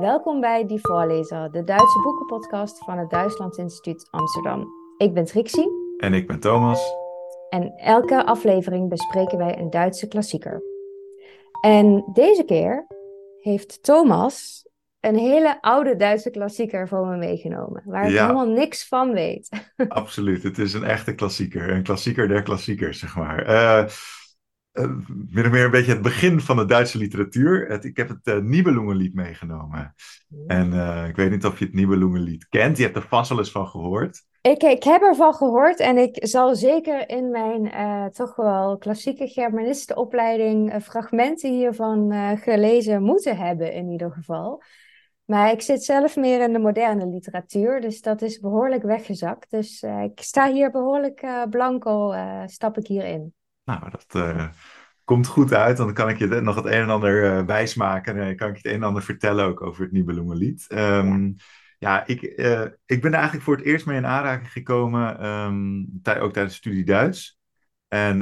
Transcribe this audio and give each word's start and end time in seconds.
Welkom 0.00 0.40
bij 0.40 0.66
Die 0.66 0.78
Voorlezer, 0.80 1.50
de 1.50 1.64
Duitse 1.64 2.00
boekenpodcast 2.02 2.84
van 2.84 2.98
het 2.98 3.10
Duitsland 3.10 3.58
Instituut 3.58 4.08
Amsterdam. 4.10 4.68
Ik 4.96 5.14
ben 5.14 5.24
Trixie. 5.24 5.68
En 5.98 6.14
ik 6.14 6.26
ben 6.26 6.40
Thomas. 6.40 6.94
En 7.48 7.72
elke 7.76 8.24
aflevering 8.24 8.88
bespreken 8.88 9.38
wij 9.38 9.58
een 9.58 9.70
Duitse 9.70 10.08
klassieker. 10.08 10.62
En 11.60 12.10
deze 12.12 12.44
keer 12.44 12.86
heeft 13.40 13.82
Thomas 13.82 14.66
een 15.00 15.16
hele 15.16 15.62
oude 15.62 15.96
Duitse 15.96 16.30
klassieker 16.30 16.88
voor 16.88 17.06
me 17.06 17.16
meegenomen, 17.16 17.82
waar 17.84 18.08
ik 18.08 18.18
helemaal 18.18 18.48
niks 18.48 18.88
van 18.88 19.12
weet. 19.12 19.48
Absoluut, 19.88 20.42
het 20.42 20.58
is 20.58 20.72
een 20.72 20.84
echte 20.84 21.14
klassieker, 21.14 21.70
een 21.70 21.82
klassieker 21.82 22.28
der 22.28 22.42
klassiekers, 22.42 22.98
zeg 22.98 23.16
maar. 23.16 23.48
Uh, 23.48 23.52
uh, 23.52 23.86
min 25.30 25.44
of 25.44 25.50
meer 25.50 25.64
een 25.64 25.70
beetje 25.70 25.92
het 25.92 26.02
begin 26.02 26.40
van 26.40 26.56
de 26.56 26.64
Duitse 26.64 26.98
literatuur. 26.98 27.68
Het, 27.68 27.84
ik 27.84 27.96
heb 27.96 28.08
het 28.08 28.26
uh, 28.26 28.36
Nibelungenlied 28.36 29.14
meegenomen. 29.14 29.94
En 30.46 30.72
ik 31.08 31.16
weet 31.16 31.30
niet 31.30 31.44
of 31.44 31.58
je 31.58 31.64
het 31.64 31.74
Nibelungenlied 31.74 32.48
kent, 32.48 32.76
je 32.76 32.82
hebt 32.82 32.96
er 32.96 33.06
vast 33.08 33.28
wel 33.28 33.38
eens 33.38 33.50
van 33.50 33.66
gehoord. 33.66 34.24
Ik, 34.40 34.62
ik 34.62 34.82
heb 34.82 35.02
ervan 35.02 35.34
gehoord 35.34 35.80
en 35.80 35.98
ik 35.98 36.16
zal 36.26 36.54
zeker 36.54 37.08
in 37.08 37.30
mijn 37.30 37.70
toch 38.12 38.36
wel 38.36 38.78
klassieke 38.78 39.28
Germanistenopleiding 39.28 40.82
fragmenten 40.82 41.50
hiervan 41.50 42.12
gelezen 42.38 43.02
moeten 43.02 43.36
hebben 43.36 43.72
in 43.72 43.88
ieder 43.88 44.12
geval. 44.12 44.62
Maar 45.24 45.50
ik 45.50 45.60
zit 45.60 45.84
zelf 45.84 46.16
meer 46.16 46.42
in 46.42 46.52
de 46.52 46.58
moderne 46.58 47.06
literatuur, 47.06 47.80
dus 47.80 48.00
dat 48.00 48.22
is 48.22 48.40
behoorlijk 48.40 48.82
weggezakt. 48.82 49.50
Dus 49.50 49.82
ik 49.82 50.20
sta 50.20 50.52
hier 50.52 50.70
behoorlijk 50.70 51.26
blanco, 51.50 52.14
stap 52.46 52.78
ik 52.78 52.86
hierin. 52.86 53.34
Nou, 53.66 53.90
dat 53.90 54.40
komt 55.04 55.26
goed 55.26 55.54
uit. 55.54 55.76
Dan 55.76 55.92
kan 55.92 56.08
ik 56.08 56.18
je 56.18 56.26
nog 56.26 56.54
het 56.54 56.64
een 56.64 56.72
en 56.72 56.90
ander 56.90 57.46
wijsmaken. 57.46 58.18
En 58.18 58.36
kan 58.36 58.48
ik 58.48 58.56
je 58.56 58.60
het 58.62 58.76
een 58.76 58.82
en 58.82 58.86
ander 58.86 59.02
vertellen 59.02 59.44
ook 59.44 59.62
over 59.62 59.82
het 59.82 59.92
Nibelungenlied. 59.92 60.66
Um, 60.72 61.34
ja. 61.78 62.06
ik, 62.06 62.22
ik 62.86 63.00
ben 63.00 63.10
er 63.10 63.14
eigenlijk 63.14 63.42
voor 63.42 63.56
het 63.56 63.64
eerst 63.64 63.86
mee 63.86 63.96
in 63.96 64.06
aanraking 64.06 64.52
gekomen, 64.52 65.26
um, 65.26 66.00
ook 66.04 66.32
tijdens 66.32 66.54
de 66.54 66.60
studie 66.60 66.84
Duits. 66.84 67.38
En 67.88 68.18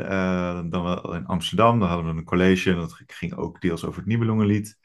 dan 0.70 0.82
wel 0.82 1.14
in 1.14 1.26
Amsterdam, 1.26 1.78
dan 1.78 1.88
hadden 1.88 2.12
we 2.12 2.18
een 2.18 2.24
college. 2.24 2.74
Dat 2.74 3.02
ging 3.06 3.34
ook 3.34 3.60
deels 3.60 3.84
over 3.84 3.98
het 3.98 4.08
Nibelungenlied. 4.08 4.78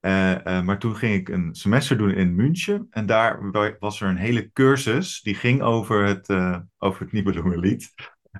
Uh, 0.00 0.30
uh, 0.30 0.62
maar 0.62 0.78
toen 0.78 0.96
ging 0.96 1.14
ik 1.14 1.28
een 1.28 1.54
semester 1.54 1.98
doen 1.98 2.10
in 2.10 2.34
München. 2.34 2.86
En 2.90 3.06
daar 3.06 3.50
was 3.78 4.00
er 4.00 4.08
een 4.08 4.16
hele 4.16 4.52
cursus 4.52 5.20
die 5.20 5.34
ging 5.34 5.62
over 5.62 6.04
het, 6.04 6.28
uh, 6.28 6.58
over 6.78 7.02
het 7.02 7.12
Nibelungenlied. 7.12 7.92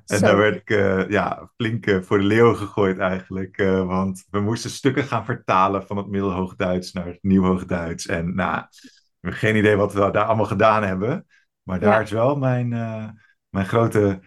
En 0.06 0.20
daar 0.20 0.36
werd 0.36 0.56
ik 0.56 0.68
ja, 1.10 1.50
flink 1.56 1.98
voor 2.00 2.18
de 2.18 2.24
leeuw 2.24 2.54
gegooid 2.54 2.98
eigenlijk. 2.98 3.56
want 3.86 4.26
we 4.30 4.40
moesten 4.40 4.70
stukken 4.70 5.04
gaan 5.04 5.24
vertalen 5.24 5.86
van 5.86 5.96
het 5.96 6.06
Middelhoogduits 6.06 6.92
naar 6.92 7.06
het 7.06 7.18
Nieuwhoogduits. 7.22 8.06
En 8.06 8.34
nou, 8.34 8.64
ik 8.80 9.18
heb 9.20 9.32
geen 9.32 9.56
idee 9.56 9.76
wat 9.76 9.92
we 9.92 10.10
daar 10.10 10.24
allemaal 10.24 10.46
gedaan 10.46 10.82
hebben. 10.82 11.26
Maar 11.62 11.80
daar 11.80 11.94
ja. 11.94 12.00
is 12.00 12.10
wel 12.10 12.36
mijn, 12.36 12.68
mijn 13.48 13.66
grote 13.66 14.20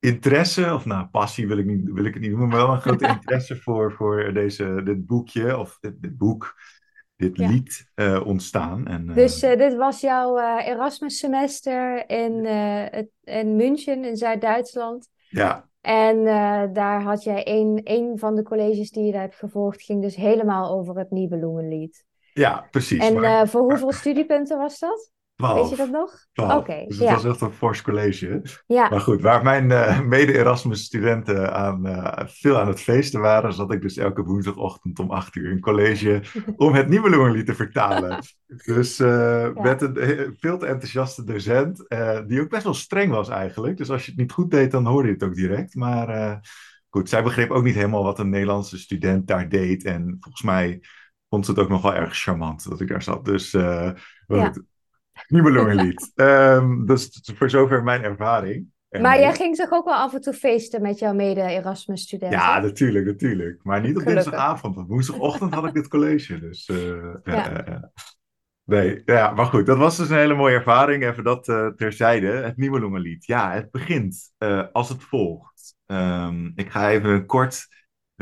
interesse, 0.00 0.74
of 0.74 0.84
nou, 0.84 1.06
passie 1.06 1.48
wil 1.48 1.58
ik, 1.58 1.66
niet, 1.66 1.90
wil 1.92 2.04
ik 2.04 2.14
het 2.14 2.22
niet 2.22 2.30
noemen, 2.30 2.48
maar 2.48 2.58
wel 2.58 2.72
een 2.72 2.80
grote 2.80 3.06
interesse 3.16 3.56
voor, 3.56 3.92
voor 3.92 4.32
deze, 4.32 4.80
dit 4.84 5.06
boekje, 5.06 5.58
of 5.58 5.78
dit, 5.80 6.02
dit 6.02 6.16
boek, 6.16 6.54
dit 7.20 7.38
lied 7.38 7.90
uh, 7.94 8.26
ontstaan. 8.26 8.86
En, 8.86 9.06
uh, 9.08 9.14
dus 9.14 9.42
uh, 9.42 9.56
dit 9.56 9.74
was 9.74 10.00
jouw 10.00 10.38
Erasmus 10.58 11.18
semester 11.18 12.08
in, 12.10 12.44
het, 12.44 13.08
in 13.24 13.56
München, 13.56 14.04
in 14.04 14.16
Zuid-Duitsland. 14.16 15.08
Ja. 15.28 15.68
En 15.80 16.24
daar 16.72 17.02
had 17.02 17.22
jij 17.22 17.48
een, 17.48 17.80
een 17.84 18.18
van 18.18 18.34
de 18.34 18.42
colleges 18.42 18.90
die 18.90 19.04
je 19.04 19.12
daar 19.12 19.20
hebt 19.20 19.34
gevolgd, 19.34 19.82
ging 19.82 20.02
dus 20.02 20.16
helemaal 20.16 20.78
over 20.78 20.98
het 20.98 21.10
Nibelungenlied. 21.10 22.04
Ja, 22.32 22.66
precies. 22.70 22.98
En 22.98 23.20
maar, 23.20 23.48
voor 23.48 23.62
hoeveel 23.62 23.92
studiepunten 23.92 24.58
was 24.58 24.78
dat? 24.78 25.10
12. 25.40 25.60
Weet 25.60 25.70
je 25.70 25.76
dat 25.76 25.90
nog? 25.90 26.26
Oké. 26.34 26.54
Okay, 26.54 26.86
dus 26.86 26.98
het 26.98 27.08
ja. 27.08 27.14
was 27.14 27.24
echt 27.24 27.40
een 27.40 27.52
fors 27.52 27.82
college. 27.82 28.42
Ja. 28.66 28.88
Maar 28.88 29.00
goed, 29.00 29.20
waar 29.20 29.42
mijn 29.42 29.70
uh, 29.70 30.00
mede-Erasmus-studenten 30.00 31.54
aan, 31.54 31.86
uh, 31.86 32.18
veel 32.26 32.58
aan 32.58 32.68
het 32.68 32.80
feesten 32.80 33.20
waren, 33.20 33.52
zat 33.52 33.72
ik 33.72 33.82
dus 33.82 33.96
elke 33.96 34.22
woensdagochtend 34.22 34.98
om 34.98 35.10
8 35.10 35.34
uur 35.34 35.50
in 35.50 35.60
college 35.60 36.22
om 36.56 36.74
het 36.74 36.88
Nibelungenlied 36.88 37.46
te 37.46 37.54
vertalen. 37.54 38.18
dus 38.64 39.00
uh, 39.00 39.08
ja. 39.54 39.62
met 39.62 39.82
een 39.82 40.36
veel 40.38 40.58
te 40.58 40.66
enthousiaste 40.66 41.24
docent, 41.24 41.84
die 42.26 42.40
ook 42.40 42.48
best 42.48 42.64
wel 42.64 42.74
streng 42.74 43.12
was 43.12 43.28
eigenlijk. 43.28 43.76
Dus 43.76 43.90
als 43.90 44.04
je 44.04 44.10
het 44.10 44.20
niet 44.20 44.32
goed 44.32 44.50
deed, 44.50 44.70
dan 44.70 44.86
hoorde 44.86 45.08
je 45.08 45.14
het 45.14 45.22
ook 45.22 45.34
direct. 45.34 45.74
Maar 45.74 46.40
goed, 46.88 47.08
zij 47.08 47.22
begreep 47.22 47.50
ook 47.50 47.64
niet 47.64 47.74
helemaal 47.74 48.04
wat 48.04 48.18
een 48.18 48.30
Nederlandse 48.30 48.78
student 48.78 49.26
daar 49.26 49.48
deed. 49.48 49.84
En 49.84 50.16
volgens 50.20 50.42
mij 50.42 50.82
vond 51.28 51.44
ze 51.44 51.50
het 51.50 51.60
ook 51.60 51.68
nog 51.68 51.82
wel 51.82 51.94
erg 51.94 52.16
charmant 52.16 52.68
dat 52.68 52.80
ik 52.80 52.88
daar 52.88 53.02
zat. 53.02 53.24
Dus 53.24 53.50
ja. 53.50 53.94
Nibelungenlied. 55.30 56.12
um, 56.14 56.86
dus 56.86 57.20
voor 57.34 57.50
zover 57.50 57.82
mijn 57.82 58.02
ervaring. 58.02 58.66
En 58.88 59.02
maar 59.02 59.18
jij 59.18 59.34
ging 59.34 59.56
toch 59.56 59.70
ook 59.70 59.84
wel 59.84 59.94
af 59.94 60.14
en 60.14 60.20
toe 60.20 60.32
feesten 60.32 60.82
met 60.82 60.98
jouw 60.98 61.12
mede-Erasmus-studenten? 61.12 62.38
Ja, 62.38 62.60
natuurlijk, 62.60 63.06
natuurlijk. 63.06 63.60
Maar 63.62 63.80
niet 63.80 63.96
op 63.96 64.04
dinsdagavond. 64.04 64.74
Want 64.74 64.88
woensdagochtend 64.88 65.54
had 65.54 65.66
ik 65.66 65.74
dit 65.74 65.88
college. 65.88 66.38
Dus 66.38 66.68
uh, 66.68 67.14
ja. 67.24 67.68
Uh, 67.68 67.74
nee, 68.64 69.02
ja, 69.04 69.30
maar 69.30 69.46
goed. 69.46 69.66
Dat 69.66 69.78
was 69.78 69.96
dus 69.96 70.10
een 70.10 70.16
hele 70.16 70.34
mooie 70.34 70.54
ervaring. 70.54 71.04
Even 71.04 71.24
dat 71.24 71.48
uh, 71.48 71.66
terzijde. 71.66 72.26
Het 72.26 72.56
Nibelungenlied. 72.56 73.26
Ja, 73.26 73.52
het 73.52 73.70
begint 73.70 74.32
als 74.72 74.88
het 74.88 75.02
volgt. 75.02 75.76
Um, 75.86 76.52
ik 76.54 76.70
ga 76.70 76.90
even 76.90 77.10
een 77.10 77.26
kort 77.26 77.66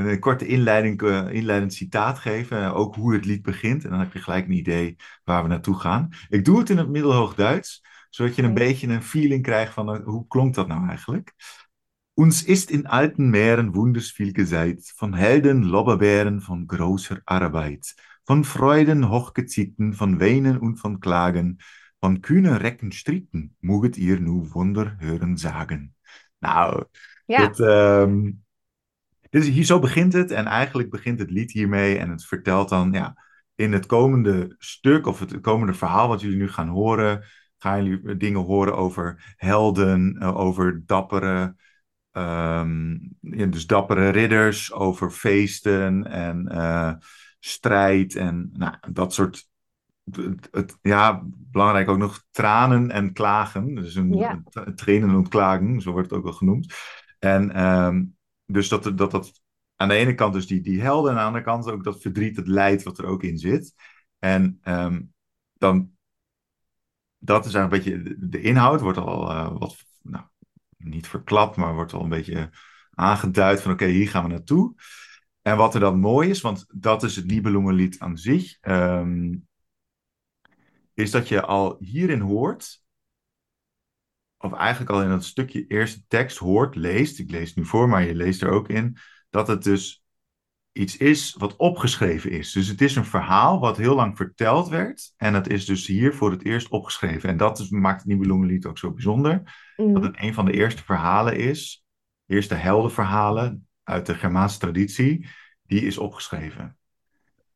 een 0.07 0.21
korte 0.21 0.47
inleiding, 0.47 1.03
uh, 1.03 1.33
inleidend 1.33 1.75
citaat 1.75 2.19
geven. 2.19 2.63
Uh, 2.63 2.77
ook 2.77 2.95
hoe 2.95 3.15
het 3.15 3.25
lied 3.25 3.43
begint. 3.43 3.85
En 3.85 3.91
dan 3.91 3.99
heb 3.99 4.13
je 4.13 4.19
gelijk 4.19 4.45
een 4.45 4.53
idee 4.53 4.97
waar 5.25 5.43
we 5.43 5.49
naartoe 5.49 5.79
gaan. 5.79 6.09
Ik 6.29 6.45
doe 6.45 6.59
het 6.59 6.71
in 6.71 6.79
het 6.79 6.89
Middelhoogduits, 6.89 7.85
zodat 8.11 8.35
je 8.35 8.43
een 8.43 8.55
beetje 8.55 8.87
een 8.87 9.03
feeling 9.03 9.43
krijgt 9.43 9.73
van 9.73 9.95
uh, 9.95 10.05
hoe 10.05 10.27
klonk 10.27 10.55
dat 10.55 10.69
nou 10.69 10.89
eigenlijk. 10.89 11.35
Uns 12.15 12.45
ist 12.45 12.71
in 12.71 12.87
alten 12.89 13.31
Meeren 13.31 13.73
wunders 13.73 14.11
viel 14.11 14.33
geseit, 14.33 14.93
von 14.97 15.15
Helden, 15.15 15.63
Lobberbären, 15.63 16.41
von 16.41 16.67
großer 16.67 17.21
Arbeit, 17.25 17.95
von 18.25 18.45
Freuden, 18.45 19.09
Hochgezieten, 19.09 19.95
von 19.95 20.19
Weinen 20.19 20.59
und 20.59 20.79
von 20.79 20.99
Klagen, 20.99 21.59
von 22.01 22.21
kühnen 22.21 22.57
Recken 22.57 22.91
Stricken, 22.91 23.55
moget 23.61 23.97
ihr 23.97 24.19
nu 24.19 24.53
Wunder 24.53 24.97
hören 24.99 25.37
sagen. 25.37 25.95
Nou, 26.41 26.87
ja. 27.27 27.47
dat, 27.47 27.61
um, 27.61 28.43
dus 29.31 29.49
hier 29.49 29.65
zo 29.65 29.79
begint 29.79 30.13
het 30.13 30.31
en 30.31 30.47
eigenlijk 30.47 30.91
begint 30.91 31.19
het 31.19 31.31
lied 31.31 31.53
hiermee 31.53 31.99
en 31.99 32.11
het 32.11 32.25
vertelt 32.25 32.69
dan 32.69 32.93
ja, 32.93 33.17
in 33.55 33.73
het 33.73 33.87
komende 33.87 34.55
stuk 34.59 35.07
of 35.07 35.19
het 35.19 35.41
komende 35.41 35.75
verhaal 35.75 36.09
wat 36.09 36.21
jullie 36.21 36.37
nu 36.37 36.49
gaan 36.49 36.69
horen, 36.69 37.25
gaan 37.59 37.85
jullie 37.85 38.17
dingen 38.17 38.41
horen 38.41 38.77
over 38.77 39.35
helden, 39.37 40.17
eh, 40.19 40.37
over 40.37 40.83
dappere, 40.87 41.57
um, 42.13 43.17
ja, 43.21 43.47
dus 43.47 43.67
dappere 43.67 44.09
ridders, 44.09 44.73
over 44.73 45.11
feesten 45.11 46.07
en 46.07 46.49
uh, 46.53 46.93
strijd 47.39 48.15
en 48.15 48.51
nou, 48.53 48.75
dat 48.93 49.15
soort 49.15 49.49
het, 50.11 50.49
het, 50.51 50.79
ja, 50.83 51.23
belangrijk 51.25 51.89
ook 51.89 51.99
nog 51.99 52.25
tranen 52.31 52.91
en 52.91 53.13
klagen. 53.13 53.75
Dus 53.75 53.95
een 53.95 54.13
ja. 54.13 54.43
trainen 54.75 55.11
en 55.11 55.29
klagen, 55.29 55.81
zo 55.81 55.93
wordt 55.93 56.11
het 56.11 56.19
ook 56.19 56.25
wel 56.25 56.33
genoemd. 56.33 56.75
En 57.19 57.65
um, 57.65 58.17
dus 58.51 58.69
dat, 58.69 58.93
dat 58.99 59.11
dat 59.11 59.43
aan 59.77 59.89
de 59.89 59.95
ene 59.95 60.15
kant 60.15 60.33
dus 60.33 60.47
die, 60.47 60.61
die 60.61 60.81
helden 60.81 61.13
en 61.13 61.19
aan 61.19 61.23
de 61.23 61.27
andere 61.27 61.45
kant 61.45 61.71
ook 61.71 61.85
dat 61.85 62.01
verdriet, 62.01 62.37
het 62.37 62.47
lijdt 62.47 62.83
wat 62.83 62.99
er 62.99 63.07
ook 63.07 63.23
in 63.23 63.39
zit. 63.39 63.75
En 64.19 64.61
um, 64.65 65.13
dan, 65.53 65.91
dat 67.19 67.47
is 67.47 67.55
eigenlijk 67.55 67.87
een 67.87 68.03
beetje, 68.03 68.29
de, 68.29 68.41
inhoud 68.41 68.81
wordt 68.81 68.99
al 68.99 69.31
uh, 69.31 69.59
wat, 69.59 69.77
nou, 70.03 70.25
niet 70.77 71.07
verklapt, 71.07 71.57
maar 71.57 71.75
wordt 71.75 71.93
al 71.93 72.03
een 72.03 72.09
beetje 72.09 72.51
aangeduid 72.91 73.63
van 73.63 73.73
oké, 73.73 73.87
hier 73.87 74.09
gaan 74.09 74.23
we 74.23 74.29
naartoe. 74.29 74.75
En 75.43 75.57
wat 75.57 75.75
er 75.75 75.81
dan 75.81 75.99
mooi 75.99 76.31
is, 76.31 76.41
want 76.41 76.67
dat 76.75 77.03
is 77.03 77.17
het 77.17 77.27
Nibelungenlied 77.27 77.99
aan 77.99 78.17
zich, 78.17 78.59
um, 78.61 79.49
is 80.95 81.11
dat 81.11 81.29
je 81.29 81.43
al 81.43 81.77
hierin 81.79 82.21
hoort 82.21 82.83
of 84.39 84.53
eigenlijk 84.53 84.91
al 84.91 85.03
in 85.03 85.09
dat 85.09 85.25
stukje 85.25 85.67
eerste 85.67 86.05
tekst 86.09 86.39
hoort, 86.39 86.75
leest, 86.75 87.19
ik 87.19 87.31
lees 87.31 87.49
het 87.49 87.57
nu 87.57 87.65
voor, 87.65 87.89
maar 87.89 88.03
je 88.03 88.15
leest 88.15 88.43
er 88.43 88.51
ook 88.51 88.69
in, 88.69 88.97
dat 89.31 89.49
het 89.49 89.63
dus 89.63 90.03
iets 90.73 90.97
is 90.97 91.35
wat 91.39 91.57
opgeschreven 91.57 92.31
is. 92.31 92.53
Dus 92.53 92.69
het 92.69 92.81
is 92.81 92.97
een 92.97 93.05
verhaal 93.05 93.61
wat 93.61 93.77
heel 93.77 93.95
lang 93.95 94.17
verteld 94.17 94.69
werd 94.69 95.13
en 95.17 95.35
het 95.35 95.49
is 95.49 95.65
dus 95.65 95.87
hier 95.87 96.15
voor 96.15 96.31
het 96.31 96.45
eerst 96.45 96.69
opgeschreven. 96.69 97.29
En 97.29 97.37
dat 97.37 97.59
is, 97.59 97.69
maakt 97.69 98.01
het 98.01 98.09
Nibelungenlied 98.09 98.67
ook 98.67 98.79
zo 98.79 98.93
bijzonder, 98.93 99.43
mm. 99.77 99.93
dat 99.93 100.03
het 100.03 100.17
een 100.19 100.35
van 100.35 100.45
de 100.45 100.53
eerste 100.53 100.85
verhalen 100.85 101.37
is, 101.37 101.85
eerste 102.27 102.55
heldenverhalen 102.55 103.69
uit 103.83 104.07
de 104.07 104.15
Germaanse 104.15 104.59
traditie, 104.59 105.27
die 105.63 105.81
is 105.81 105.99
opgeschreven. 105.99 106.78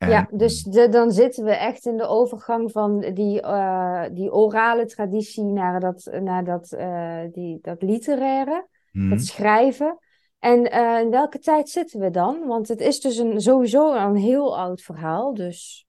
Ja, 0.09 0.27
dus 0.31 0.63
de, 0.63 0.89
dan 0.89 1.11
zitten 1.11 1.43
we 1.43 1.51
echt 1.51 1.85
in 1.85 1.97
de 1.97 2.07
overgang 2.07 2.71
van 2.71 2.99
die, 2.99 3.41
uh, 3.41 4.03
die 4.11 4.33
orale 4.33 4.85
traditie 4.85 5.43
naar 5.43 5.79
dat, 5.79 6.09
naar 6.21 6.43
dat, 6.43 6.75
uh, 6.77 7.19
die, 7.31 7.59
dat 7.61 7.81
literaire, 7.81 8.67
hmm. 8.91 9.09
dat 9.09 9.21
schrijven. 9.21 9.97
En 10.39 10.73
uh, 10.73 10.99
in 10.99 11.09
welke 11.09 11.39
tijd 11.39 11.69
zitten 11.69 11.99
we 11.99 12.09
dan? 12.09 12.47
Want 12.47 12.67
het 12.67 12.79
is 12.79 12.99
dus 12.99 13.17
een, 13.17 13.41
sowieso 13.41 13.95
een 13.95 14.15
heel 14.15 14.57
oud 14.57 14.81
verhaal, 14.81 15.33
dus... 15.33 15.87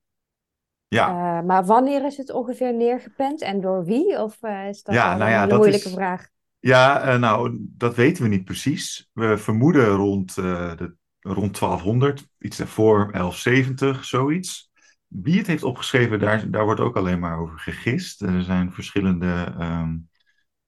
Ja. 0.88 1.42
maar 1.42 1.64
wanneer 1.64 2.04
is 2.04 2.16
het 2.16 2.30
ongeveer 2.30 2.74
neergepend 2.74 3.42
en 3.42 3.60
door 3.60 3.84
wie? 3.84 4.22
Of 4.22 4.42
is 4.68 4.82
dat 4.82 4.94
ja, 4.94 5.16
nou 5.16 5.30
ja, 5.30 5.42
een 5.48 5.56
moeilijke 5.56 5.88
vraag? 5.88 6.28
Ja, 6.58 7.16
nou, 7.16 7.58
dat 7.60 7.94
weten 7.94 8.22
we 8.22 8.28
niet 8.28 8.44
precies. 8.44 9.10
We 9.12 9.38
vermoeden 9.38 9.86
rond, 9.86 10.34
de, 10.34 10.94
rond 11.24 11.58
1200, 11.58 12.28
iets 12.38 12.56
daarvoor 12.56 12.96
1170, 13.12 14.04
zoiets. 14.04 14.70
Wie 15.06 15.38
het 15.38 15.46
heeft 15.46 15.62
opgeschreven, 15.62 16.18
daar, 16.18 16.50
daar 16.50 16.64
wordt 16.64 16.80
ook 16.80 16.96
alleen 16.96 17.18
maar 17.18 17.38
over 17.38 17.58
gegist. 17.58 18.22
Er 18.22 18.42
zijn 18.42 18.72
verschillende 18.72 19.54
ehm, 19.58 19.96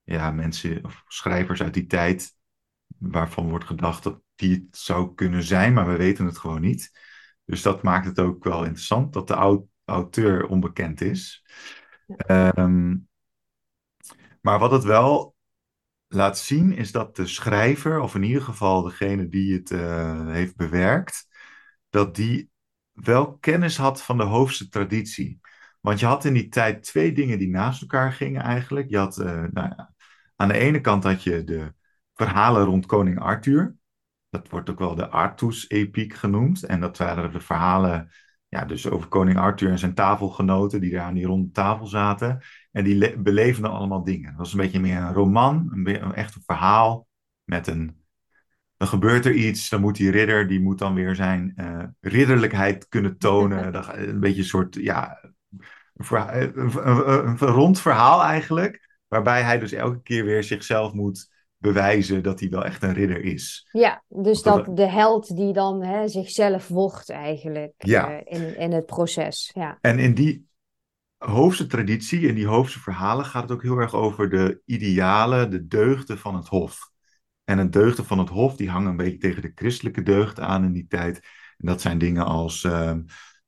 ja, 0.03 0.31
mensen 0.31 0.85
of 0.85 1.05
schrijvers 1.07 1.63
uit 1.63 1.75
die 1.75 1.87
tijd 1.87 2.35
waarvan 2.99 3.49
wordt 3.49 3.65
gedacht 3.65 4.03
dat 4.03 4.21
die 4.35 4.55
het 4.55 4.77
zou 4.77 5.15
kunnen 5.15 5.43
zijn, 5.43 5.73
maar 5.73 5.87
we 5.87 5.97
weten 5.97 6.27
het 6.27 6.39
gewoon 6.39 6.61
niet. 6.61 6.91
Dus 7.45 7.63
dat 7.63 7.83
maakt 7.83 8.07
het 8.07 8.21
ook 8.21 8.45
wel 8.45 8.65
interessant 8.65 9.13
dat 9.13 9.29
de 9.29 9.67
auteur 9.85 10.47
onbekend 10.47 11.01
is. 11.01 11.45
Ehm, 12.07 12.97
maar 14.41 14.59
wat 14.59 14.71
het 14.71 14.85
wel 14.85 15.36
laat 16.09 16.39
zien 16.39 16.73
is 16.73 16.93
dat 16.93 17.17
de 17.17 17.27
schrijver, 17.27 18.01
of 18.01 18.15
in 18.15 18.23
ieder 18.23 18.43
geval 18.43 18.83
degene 18.83 19.29
die 19.29 19.55
het 19.55 19.71
uh, 19.71 20.29
heeft 20.29 20.57
bewerkt, 20.57 21.27
dat 21.91 22.15
die 22.15 22.51
wel 22.93 23.37
kennis 23.37 23.77
had 23.77 24.03
van 24.03 24.17
de 24.17 24.25
hoofdse 24.25 24.69
traditie. 24.69 25.41
Want 25.81 26.01
je 26.01 26.07
had 26.07 26.25
in 26.25 26.33
die 26.33 26.49
tijd 26.49 26.83
twee 26.83 27.13
dingen 27.13 27.39
die 27.39 27.49
naast 27.49 27.81
elkaar 27.81 28.13
gingen 28.13 28.43
eigenlijk. 28.43 28.91
Je 28.91 28.99
had, 28.99 29.19
uh, 29.19 29.27
nou 29.27 29.69
ja, 29.77 29.95
aan 30.37 30.49
de 30.49 30.59
ene 30.59 30.81
kant 30.81 31.05
had 31.05 31.23
je 31.23 31.45
de 31.45 31.75
verhalen 32.15 32.65
rond 32.65 32.87
koning 32.87 33.21
Arthur. 33.21 33.77
Dat 34.29 34.49
wordt 34.49 34.71
ook 34.71 34.79
wel 34.79 34.95
de 34.95 35.09
Artus-epiek 35.09 36.15
genoemd. 36.15 36.65
En 36.65 36.81
dat 36.81 36.99
waren 36.99 37.33
de 37.33 37.41
verhalen 37.41 38.11
ja, 38.49 38.65
dus 38.65 38.89
over 38.89 39.09
koning 39.09 39.39
Arthur 39.39 39.71
en 39.71 39.79
zijn 39.79 39.95
tafelgenoten 39.95 40.81
die 40.81 40.91
daar 40.91 41.03
aan 41.03 41.15
die 41.15 41.27
ronde 41.27 41.51
tafel 41.51 41.87
zaten. 41.87 42.43
En 42.77 42.85
die 42.85 43.19
beleven 43.19 43.63
dan 43.63 43.73
allemaal 43.73 44.05
dingen. 44.05 44.31
Dat 44.31 44.39
was 44.39 44.53
een 44.53 44.59
beetje 44.59 44.81
meer 44.81 44.97
een 44.97 45.13
roman, 45.13 45.69
een, 45.73 46.03
een 46.05 46.15
echt 46.15 46.35
een 46.35 46.43
verhaal 46.47 47.07
met 47.45 47.67
een... 47.67 48.05
Dan 48.77 48.89
gebeurt 48.89 49.25
er 49.25 49.33
iets, 49.33 49.69
dan 49.69 49.81
moet 49.81 49.97
die 49.97 50.11
ridder, 50.11 50.49
die 50.49 50.61
moet 50.61 50.79
dan 50.79 50.95
weer 50.95 51.15
zijn 51.15 51.53
uh, 51.57 51.85
ridderlijkheid 52.01 52.89
kunnen 52.89 53.19
tonen. 53.19 53.75
een 54.09 54.21
beetje 54.21 54.41
een 54.41 54.49
soort, 54.49 54.75
ja, 54.75 55.21
een, 55.95 56.87
een, 56.87 57.39
rond 57.39 57.81
verhaal 57.81 58.23
eigenlijk. 58.23 59.01
Waarbij 59.09 59.43
hij 59.43 59.59
dus 59.59 59.73
elke 59.73 60.03
keer 60.03 60.25
weer 60.25 60.45
zichzelf 60.45 60.93
moet 60.93 61.31
bewijzen 61.57 62.23
dat 62.23 62.41
hij 62.41 62.49
wel 62.49 62.65
echt 62.65 62.83
een 62.83 62.95
ridder 62.95 63.25
is. 63.25 63.69
Ja, 63.73 64.05
dus 64.09 64.43
dat, 64.43 64.77
de 64.77 64.89
held 64.91 65.37
die 65.37 65.53
dan 65.53 65.83
hè, 65.83 66.09
zichzelf 66.09 66.69
wordt 66.69 67.11
eigenlijk 67.11 67.75
ja. 67.77 68.11
uh, 68.11 68.21
in, 68.25 68.59
in 68.59 68.73
het 68.73 68.87
proces. 68.87 69.51
Ja. 69.55 69.79
En 69.81 69.99
in 69.99 70.15
die 70.15 70.47
hoofdse 71.31 71.67
traditie, 71.67 72.21
in 72.21 72.35
die 72.35 72.47
hoofdse 72.47 72.81
verhalen, 72.81 73.25
gaat 73.25 73.43
het 73.43 73.53
ook 73.53 73.63
heel 73.63 73.79
erg 73.79 73.95
over 73.95 74.31
de 74.31 74.61
idealen, 74.65 75.51
de 75.51 75.67
deugden 75.67 76.19
van 76.19 76.35
het 76.35 76.49
hof. 76.49 76.91
En 77.45 77.57
de 77.57 77.69
deugden 77.69 78.05
van 78.05 78.19
het 78.19 78.29
hof, 78.29 78.57
die 78.57 78.71
hangen 78.71 78.91
een 78.91 78.97
beetje 78.97 79.19
tegen 79.19 79.43
de 79.43 79.53
christelijke 79.55 80.03
deugden 80.03 80.47
aan 80.47 80.65
in 80.65 80.73
die 80.73 80.87
tijd. 80.87 81.17
En 81.57 81.67
dat 81.67 81.81
zijn 81.81 81.99
dingen 81.99 82.25
als 82.25 82.65
uh, 82.65 82.93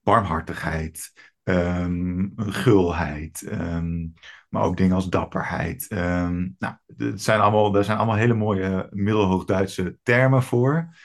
barmhartigheid, 0.00 1.12
um, 1.42 2.32
gulheid, 2.36 3.48
um, 3.52 4.14
maar 4.48 4.62
ook 4.62 4.76
dingen 4.76 4.94
als 4.94 5.08
dapperheid. 5.08 5.86
Um, 5.90 6.56
nou, 6.58 6.74
zijn 7.14 7.40
allemaal, 7.40 7.70
daar 7.70 7.84
zijn 7.84 7.96
allemaal 7.96 8.16
hele 8.16 8.34
mooie 8.34 8.88
middelhoogduitse 8.90 9.98
termen 10.02 10.42
voor. 10.42 10.96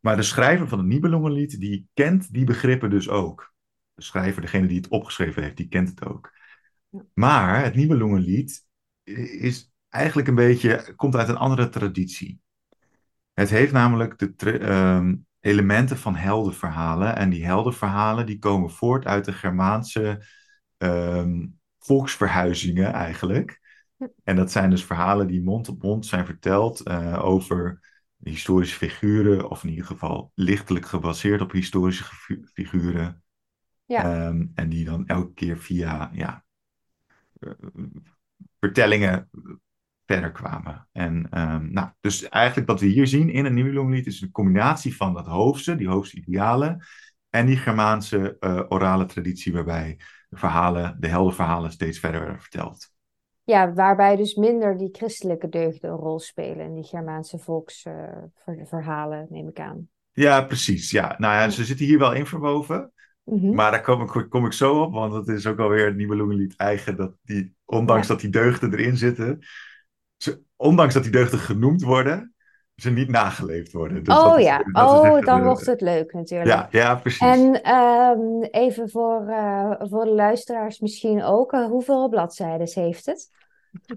maar 0.00 0.16
de 0.16 0.22
schrijver 0.22 0.68
van 0.68 0.78
het 0.78 0.86
Nibelungenlied, 0.86 1.60
die 1.60 1.88
kent 1.94 2.32
die 2.32 2.44
begrippen 2.44 2.90
dus 2.90 3.08
ook. 3.08 3.54
Schrijver, 3.96 4.42
degene 4.42 4.66
die 4.66 4.76
het 4.76 4.88
opgeschreven 4.88 5.42
heeft, 5.42 5.56
die 5.56 5.68
kent 5.68 5.88
het 5.88 6.04
ook. 6.04 6.32
Maar 7.14 7.64
het 7.64 7.74
Nibelungenlied 7.74 8.66
is 9.40 9.72
eigenlijk 9.88 10.28
een 10.28 10.34
beetje, 10.34 10.92
komt 10.96 11.16
uit 11.16 11.28
een 11.28 11.36
andere 11.36 11.68
traditie. 11.68 12.40
Het 13.32 13.50
heeft 13.50 13.72
namelijk 13.72 14.18
de, 14.18 15.18
elementen 15.46 15.98
van 15.98 16.16
heldenverhalen. 16.16 17.16
En 17.16 17.30
die 17.30 17.44
heldenverhalen 17.44 18.26
die 18.26 18.38
komen 18.38 18.70
voort 18.70 19.06
uit 19.06 19.24
de 19.24 19.32
Germaanse 19.32 20.24
um, 20.78 21.58
volksverhuizingen 21.78 22.92
eigenlijk. 22.92 23.60
En 24.24 24.36
dat 24.36 24.52
zijn 24.52 24.70
dus 24.70 24.84
verhalen 24.84 25.26
die 25.26 25.42
mond 25.42 25.68
op 25.68 25.82
mond 25.82 26.06
zijn 26.06 26.26
verteld 26.26 26.88
uh, 26.88 27.24
over 27.24 27.80
historische 28.22 28.76
figuren, 28.76 29.50
of 29.50 29.62
in 29.62 29.70
ieder 29.70 29.84
geval 29.84 30.32
lichtelijk 30.34 30.86
gebaseerd 30.86 31.40
op 31.40 31.52
historische 31.52 32.04
figuren. 32.52 33.24
Ja. 33.86 34.26
Um, 34.26 34.52
en 34.54 34.68
die 34.68 34.84
dan 34.84 35.06
elke 35.06 35.32
keer 35.32 35.58
via 35.58 36.10
ja, 36.12 36.44
uh, 37.40 37.52
vertellingen 38.60 39.30
verder 40.06 40.32
kwamen. 40.32 40.88
En 40.92 41.40
um, 41.40 41.72
nou, 41.72 41.88
dus 42.00 42.28
eigenlijk 42.28 42.68
wat 42.68 42.80
we 42.80 42.86
hier 42.86 43.06
zien 43.06 43.30
in 43.30 43.44
een 43.44 43.54
Nibelungenlied 43.54 44.06
is 44.06 44.20
een 44.20 44.30
combinatie 44.30 44.96
van 44.96 45.14
dat 45.14 45.26
hoofdse, 45.26 45.76
die 45.76 45.88
hoofdse 45.88 46.16
idealen, 46.16 46.84
en 47.30 47.46
die 47.46 47.56
Germaanse 47.56 48.36
uh, 48.40 48.62
orale 48.68 49.06
traditie 49.06 49.52
waarbij 49.52 49.98
de 50.28 50.36
verhalen, 50.36 50.96
de 51.00 51.08
heldenverhalen 51.08 51.70
steeds 51.70 51.98
verder 51.98 52.20
werden 52.20 52.40
verteld. 52.40 52.94
Ja, 53.44 53.72
waarbij 53.72 54.16
dus 54.16 54.34
minder 54.34 54.78
die 54.78 54.88
christelijke 54.92 55.48
deugden 55.48 55.90
een 55.90 55.96
rol 55.96 56.18
spelen 56.18 56.66
in 56.66 56.74
die 56.74 56.84
Germaanse 56.84 57.38
volksverhalen, 57.38 59.22
uh, 59.22 59.30
neem 59.30 59.48
ik 59.48 59.60
aan. 59.60 59.88
Ja, 60.12 60.42
precies. 60.42 60.90
Ja, 60.90 61.14
nou 61.18 61.34
ja, 61.34 61.48
ze 61.48 61.64
zitten 61.64 61.86
hier 61.86 61.98
wel 61.98 62.12
in 62.12 62.26
verwoven. 62.26 62.92
Mm 63.26 63.54
Maar 63.54 63.70
daar 63.70 63.82
kom 63.82 64.02
ik, 64.02 64.26
kom 64.28 64.46
ik 64.46 64.52
zo 64.52 64.82
op, 64.82 64.92
want 64.92 65.12
het 65.12 65.28
is 65.28 65.46
ook 65.46 65.58
alweer 65.58 65.86
het 65.86 65.96
Nibelungenlied 65.96 66.56
eigen, 66.56 66.96
dat 66.96 67.12
die, 67.22 67.54
ondanks 67.64 68.06
dat 68.06 68.20
die 68.20 68.30
deugden 68.30 68.72
erin 68.72 68.96
zitten, 68.96 69.38
ze, 70.16 70.42
ondanks 70.56 70.94
dat 70.94 71.02
die 71.02 71.12
deugden 71.12 71.38
genoemd 71.38 71.82
worden, 71.82 72.34
ze 72.76 72.90
niet 72.90 73.08
nageleefd 73.08 73.72
worden. 73.72 74.04
Dus 74.04 74.16
oh 74.16 74.40
ja, 74.40 74.64
oh, 74.72 75.20
dan 75.20 75.42
wordt 75.42 75.66
het 75.66 75.80
leuk 75.80 76.12
natuurlijk. 76.12 76.50
Ja, 76.50 76.68
ja 76.70 76.94
precies. 76.94 77.20
En 77.20 77.62
ehm, 77.62 78.42
even 78.50 78.90
voor, 78.90 79.26
uh, 79.28 79.72
voor 79.78 80.04
de 80.04 80.14
luisteraars 80.14 80.80
misschien 80.80 81.22
ook, 81.22 81.52
uh, 81.52 81.66
hoeveel 81.66 82.08
bladzijden 82.08 82.68
heeft 82.72 83.06
het? 83.06 83.30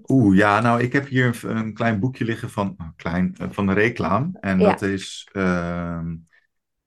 Oeh, 0.06 0.36
ja, 0.36 0.60
nou, 0.60 0.82
ik 0.82 0.92
heb 0.92 1.08
hier 1.08 1.38
een, 1.42 1.56
een 1.56 1.74
klein 1.74 2.00
boekje 2.00 2.24
liggen 2.24 2.50
van, 2.50 2.74
oh, 2.78 2.86
klein, 2.96 3.34
van 3.50 3.66
de 3.66 3.72
reclame. 3.72 4.30
En 4.40 4.58
ja. 4.58 4.70
dat 4.70 4.82
is 4.82 5.28
ehm, 5.32 6.16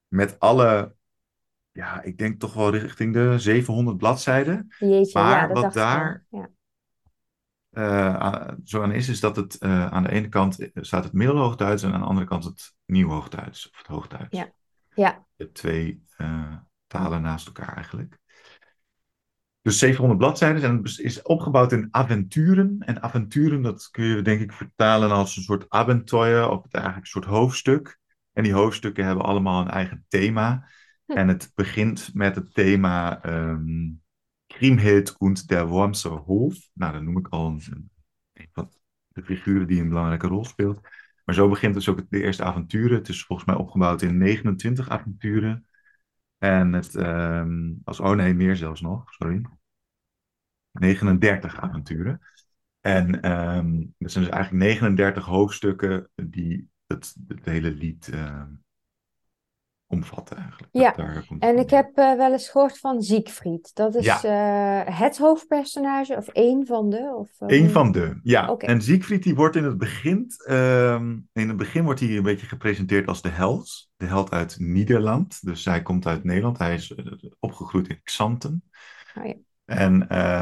met 0.07 0.39
alle, 0.39 0.93
ja, 1.73 2.01
ik 2.01 2.17
denk 2.17 2.39
toch 2.39 2.53
wel 2.53 2.71
richting 2.71 3.13
de 3.13 3.39
700 3.39 3.97
bladzijden. 3.97 4.73
Jeetje, 4.79 5.19
maar 5.19 5.47
ja, 5.47 5.53
wat 5.53 5.73
daar 5.73 6.25
ja 6.29 6.49
uh, 7.73 8.47
zo 8.63 8.81
aan 8.81 8.91
is, 8.91 9.09
is 9.09 9.19
dat 9.19 9.35
het 9.35 9.57
uh, 9.59 9.87
aan 9.87 10.03
de 10.03 10.11
ene 10.11 10.29
kant 10.29 10.69
staat 10.73 11.03
het 11.03 11.13
Middelhoogduits 11.13 11.83
en 11.83 11.93
aan 11.93 11.99
de 11.99 12.05
andere 12.05 12.27
kant 12.27 12.43
het 12.43 12.73
Nieuwhoogduits 12.85 13.69
of 13.69 13.77
het 13.77 13.87
Hoogduits. 13.87 14.37
Ja. 14.37 14.51
ja. 14.95 15.25
De 15.35 15.51
twee 15.51 16.03
uh, 16.17 16.55
talen 16.87 17.21
naast 17.21 17.47
elkaar 17.47 17.75
eigenlijk. 17.75 18.21
Dus 19.61 19.79
700 19.79 20.19
bladzijden 20.19 20.63
en 20.63 20.77
het 20.77 20.99
is 20.99 21.21
opgebouwd 21.21 21.71
in 21.71 21.87
avonturen. 21.91 22.75
En 22.79 23.01
avonturen, 23.01 23.61
dat 23.61 23.89
kun 23.91 24.05
je 24.05 24.21
denk 24.21 24.41
ik 24.41 24.51
vertalen 24.51 25.11
als 25.11 25.37
een 25.37 25.43
soort 25.43 25.69
avontuur 25.69 26.49
of 26.49 26.65
eigenlijk 26.71 27.05
een 27.05 27.11
soort 27.11 27.25
hoofdstuk. 27.25 27.99
En 28.33 28.43
die 28.43 28.53
hoofdstukken 28.53 29.05
hebben 29.05 29.25
allemaal 29.25 29.61
een 29.61 29.69
eigen 29.69 30.05
thema. 30.07 30.67
En 31.19 31.27
het 31.27 31.51
begint 31.55 32.13
met 32.13 32.35
het 32.35 32.53
thema 32.53 33.25
um, 33.25 34.01
Kriemhild 34.47 35.17
und 35.17 35.49
der 35.49 35.67
Wormser 35.67 36.11
Hof. 36.11 36.69
Nou, 36.73 36.93
dat 36.93 37.01
noem 37.01 37.17
ik 37.17 37.27
al 37.27 37.47
een, 37.47 37.89
van 38.51 38.71
de 39.07 39.23
figuren 39.23 39.67
die 39.67 39.81
een 39.81 39.89
belangrijke 39.89 40.27
rol 40.27 40.45
speelt. 40.45 40.79
Maar 41.25 41.35
zo 41.35 41.49
begint 41.49 41.73
dus 41.73 41.89
ook 41.89 42.09
de 42.09 42.23
eerste 42.23 42.43
avonturen. 42.43 42.97
Het 42.97 43.09
is 43.09 43.25
volgens 43.25 43.47
mij 43.47 43.57
opgebouwd 43.57 44.01
in 44.01 44.17
29 44.17 44.89
avonturen. 44.89 45.67
En 46.37 46.73
het, 46.73 46.93
um, 46.93 47.81
als, 47.83 47.99
oh 47.99 48.15
nee, 48.15 48.33
meer 48.33 48.55
zelfs 48.55 48.81
nog, 48.81 49.13
sorry. 49.13 49.41
39 50.71 51.59
avonturen. 51.59 52.21
En 52.79 53.31
um, 53.31 53.93
dat 53.97 54.11
zijn 54.11 54.23
dus 54.23 54.33
eigenlijk 54.33 54.63
39 54.63 55.25
hoofdstukken 55.25 56.09
die 56.15 56.69
het, 56.87 57.15
hele 57.41 57.71
lied 57.71 58.09
omvatten 59.93 60.37
eigenlijk. 60.37 60.69
Ja, 60.71 60.95
en 61.39 61.57
ik 61.57 61.69
heb 61.69 61.97
uh, 61.97 62.15
wel 62.15 62.31
eens 62.31 62.49
gehoord 62.49 62.79
van 62.79 63.01
Siegfried. 63.01 63.71
Dat 63.73 63.95
is 63.95 64.05
ja. 64.05 64.85
uh, 64.85 64.99
het 64.99 65.17
hoofdpersonage 65.17 66.15
of 66.15 66.27
één 66.27 66.65
van 66.65 66.89
de? 66.89 67.13
Of, 67.17 67.29
uh, 67.39 67.57
Eén 67.59 67.69
van 67.69 67.91
de, 67.91 68.19
ja. 68.23 68.49
Okay. 68.49 68.69
En 68.69 68.81
Siegfried 68.81 69.23
die 69.23 69.35
wordt 69.35 69.55
in 69.55 69.63
het 69.63 69.77
begin, 69.77 70.31
um, 70.49 71.29
in 71.33 71.47
het 71.47 71.57
begin 71.57 71.83
wordt 71.83 71.99
hij 71.99 72.17
een 72.17 72.23
beetje 72.23 72.47
gepresenteerd 72.47 73.07
als 73.07 73.21
de 73.21 73.29
held. 73.29 73.89
De 73.95 74.05
held 74.05 74.31
uit 74.31 74.55
Nederland. 74.59 75.45
Dus 75.45 75.65
hij 75.65 75.81
komt 75.81 76.05
uit 76.05 76.23
Nederland. 76.23 76.57
Hij 76.57 76.73
is 76.73 76.95
opgegroeid 77.39 77.87
in 77.87 77.99
Xanten. 78.03 78.63
Oh, 79.17 79.25
ja. 79.25 79.33
En 79.65 79.93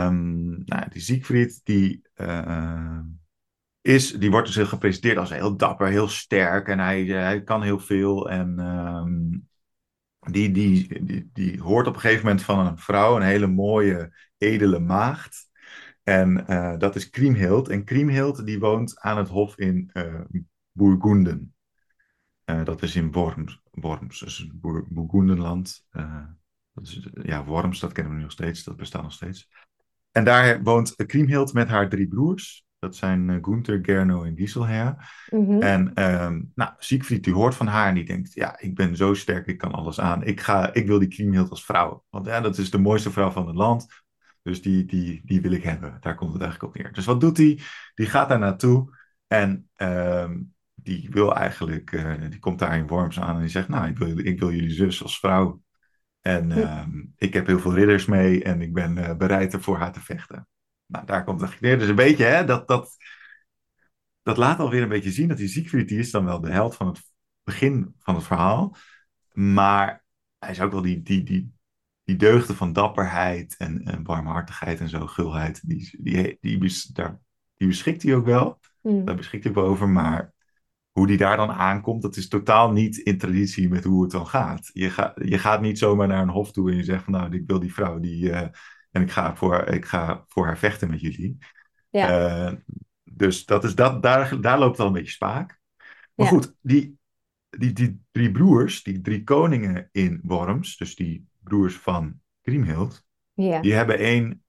um, 0.05 0.61
nou, 0.65 0.89
die 0.89 1.01
Siegfried 1.01 1.61
die 1.63 2.01
is, 3.81 4.11
die 4.11 4.31
wordt 4.31 4.53
dus 4.53 4.67
gepresenteerd 4.67 5.17
als 5.17 5.29
heel 5.29 5.57
dapper, 5.57 5.87
heel 5.87 6.07
sterk 6.07 6.67
en 6.67 6.79
hij, 6.79 7.03
hij 7.05 7.43
kan 7.43 7.61
heel 7.61 7.79
veel. 7.79 8.29
En 8.29 8.59
um, 8.59 9.49
die, 10.19 10.51
die, 10.51 11.03
die, 11.03 11.29
die 11.33 11.61
hoort 11.61 11.87
op 11.87 11.93
een 11.93 11.99
gegeven 11.99 12.25
moment 12.25 12.43
van 12.43 12.59
een 12.65 12.77
vrouw, 12.77 13.15
een 13.15 13.21
hele 13.21 13.47
mooie, 13.47 14.15
edele 14.37 14.79
maagd. 14.79 15.49
En 16.03 16.45
uh, 16.49 16.77
dat 16.77 16.95
is 16.95 17.09
Kriemhild. 17.09 17.69
En 17.69 17.83
Kriemhild 17.83 18.45
die 18.45 18.59
woont 18.59 18.99
aan 18.99 19.17
het 19.17 19.27
hof 19.27 19.57
in. 19.57 19.89
Uh, 19.93 20.19
dat 22.63 22.81
is 22.81 22.95
in 22.95 23.11
Worms. 23.11 23.61
Worms, 23.71 24.19
dus 24.19 24.47
Bourgundenland. 24.89 25.85
dat 26.73 26.83
is, 26.83 27.09
ja, 27.23 27.45
Worms, 27.45 27.79
dat 27.79 27.91
kennen 27.91 28.11
we 28.11 28.17
nu 28.17 28.23
nog 28.23 28.33
steeds. 28.33 28.63
Dat 28.63 28.75
bestaat 28.75 29.03
nog 29.03 29.13
steeds. 29.13 29.49
En 30.11 30.23
daar 30.23 30.63
woont 30.63 30.95
Kriemhild 30.95 31.53
met 31.53 31.67
haar 31.67 31.89
drie 31.89 32.07
broers. 32.07 32.65
Dat 32.81 32.95
zijn 32.95 33.29
uh, 33.29 33.37
Gunther, 33.41 33.79
Gerno 33.81 34.23
en 34.23 34.37
Giselher. 34.37 34.95
Mhm. 35.29 35.61
En 35.61 36.11
um, 36.23 36.51
nou, 36.55 36.71
Siegfried 36.77 37.23
die 37.23 37.33
hoort 37.33 37.55
van 37.55 37.67
haar 37.67 37.87
en 37.87 37.95
die 37.95 38.05
denkt... 38.05 38.33
ja, 38.33 38.59
ik 38.59 38.75
ben 38.75 38.95
zo 38.95 39.13
sterk, 39.13 39.47
ik 39.47 39.57
kan 39.57 39.71
alles 39.71 39.99
aan. 39.99 40.23
Ik, 40.23 40.39
ga, 40.39 40.73
ik 40.73 40.87
wil 40.87 40.99
die 40.99 41.07
Kriemhild 41.07 41.49
als 41.49 41.65
vrouw. 41.65 42.03
Want 42.09 42.25
ja, 42.25 42.41
dat 42.41 42.57
is 42.57 42.71
de 42.71 42.77
mooiste 42.77 43.11
vrouw 43.11 43.29
van 43.29 43.47
het 43.47 43.55
land. 43.55 43.87
Dus 44.41 44.61
die, 44.61 44.85
die, 44.85 45.21
die 45.25 45.41
wil 45.41 45.51
ik 45.51 45.63
hebben. 45.63 45.97
Daar 45.99 46.15
komt 46.15 46.33
het 46.33 46.41
eigenlijk 46.41 46.73
op 46.73 46.81
neer. 46.81 46.93
Dus 46.93 47.05
wat 47.05 47.19
doet 47.19 47.37
hij? 47.37 47.59
Die 47.95 48.05
gaat 48.05 48.29
daar 48.29 48.39
naartoe 48.39 48.97
en 49.27 49.69
um, 49.77 50.53
die 50.73 51.07
wil 51.11 51.35
eigenlijk... 51.35 51.91
Uh, 51.91 52.13
die 52.29 52.39
komt 52.39 52.59
daar 52.59 52.77
in 52.77 52.87
Worms 52.87 53.19
aan 53.19 53.35
en 53.35 53.41
die 53.41 53.49
zegt... 53.49 53.67
nou, 53.67 53.87
ik 53.87 53.97
wil, 53.97 54.17
ik 54.17 54.39
wil 54.39 54.51
jullie 54.51 54.73
zus 54.73 55.03
als 55.03 55.19
vrouw. 55.19 55.61
En 56.21 56.69
um, 56.69 57.13
ik 57.15 57.33
heb 57.33 57.47
heel 57.47 57.59
veel 57.59 57.73
ridders 57.73 58.05
mee 58.05 58.43
en 58.43 58.61
ik 58.61 58.73
ben 58.73 58.97
uh, 58.97 59.15
bereid 59.15 59.53
er 59.53 59.61
voor 59.61 59.77
haar 59.77 59.91
te 59.91 60.01
vechten. 60.01 60.47
Nou, 60.91 61.05
daar 61.05 61.23
komt 61.23 61.41
het 61.41 61.59
neer. 61.59 61.79
Dus 61.79 61.87
een 61.87 61.95
beetje, 61.95 62.23
hè, 62.23 62.45
dat, 62.45 62.67
dat, 62.67 62.97
dat 64.21 64.37
laat 64.37 64.59
alweer 64.59 64.81
een 64.81 64.89
beetje 64.89 65.11
zien 65.11 65.27
dat 65.27 65.37
die 65.37 65.47
Siegfried, 65.47 65.87
die 65.87 65.99
is 65.99 66.11
dan 66.11 66.25
wel 66.25 66.41
de 66.41 66.51
held 66.51 66.75
van 66.75 66.87
het 66.87 67.01
begin 67.43 67.95
van 67.99 68.15
het 68.15 68.23
verhaal. 68.23 68.75
Maar 69.31 70.03
hij 70.37 70.51
is 70.51 70.61
ook 70.61 70.71
wel 70.71 70.81
die, 70.81 71.01
die, 71.01 71.23
die, 71.23 71.53
die 72.03 72.15
deugden 72.15 72.55
van 72.55 72.73
dapperheid 72.73 73.55
en, 73.57 73.83
en 73.83 74.03
warmhartigheid 74.03 74.79
en 74.79 74.89
zo, 74.89 75.07
gulheid. 75.07 75.67
Die, 75.67 75.97
die, 76.01 76.37
die, 76.41 76.59
die, 76.59 76.93
daar, 76.93 77.19
die 77.55 77.67
beschikt 77.67 78.03
hij 78.03 78.15
ook 78.15 78.25
wel. 78.25 78.59
Mm. 78.81 79.05
Daar 79.05 79.15
beschikt 79.15 79.43
hij 79.43 79.55
over. 79.55 79.89
Maar 79.89 80.33
hoe 80.91 81.07
die 81.07 81.17
daar 81.17 81.37
dan 81.37 81.51
aankomt, 81.51 82.01
dat 82.01 82.15
is 82.15 82.27
totaal 82.27 82.71
niet 82.71 82.97
in 82.97 83.17
traditie 83.17 83.69
met 83.69 83.83
hoe 83.83 84.01
het 84.01 84.11
dan 84.11 84.27
gaat. 84.27 84.69
Je, 84.73 84.89
ga, 84.89 85.13
je 85.15 85.37
gaat 85.37 85.61
niet 85.61 85.77
zomaar 85.77 86.07
naar 86.07 86.21
een 86.21 86.29
hof 86.29 86.51
toe 86.51 86.71
en 86.71 86.77
je 86.77 86.83
zegt 86.83 87.03
van 87.03 87.13
nou, 87.13 87.35
ik 87.35 87.43
wil 87.47 87.59
die 87.59 87.73
vrouw 87.73 87.99
die... 87.99 88.23
Uh, 88.23 88.47
en 88.91 89.01
ik 89.01 89.11
ga, 89.11 89.35
voor, 89.35 89.67
ik 89.67 89.85
ga 89.85 90.25
voor 90.27 90.45
haar 90.45 90.57
vechten 90.57 90.89
met 90.89 91.01
jullie. 91.01 91.37
Ja. 91.89 92.49
Uh, 92.49 92.57
dus 93.03 93.45
dat 93.45 93.63
is 93.63 93.75
dat, 93.75 94.03
daar, 94.03 94.41
daar 94.41 94.59
loopt 94.59 94.79
al 94.79 94.87
een 94.87 94.93
beetje 94.93 95.11
spaak. 95.11 95.59
Maar 96.15 96.25
ja. 96.25 96.31
goed, 96.31 96.55
die, 96.61 96.97
die, 97.49 97.73
die 97.73 98.01
drie 98.11 98.31
broers, 98.31 98.83
die 98.83 99.01
drie 99.01 99.23
koningen 99.23 99.89
in 99.91 100.19
Worms, 100.23 100.77
dus 100.77 100.95
die 100.95 101.27
broers 101.39 101.75
van 101.75 102.19
Kriemhild, 102.41 103.05
ja. 103.33 103.61
die 103.61 103.73
hebben 103.73 103.97
één 103.97 104.43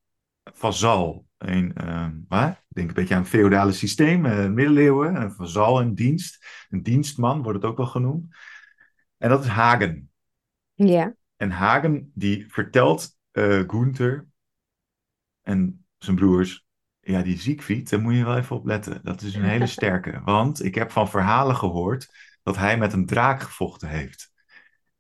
vazal. 0.45 1.27
Een, 1.39 1.73
uh, 1.85 2.09
waar? 2.29 2.51
Ik 2.51 2.77
denk 2.77 2.89
een 2.89 2.95
beetje 2.95 3.15
aan 3.15 3.21
het 3.21 3.31
feodale 3.31 3.73
systeem, 3.73 4.27
uh, 4.27 4.49
middeleeuwen, 4.49 5.15
een 5.15 5.33
vazal 5.33 5.81
in 5.81 5.95
dienst. 5.95 6.47
Een 6.71 6.83
dienstman 6.83 7.43
wordt 7.43 7.63
het 7.63 7.71
ook 7.71 7.77
wel 7.77 7.87
genoemd. 7.87 8.35
En 9.19 9.29
dat 9.29 9.45
is 9.45 9.51
Hagen. 9.51 10.11
Ja. 10.75 11.15
En 11.37 11.51
Hagen 11.51 12.11
die 12.15 12.47
vertelt 12.49 13.17
uh, 13.33 13.63
Gunther 13.67 14.27
en 15.43 15.87
zijn 15.99 16.17
broers, 16.17 16.67
ja, 17.01 17.23
die 17.23 17.39
Siegfried, 17.39 17.91
daar 17.91 18.01
moet 18.01 18.15
je 18.15 18.25
wel 18.25 18.37
even 18.37 18.57
op 18.57 18.67
letten. 18.67 19.01
Dat 19.03 19.23
is 19.23 19.35
een 19.35 19.45
hele 19.45 19.67
sterke. 19.77 20.21
Want 20.25 20.65
ik 20.65 20.75
heb 20.75 20.91
van 20.91 21.09
verhalen 21.09 21.57
gehoord 21.57 22.15
dat 22.43 22.57
hij 22.57 22.79
met 22.79 22.93
een 22.93 23.07
draak 23.07 23.43
gevochten 23.43 23.89
heeft. 23.89 24.33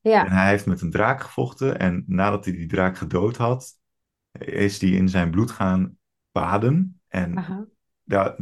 Ja. 0.00 0.26
En 0.26 0.32
hij 0.32 0.49
heeft 0.49 0.66
met 0.66 0.80
een 0.80 0.90
draak 0.90 1.20
gevochten. 1.20 1.78
En 1.78 2.04
nadat 2.06 2.44
hij 2.44 2.54
die 2.54 2.66
draak 2.66 2.96
gedood 2.96 3.37
had, 3.37 3.78
is 4.38 4.80
hij 4.80 4.90
in 4.90 5.08
zijn 5.08 5.30
bloed 5.30 5.50
gaan 5.50 5.99
baden. 6.32 7.00
En 7.08 7.38
Aha. 7.38 7.64
daar, 8.02 8.37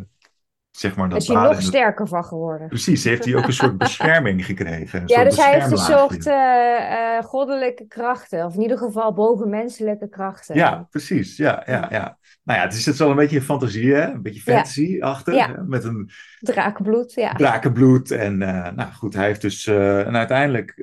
zeg 0.80 0.96
maar, 0.96 1.08
dat 1.08 1.20
is 1.20 1.26
hij 1.26 1.36
baden, 1.36 1.52
nog 1.52 1.62
sterker 1.62 2.08
van 2.08 2.24
geworden. 2.24 2.68
Precies, 2.68 3.04
heeft 3.04 3.24
hij 3.24 3.34
ook 3.34 3.46
een 3.46 3.52
soort 3.52 3.78
bescherming 3.88 4.44
gekregen. 4.44 5.00
Een 5.00 5.08
ja, 5.08 5.24
dus 5.24 5.36
hij 5.36 5.52
heeft 5.52 5.64
een 5.64 5.70
beschermlaagje. 5.70 6.22
soort 6.22 6.26
uh, 6.26 7.16
uh, 7.16 7.24
goddelijke 7.24 7.86
krachten. 7.86 8.44
Of 8.44 8.54
in 8.54 8.60
ieder 8.60 8.78
geval 8.78 9.12
bovenmenselijke 9.12 10.08
krachten. 10.08 10.54
Ja, 10.54 10.86
precies. 10.90 11.36
Ja, 11.36 11.62
ja, 11.66 11.86
ja. 11.90 12.18
Nou 12.42 12.58
ja, 12.58 12.64
het 12.64 12.74
is 12.74 12.86
het 12.86 12.96
wel 12.96 13.10
een 13.10 13.16
beetje 13.16 13.42
fantasie, 13.42 13.94
hè? 13.94 14.10
Een 14.10 14.22
beetje 14.22 14.40
fantasy-achtig. 14.40 15.34
Ja. 15.34 15.46
hè? 15.46 15.62
Met 15.62 15.84
een 15.84 16.10
Drakenbloed, 16.40 17.12
ja. 17.12 17.32
drakenbloed. 17.32 18.10
En 18.10 18.40
uh, 18.40 18.70
nou 18.72 18.92
goed, 18.92 19.14
hij 19.14 19.26
heeft 19.26 19.40
dus... 19.40 19.66
en 19.66 20.16
uiteindelijk 20.16 20.74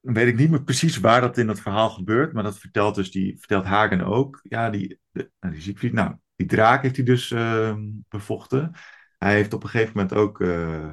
weet 0.00 0.26
ik 0.26 0.36
niet 0.36 0.50
meer 0.50 0.62
precies 0.62 0.98
waar 0.98 1.20
dat 1.20 1.38
in 1.38 1.48
het 1.48 1.60
verhaal 1.60 1.90
gebeurt. 1.90 2.32
Maar 2.32 2.42
dat 2.42 2.58
vertelt 2.58 2.94
dus 2.94 3.10
die, 3.10 3.38
vertelt 3.38 3.64
Hagen 3.64 4.04
ook. 4.04 4.40
Ja, 4.42 4.70
die, 4.70 4.98
de, 5.10 5.30
die 5.40 5.60
Siegfried, 5.60 5.92
nou, 5.92 6.14
die 6.42 6.56
draak 6.56 6.82
heeft 6.82 6.96
hij 6.96 7.04
dus 7.04 7.30
ehm, 7.30 7.90
bevochten. 8.08 8.72
Hij 9.18 9.34
heeft 9.34 9.52
op 9.52 9.62
een 9.62 9.68
gegeven 9.68 9.92
moment 9.94 10.14
ook 10.14 10.40
uh, 10.40 10.90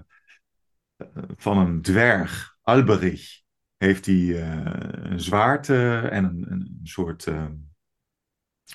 van 1.36 1.58
een 1.58 1.82
dwerg, 1.82 2.58
Alberich, 2.62 3.42
heeft 3.78 4.06
hij 4.06 4.16
uh, 4.16 4.66
een 4.92 5.20
zwaard 5.20 5.70
en 5.70 6.24
een, 6.24 6.52
een 6.52 6.80
soort, 6.84 7.26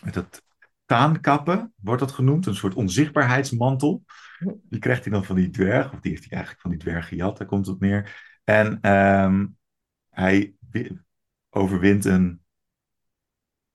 met 0.02 0.14
dat 0.14 0.42
taankappen, 0.84 1.72
wordt 1.76 2.00
dat 2.00 2.12
genoemd, 2.12 2.46
een 2.46 2.54
soort 2.54 2.74
onzichtbaarheidsmantel. 2.74 4.04
Die 4.62 4.80
krijgt 4.80 5.04
hij 5.04 5.12
dan 5.12 5.24
van 5.24 5.36
die 5.36 5.50
dwerg, 5.50 5.92
of 5.92 6.00
die 6.00 6.10
heeft 6.10 6.24
hij 6.24 6.32
eigenlijk 6.32 6.60
van 6.60 6.70
die 6.70 6.80
dwerg 6.80 7.08
gejat, 7.08 7.38
daar 7.38 7.46
komt 7.46 7.66
het 7.66 7.74
op 7.74 7.80
neer. 7.80 8.32
En 8.44 8.90
um, 8.90 9.56
hij 10.10 10.54
overwint 11.50 12.04
een 12.04 12.43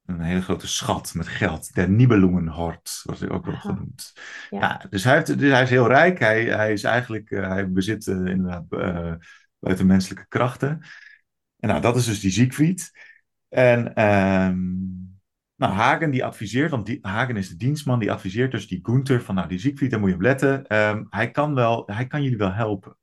een 0.10 0.22
hele 0.22 0.42
grote 0.42 0.68
schat 0.68 1.14
met 1.14 1.28
geld. 1.28 1.74
Der 1.74 1.90
Nibelungenhort 1.90 3.02
wordt 3.04 3.20
hij 3.20 3.30
ook 3.30 3.46
wel 3.46 3.56
genoemd. 3.56 4.14
Ja. 4.50 4.60
Ja, 4.60 4.86
dus, 4.90 5.04
hij 5.04 5.16
heeft, 5.16 5.40
dus 5.40 5.52
hij 5.52 5.64
is 5.64 5.70
heel 5.70 5.88
rijk. 5.88 6.20
Hij, 6.20 6.46
hij 6.46 6.72
is 6.72 6.84
eigenlijk, 6.84 7.30
uh, 7.30 7.48
hij 7.48 7.72
bezit 7.72 8.08
uh, 8.08 8.16
inderdaad 8.16 8.66
uh, 8.70 9.14
buitenmenselijke 9.60 10.28
krachten. 10.28 10.82
En 11.60 11.70
nou, 11.70 11.82
dat 11.82 11.96
is 11.96 12.06
dus 12.06 12.20
die 12.20 12.32
Siegfried. 12.32 12.92
En 13.50 14.04
um, 14.04 15.20
nou, 15.56 15.74
Hagen 15.74 16.12
die 16.12 16.26
adviseert, 16.26 16.72
want 16.72 16.86
die, 16.86 17.00
Hagen 17.02 17.38
is 17.38 17.50
de 17.50 17.56
dienstman, 17.56 18.00
die 18.00 18.12
adviseert 18.12 18.52
dus 18.52 18.68
die 18.68 18.80
Gunther 18.82 19.22
van, 19.22 19.36
nou, 19.36 19.48
die 19.48 19.60
Siegfried, 19.60 19.92
daar 19.92 20.00
moet 20.00 20.10
je 20.10 20.16
op 20.16 20.22
letten. 20.22 20.78
Um, 20.78 21.08
hij 21.10 21.32
kan 21.32 21.56
wel, 21.56 21.84
hij 21.86 22.08
kan 22.08 22.24
jullie 22.24 22.38
wel 22.38 22.54
helpen. 22.54 22.98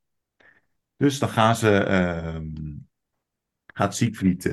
Dus 0.97 1.19
dan 1.19 1.29
gaan 1.29 1.55
ze, 1.55 1.91
um, 2.35 2.87
gaat 3.73 3.95
Siegfried 3.95 4.45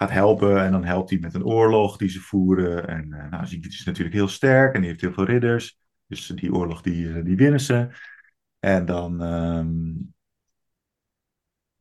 gaat 0.00 0.10
helpen. 0.10 0.64
En 0.64 0.72
dan 0.72 0.84
helpt 0.84 1.10
hij 1.10 1.18
met 1.18 1.34
een 1.34 1.44
oorlog 1.44 1.96
die 1.96 2.08
ze 2.08 2.20
voeren. 2.20 2.88
En 2.88 3.06
uh, 3.10 3.30
nou, 3.30 3.46
Siegfried 3.46 3.72
is 3.72 3.84
natuurlijk 3.84 4.14
heel 4.14 4.28
sterk 4.28 4.74
en 4.74 4.80
die 4.80 4.90
heeft 4.90 5.00
heel 5.00 5.12
veel 5.12 5.24
ridders. 5.24 5.78
Dus 6.06 6.26
die 6.26 6.54
oorlog 6.54 6.82
die, 6.82 7.22
die 7.22 7.36
winnen 7.36 7.60
ze. 7.60 7.88
En 8.58 8.84
dan 8.84 9.20
um, 9.20 10.14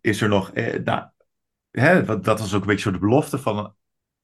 is 0.02 0.22
er 0.22 0.30
nog... 0.30 0.52
Eh, 0.52 0.84
nou, 0.84 1.10
hè, 1.72 2.06
dat 2.06 2.40
was 2.40 2.54
ook 2.54 2.62
een 2.62 2.68
beetje 2.68 2.84
zo 2.84 2.92
de 2.92 3.00
belofte 3.00 3.38
van 3.38 3.76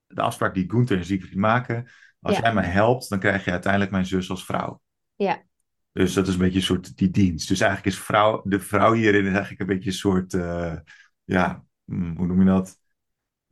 de 0.08 0.22
afspraak 0.22 0.54
die 0.54 0.70
Gunther 0.70 0.98
en 0.98 1.06
Siegfried 1.06 1.36
maken. 1.36 1.88
Als 2.22 2.36
Ja. 2.36 2.42
jij 2.42 2.54
mij 2.54 2.66
helpt, 2.66 3.10
dan 3.10 3.20
krijg 3.20 3.46
je 3.46 3.52
uiteindelijk 3.52 3.92
mijn 3.92 4.06
zus 4.06 4.30
als 4.30 4.46
vrouw. 4.46 4.82
Ja. 5.16 5.44
Dus 5.92 6.14
dat 6.14 6.28
is 6.28 6.34
een 6.34 6.40
beetje 6.40 6.58
een 6.58 6.66
soort 6.66 6.98
die 6.98 7.10
dienst. 7.10 7.48
Dus 7.48 7.60
eigenlijk 7.60 7.96
is 7.96 8.02
vrouw, 8.04 8.42
de 8.44 8.60
vrouw 8.60 8.94
hierin 8.94 9.26
is 9.26 9.32
eigenlijk 9.32 9.60
een 9.60 9.76
beetje 9.76 9.90
een 9.90 9.96
soort, 9.96 10.34
uh, 10.34 10.76
ja, 11.24 11.64
hm, 11.86 12.16
hoe 12.16 12.28
noem 12.28 12.40
je 12.40 12.46
dat? 12.46 12.84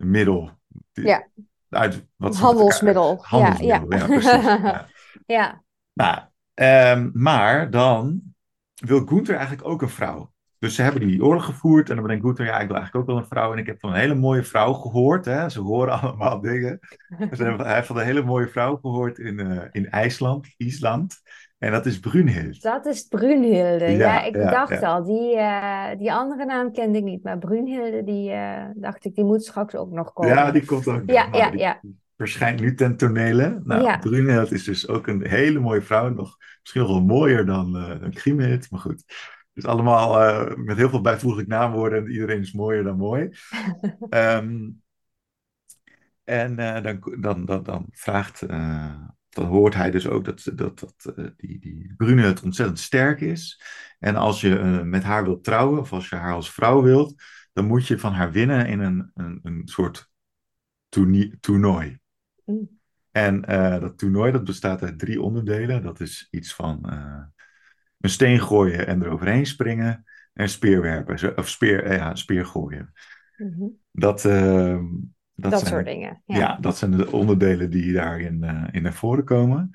Middel. 0.05 0.51
Ja. 0.91 1.27
Uit, 1.69 2.05
wat 2.15 2.35
Handelsmiddel. 2.37 3.17
Handelsmiddel, 3.21 3.89
ja, 3.89 3.97
Ja, 3.97 3.97
ja. 3.97 4.05
precies. 4.05 4.41
Ja. 4.51 4.87
Ja. 5.25 5.63
Nou, 5.93 6.19
ehm, 6.53 7.09
maar 7.13 7.69
dan 7.69 8.21
wil 8.75 9.05
Gunther 9.05 9.35
eigenlijk 9.35 9.67
ook 9.67 9.81
een 9.81 9.89
vrouw. 9.89 10.31
Dus 10.59 10.75
ze 10.75 10.81
hebben 10.81 11.07
die 11.07 11.23
oorlog 11.23 11.45
gevoerd 11.45 11.89
en 11.89 11.95
dan 11.95 12.03
bedenkt 12.03 12.25
Gunther, 12.25 12.45
ja, 12.45 12.59
ik 12.59 12.67
wil 12.67 12.75
eigenlijk 12.75 12.95
ook 12.95 13.15
wel 13.15 13.23
een 13.23 13.29
vrouw. 13.29 13.51
En 13.51 13.57
ik 13.57 13.65
heb 13.65 13.79
van 13.79 13.89
een 13.89 13.99
hele 13.99 14.15
mooie 14.15 14.43
vrouw 14.43 14.73
gehoord. 14.73 15.25
Hè? 15.25 15.49
Ze 15.49 15.59
horen 15.61 15.93
allemaal 16.01 16.41
dingen. 16.41 16.79
Ze 17.31 17.43
hebben, 17.43 17.65
hij 17.65 17.75
heeft 17.75 17.87
van 17.87 17.97
een 17.97 18.05
hele 18.05 18.23
mooie 18.23 18.47
vrouw 18.47 18.75
gehoord 18.75 19.17
in, 19.17 19.39
eh, 19.39 19.67
in 19.71 19.89
IJsland, 19.89 20.47
IJsland. 20.57 21.21
En 21.63 21.71
dat 21.71 21.85
is 21.85 21.99
Brunhild. 21.99 22.61
Dat 22.61 22.85
is 22.85 23.07
Brunhilde. 23.07 23.85
Ja, 23.85 23.97
Ja, 23.97 24.23
ik 24.23 24.35
ja, 24.35 24.51
dacht 24.51 24.79
ja. 24.79 24.87
al, 24.87 25.03
die, 25.03 25.37
eh, 25.37 25.97
die 25.97 26.13
andere 26.13 26.45
naam 26.45 26.71
kende 26.71 26.97
ik 26.97 27.03
niet. 27.03 27.23
Maar 27.23 27.37
Brunhilde, 27.37 28.03
die 28.03 28.31
eh, 28.31 28.65
dacht 28.75 29.05
ik, 29.05 29.15
die 29.15 29.23
moet 29.23 29.43
straks 29.43 29.75
ook 29.75 29.91
nog 29.91 30.13
komen. 30.13 30.35
Ja, 30.35 30.51
die 30.51 30.65
komt 30.65 30.87
ook. 30.87 31.05
nog, 31.05 31.15
Ja, 31.15 31.27
ja, 31.31 31.49
die 31.49 31.59
ja. 31.59 31.81
Verschijnt 32.17 32.59
nu 32.59 32.75
ten 32.75 32.97
tonele. 32.97 33.61
Nou, 33.63 33.83
Ja. 33.83 33.97
Brunhild 33.97 34.51
is 34.51 34.63
dus 34.63 34.87
ook 34.87 35.07
een 35.07 35.27
hele 35.27 35.59
mooie 35.59 35.81
vrouw. 35.81 36.09
Nog 36.09 36.37
misschien 36.61 36.87
wel 36.87 37.01
mooier 37.01 37.45
dan, 37.45 37.77
eh 37.77 38.01
dan 38.01 38.11
Kriemhild. 38.11 38.71
Maar 38.71 38.79
goed. 38.79 39.03
Dus 39.53 39.65
allemaal 39.65 40.21
eh, 40.21 40.55
met 40.55 40.77
heel 40.77 40.89
veel 40.89 41.01
bijvoeglijk 41.01 41.47
naamwoorden. 41.47 42.03
En 42.03 42.11
iedereen 42.11 42.39
is 42.39 42.53
mooier 42.53 42.83
dan 42.83 42.97
mooi. 42.97 43.29
Ehm, 44.09 44.69
en 46.23 46.59
eh, 46.59 46.83
dan, 46.83 47.17
dan, 47.21 47.45
dan, 47.45 47.63
dan 47.63 47.85
vraagt, 47.91 48.41
eh, 48.41 48.95
dan 49.33 49.45
hoort 49.45 49.73
hij 49.73 49.91
dus 49.91 50.07
ook 50.07 50.25
dat, 50.25 50.51
dat, 50.53 50.79
dat 50.79 51.13
eh, 51.15 51.25
die, 51.37 51.59
die 51.59 51.93
Brunhild 51.97 52.41
ontzettend 52.41 52.79
sterk 52.79 53.21
is. 53.21 53.61
En 53.99 54.15
als 54.15 54.41
je 54.41 54.59
eh, 54.59 54.81
met 54.81 55.03
haar 55.03 55.23
wilt 55.23 55.43
trouwen, 55.43 55.79
of 55.79 55.93
als 55.93 56.09
je 56.09 56.15
haar 56.15 56.33
als 56.33 56.51
vrouw 56.51 56.81
wilt, 56.81 57.23
dan 57.53 57.65
moet 57.65 57.87
je 57.87 57.99
van 57.99 58.13
haar 58.13 58.31
winnen 58.31 58.67
in 58.67 58.79
een, 58.79 59.11
een, 59.13 59.39
een 59.43 59.61
soort 59.65 60.11
toernooi. 61.39 61.99
Mm. 62.45 62.81
En 63.11 63.43
uh, 63.49 63.79
dat 63.79 63.97
toernooi 63.97 64.31
dat 64.31 64.43
bestaat 64.43 64.81
uit 64.81 64.99
drie 64.99 65.21
onderdelen. 65.21 65.83
Dat 65.83 65.99
is 65.99 66.27
iets 66.31 66.53
van 66.53 66.91
een 67.99 68.09
steen 68.09 68.39
gooien 68.39 68.87
en 68.87 69.03
eroverheen 69.03 69.45
springen. 69.45 70.03
En 70.33 70.49
speerwerpen, 70.49 71.37
of 71.37 71.49
speer, 71.49 71.93
ja, 71.93 72.15
speer 72.15 72.45
gooien. 72.45 72.93
Mm-hmm. 73.37 73.77
Dat, 73.91 74.25
ehm, 74.25 74.85
dat, 75.43 75.51
dat 75.51 75.59
zijn, 75.59 75.71
soort 75.71 75.85
dingen. 75.85 76.21
Ja. 76.25 76.37
ja. 76.37 76.57
dat 76.61 76.77
zijn 76.77 76.91
de 76.91 77.11
onderdelen 77.11 77.69
die 77.69 77.93
daarin 77.93 78.43
in 78.71 78.81
naar 78.81 78.93
voren 78.93 79.25
komen. 79.25 79.71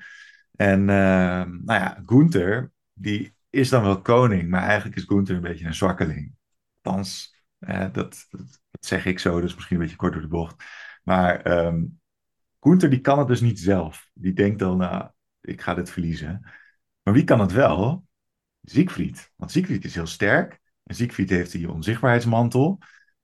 En 0.55 0.79
ehm, 0.89 1.49
nou 1.63 1.79
ja, 1.79 2.01
Gunther, 2.05 2.71
die 2.93 3.35
is 3.49 3.69
dan 3.69 3.83
wel 3.83 4.01
koning, 4.01 4.49
maar 4.49 4.63
eigenlijk 4.63 4.95
is 4.95 5.03
Gunther 5.03 5.35
een 5.35 5.41
beetje 5.41 5.65
een 5.65 5.73
zwakkeling. 5.73 6.33
Althans, 6.81 7.35
dat, 7.59 7.93
dat, 7.93 8.25
dat, 8.29 8.59
zeg 8.79 9.05
ik 9.05 9.19
zo, 9.19 9.41
dus 9.41 9.55
misschien 9.55 9.75
een 9.75 9.81
beetje 9.81 9.97
kort 9.97 10.13
door 10.13 10.21
de 10.21 10.27
bocht. 10.27 10.63
Maar 11.03 11.65
um, 11.65 11.99
Gunther 12.59 12.89
die 12.89 12.99
kan 12.99 13.19
het 13.19 13.27
dus 13.27 13.41
niet 13.41 13.59
zelf. 13.59 14.09
Die 14.13 14.33
denkt 14.33 14.59
dan, 14.59 14.77
nou, 14.77 15.09
ik 15.41 15.61
ga 15.61 15.73
dit 15.73 15.89
verliezen. 15.89 16.41
Maar 17.03 17.13
wie 17.13 17.23
kan 17.23 17.39
het 17.39 17.51
wel? 17.51 18.05
Siegfried. 18.63 19.31
Want 19.35 19.51
Siegfried 19.51 19.85
is 19.85 19.95
heel 19.95 20.07
sterk. 20.07 20.59
En 20.83 20.95
Siegfried 20.95 21.29
heeft 21.29 21.51
die 21.51 21.71
onzichtbaarheidsmantel. 21.71 22.79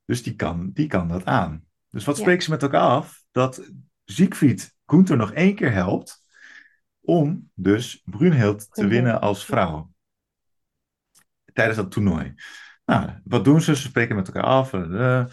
Dus 0.06 0.24
die 0.24 0.36
kan, 0.36 0.72
die 0.74 0.88
kan 0.88 1.08
dat 1.08 1.26
aan. 1.26 1.64
Dus 1.96 2.06
wat 2.06 2.18
spreken 2.18 2.44
ze 2.44 2.50
met 2.50 2.62
elkaar 2.62 2.90
af? 2.90 3.24
Dat 3.32 3.72
Siegfried 4.06 4.76
Gunther 4.86 5.18
nog 5.18 5.32
één 5.32 5.56
keer 5.56 5.72
helpt 5.72 6.26
om 7.02 7.52
dus 7.54 8.02
Brunhild 8.06 8.74
te 8.74 8.88
winnen 8.88 9.22
als 9.22 9.46
vrouw. 9.46 9.92
Tijdens 11.54 11.78
dat 11.78 11.92
toernooi. 11.92 12.36
Nou, 12.86 13.10
wat 13.24 13.44
doen 13.44 13.62
ze? 13.62 13.76
Ze 13.76 13.82
spreken 13.82 14.16
met 14.16 14.28
elkaar 14.28 14.44
af. 14.44 14.74
Uh, 14.74 15.26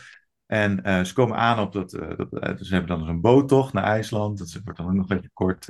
en 0.47 0.89
uh, 0.89 1.05
ze 1.05 1.15
komen 1.15 1.37
aan 1.37 1.59
op 1.59 1.73
dat, 1.73 1.93
uh, 1.93 2.17
dat 2.17 2.33
uh, 2.33 2.57
ze 2.57 2.73
hebben 2.73 2.91
dan 2.91 2.99
dus 2.99 3.09
een 3.09 3.21
boottocht 3.21 3.73
naar 3.73 3.85
IJsland. 3.85 4.39
Dat 4.39 4.61
wordt 4.65 4.79
dan 4.79 4.89
ook 4.89 4.95
nog 4.95 5.11
een 5.11 5.17
beetje 5.17 5.31
kort, 5.33 5.69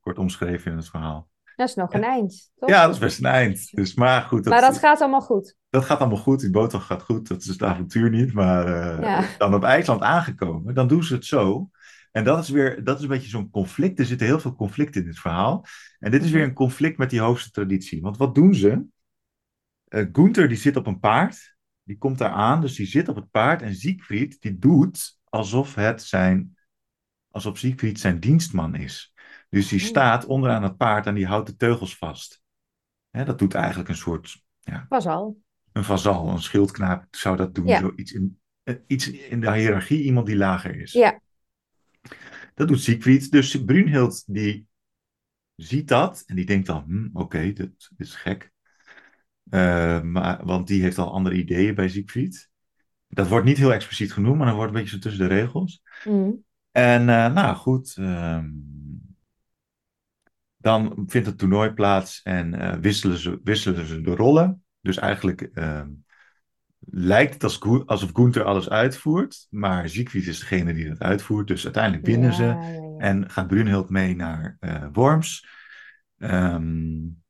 kort 0.00 0.18
omschreven 0.18 0.70
in 0.70 0.76
het 0.76 0.88
verhaal. 0.88 1.30
Dat 1.56 1.68
is 1.68 1.74
nog 1.74 1.92
een 1.92 2.04
eind, 2.04 2.50
toch? 2.56 2.68
Ja, 2.68 2.84
dat 2.84 2.94
is 2.94 3.00
best 3.00 3.18
een 3.18 3.24
eind. 3.24 3.70
Dus, 3.70 3.94
maar 3.94 4.22
goed. 4.22 4.44
Dat, 4.44 4.52
maar 4.52 4.62
dat 4.62 4.78
gaat 4.78 5.00
allemaal 5.00 5.20
goed. 5.20 5.56
Dat 5.70 5.84
gaat 5.84 5.98
allemaal 5.98 6.18
goed. 6.18 6.40
Die 6.40 6.50
boottocht 6.50 6.86
gaat 6.86 7.02
goed. 7.02 7.28
Dat 7.28 7.40
is 7.40 7.46
het 7.46 7.62
avontuur 7.62 8.10
niet. 8.10 8.32
Maar 8.32 9.34
dan 9.38 9.54
op 9.54 9.64
IJsland 9.64 10.00
aangekomen, 10.00 10.74
dan 10.74 10.88
doen 10.88 11.04
ze 11.04 11.14
het 11.14 11.24
zo. 11.24 11.70
En 12.10 12.24
dat 12.24 12.42
is 12.42 12.48
weer, 12.48 12.84
dat 12.84 12.96
is 12.96 13.02
een 13.02 13.08
beetje 13.08 13.28
zo'n 13.28 13.50
conflict. 13.50 13.98
Er 13.98 14.06
zitten 14.06 14.26
heel 14.26 14.40
veel 14.40 14.54
conflicten 14.54 15.00
in 15.00 15.06
dit 15.06 15.18
verhaal. 15.18 15.64
En 15.98 16.10
dit 16.10 16.24
is 16.24 16.30
weer 16.30 16.44
een 16.44 16.54
conflict 16.54 16.98
met 16.98 17.10
die 17.10 17.20
hoogste 17.20 17.50
traditie. 17.50 18.00
Want 18.00 18.16
wat 18.16 18.34
doen 18.34 18.54
ze? 18.54 18.84
Gunther 20.12 20.48
die 20.48 20.56
zit 20.56 20.76
op 20.76 20.86
een 20.86 21.00
paard 21.00 21.52
die 21.84 21.98
komt 21.98 22.18
daar 22.18 22.30
aan, 22.30 22.60
dus 22.60 22.74
die 22.74 22.86
zit 22.86 23.08
op 23.08 23.16
het 23.16 23.30
paard. 23.30 23.62
En 23.62 23.74
Siegfried, 23.74 24.40
die 24.40 24.58
doet 24.58 25.18
alsof 25.24 25.74
het 25.74 26.02
zijn, 26.02 26.56
alsof 27.30 27.58
Siegfried 27.58 28.00
zijn 28.00 28.20
dienstman 28.20 28.74
is. 28.74 29.11
Dus 29.52 29.68
die 29.68 29.78
staat 29.78 30.26
onderaan 30.26 30.62
het 30.62 30.76
paard 30.76 31.06
en 31.06 31.14
die 31.14 31.26
houdt 31.26 31.46
de 31.46 31.56
teugels 31.56 31.96
vast. 31.96 32.42
dat 33.10 33.38
doet 33.38 33.54
eigenlijk 33.54 33.88
een 33.88 33.96
soort... 33.96 34.42
Ja, 34.60 34.86
vazal. 34.88 35.40
Een 35.72 35.84
vazal, 35.84 36.28
een 36.28 36.42
schildknaap 36.42 37.06
zou 37.10 37.36
dat 37.36 37.54
doen. 37.54 37.66
Ja. 37.66 37.78
Zoiets 37.78 38.12
in, 38.12 38.40
eh, 38.62 38.74
iets 38.86 39.10
in 39.10 39.40
de 39.40 39.52
hiërarchie, 39.52 40.02
iemand 40.02 40.26
die 40.26 40.36
lager 40.36 40.80
is. 40.80 40.92
Ja. 40.92 41.20
Dat 42.54 42.68
doet 42.68 42.80
Siegfried. 42.80 43.30
Dus 43.30 43.64
Brunhild 43.64 44.22
die 44.26 44.66
ziet 45.56 45.88
dat 45.88 46.22
en 46.26 46.36
die 46.36 46.44
denkt 46.46 46.66
dan, 46.66 46.84
hm, 46.86 47.06
oké, 47.06 47.20
okay, 47.20 47.52
dit 47.52 47.90
is 47.96 48.14
gek. 48.14 48.50
Uh, 49.50 50.02
maar, 50.02 50.44
want 50.44 50.66
die 50.66 50.82
heeft 50.82 50.98
al 50.98 51.12
andere 51.12 51.34
ideeën 51.34 51.74
bij 51.74 51.88
Siegfried. 51.88 52.50
Dat 53.08 53.28
wordt 53.28 53.46
niet 53.46 53.58
heel 53.58 53.72
expliciet 53.72 54.12
genoemd, 54.12 54.36
maar 54.36 54.46
dan 54.46 54.56
wordt 54.56 54.72
een 54.72 54.78
beetje 54.78 54.94
zo 54.96 55.02
tussen 55.02 55.28
de 55.28 55.34
regels. 55.34 55.82
Mm. 56.04 56.44
En 56.70 57.00
uh, 57.00 57.32
nou 57.32 57.56
goed, 57.56 57.96
uh, 57.98 58.44
dan 60.62 61.04
vindt 61.06 61.26
het 61.26 61.38
toernooi 61.38 61.70
plaats 61.70 62.20
en 62.22 62.54
uh, 62.54 62.74
wisselen, 62.74 63.18
ze, 63.18 63.40
wisselen 63.44 63.86
ze 63.86 64.00
de 64.00 64.14
rollen. 64.14 64.64
Dus 64.80 64.96
eigenlijk 64.96 65.40
ehm, 65.40 65.88
lijkt 66.90 67.42
het 67.42 67.60
alsof 67.86 68.10
Gunther 68.12 68.44
alles 68.44 68.70
uitvoert, 68.70 69.46
maar 69.50 69.88
Siegfried 69.88 70.26
is 70.26 70.38
degene 70.38 70.74
die 70.74 70.88
dat 70.88 71.00
uitvoert. 71.00 71.46
Dus 71.46 71.64
uiteindelijk 71.64 72.06
winnen 72.06 72.32
ze 72.32 72.56
en 72.98 73.30
gaat 73.30 73.46
Brunhild 73.46 73.90
mee 73.90 74.16
naar 74.16 74.56
eh, 74.60 74.84
Worms. 74.92 75.46
Um, 76.18 77.20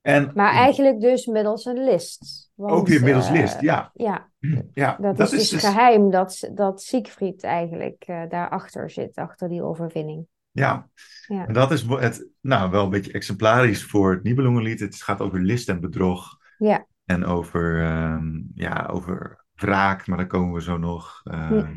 en, 0.00 0.30
maar 0.34 0.52
eigenlijk 0.52 1.00
dus 1.00 1.26
middels 1.26 1.64
een 1.64 1.84
list. 1.84 2.50
Want, 2.54 2.72
ook 2.72 2.88
weer 2.88 3.02
middels 3.02 3.26
uh, 3.26 3.32
list, 3.32 3.60
ja. 3.60 3.90
Ja, 3.94 4.28
ja 4.72 4.96
dat, 5.00 5.16
dat, 5.16 5.32
is, 5.32 5.48
dus 5.48 5.60
geheim 5.60 6.10
dat, 6.10 6.50
dat 6.54 6.82
Siegfried 6.82 7.44
eigenlijk 7.44 8.06
daarachter 8.28 8.90
zit, 8.90 9.16
achter 9.16 9.48
die 9.48 9.62
overwinning. 9.62 10.26
Ja. 10.50 10.88
ja, 11.26 11.46
en 11.46 11.52
dat 11.52 11.70
is 11.72 11.82
het, 11.82 12.28
nou, 12.40 12.70
wel 12.70 12.84
een 12.84 12.90
beetje 12.90 13.12
exemplarisch 13.12 13.84
voor 13.84 14.10
het 14.12 14.22
Nibelungenlied. 14.22 14.80
Het 14.80 15.02
gaat 15.02 15.20
over 15.20 15.40
list 15.40 15.68
en 15.68 15.80
bedrog. 15.80 16.38
Ja. 16.58 16.86
En 17.04 17.24
over, 17.24 17.92
um, 18.12 18.50
ja, 18.54 18.88
over 18.90 19.44
wraak, 19.54 20.06
maar 20.06 20.18
daar 20.18 20.26
komen 20.26 20.54
we 20.54 20.62
zo 20.62 20.76
nog. 20.76 21.20
Um, 21.24 21.56
ja. 21.56 21.68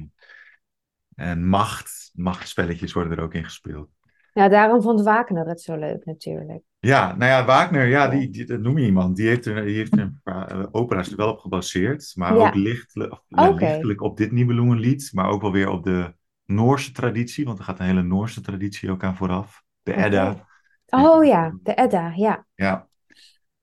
En 1.16 1.48
macht, 1.48 2.12
machtspelletjes 2.14 2.94
worden 2.94 3.18
er 3.18 3.24
ook 3.24 3.34
in 3.34 3.44
gespeeld. 3.44 3.90
Ja, 4.34 4.50
daarom 4.50 4.82
vond 4.82 5.02
Wagner 5.02 5.48
het 5.48 5.62
zo 5.62 5.76
leuk 5.76 6.06
natuurlijk. 6.06 6.62
Ja, 6.80 7.16
nou 7.16 7.32
ja, 7.32 7.46
Wagner, 7.46 7.88
ja, 7.88 8.08
die, 8.08 8.30
die, 8.30 8.46
dat 8.46 8.60
noem 8.60 8.78
je 8.78 8.86
iemand. 8.86 9.16
Die 9.16 9.28
heeft, 9.28 9.46
er, 9.46 9.66
die 9.66 9.76
heeft 9.76 9.98
een 9.98 10.20
paar 10.24 10.58
uh, 10.58 10.66
opera's 10.72 11.16
wel 11.16 11.32
op 11.32 11.40
gebaseerd. 11.40 12.12
Maar 12.16 12.36
ook 12.36 12.56
lichtelijk, 12.56 13.22
lichtelijk 13.28 14.02
op 14.02 14.18
dit 14.18 14.32
Nibelungenlied. 14.32 15.10
Maar 15.14 15.30
ook 15.30 15.42
wel 15.42 15.52
weer 15.52 15.70
op 15.70 15.84
de 15.84 16.14
Noorse 16.54 16.92
traditie. 16.92 17.46
Want 17.46 17.58
er 17.58 17.64
gaat 17.64 17.80
een 17.80 17.86
hele 17.86 18.04
Noorse 18.04 18.42
traditie 18.42 18.92
ook 18.92 19.04
aan 19.04 19.16
vooraf. 19.16 19.64
De 19.84 19.96
Edda. 19.96 20.48
Oh 20.90 21.26
ja, 21.26 21.58
de 21.64 21.74
Edda, 21.74 22.12
ja. 22.16 22.46
Ja, 22.56 22.88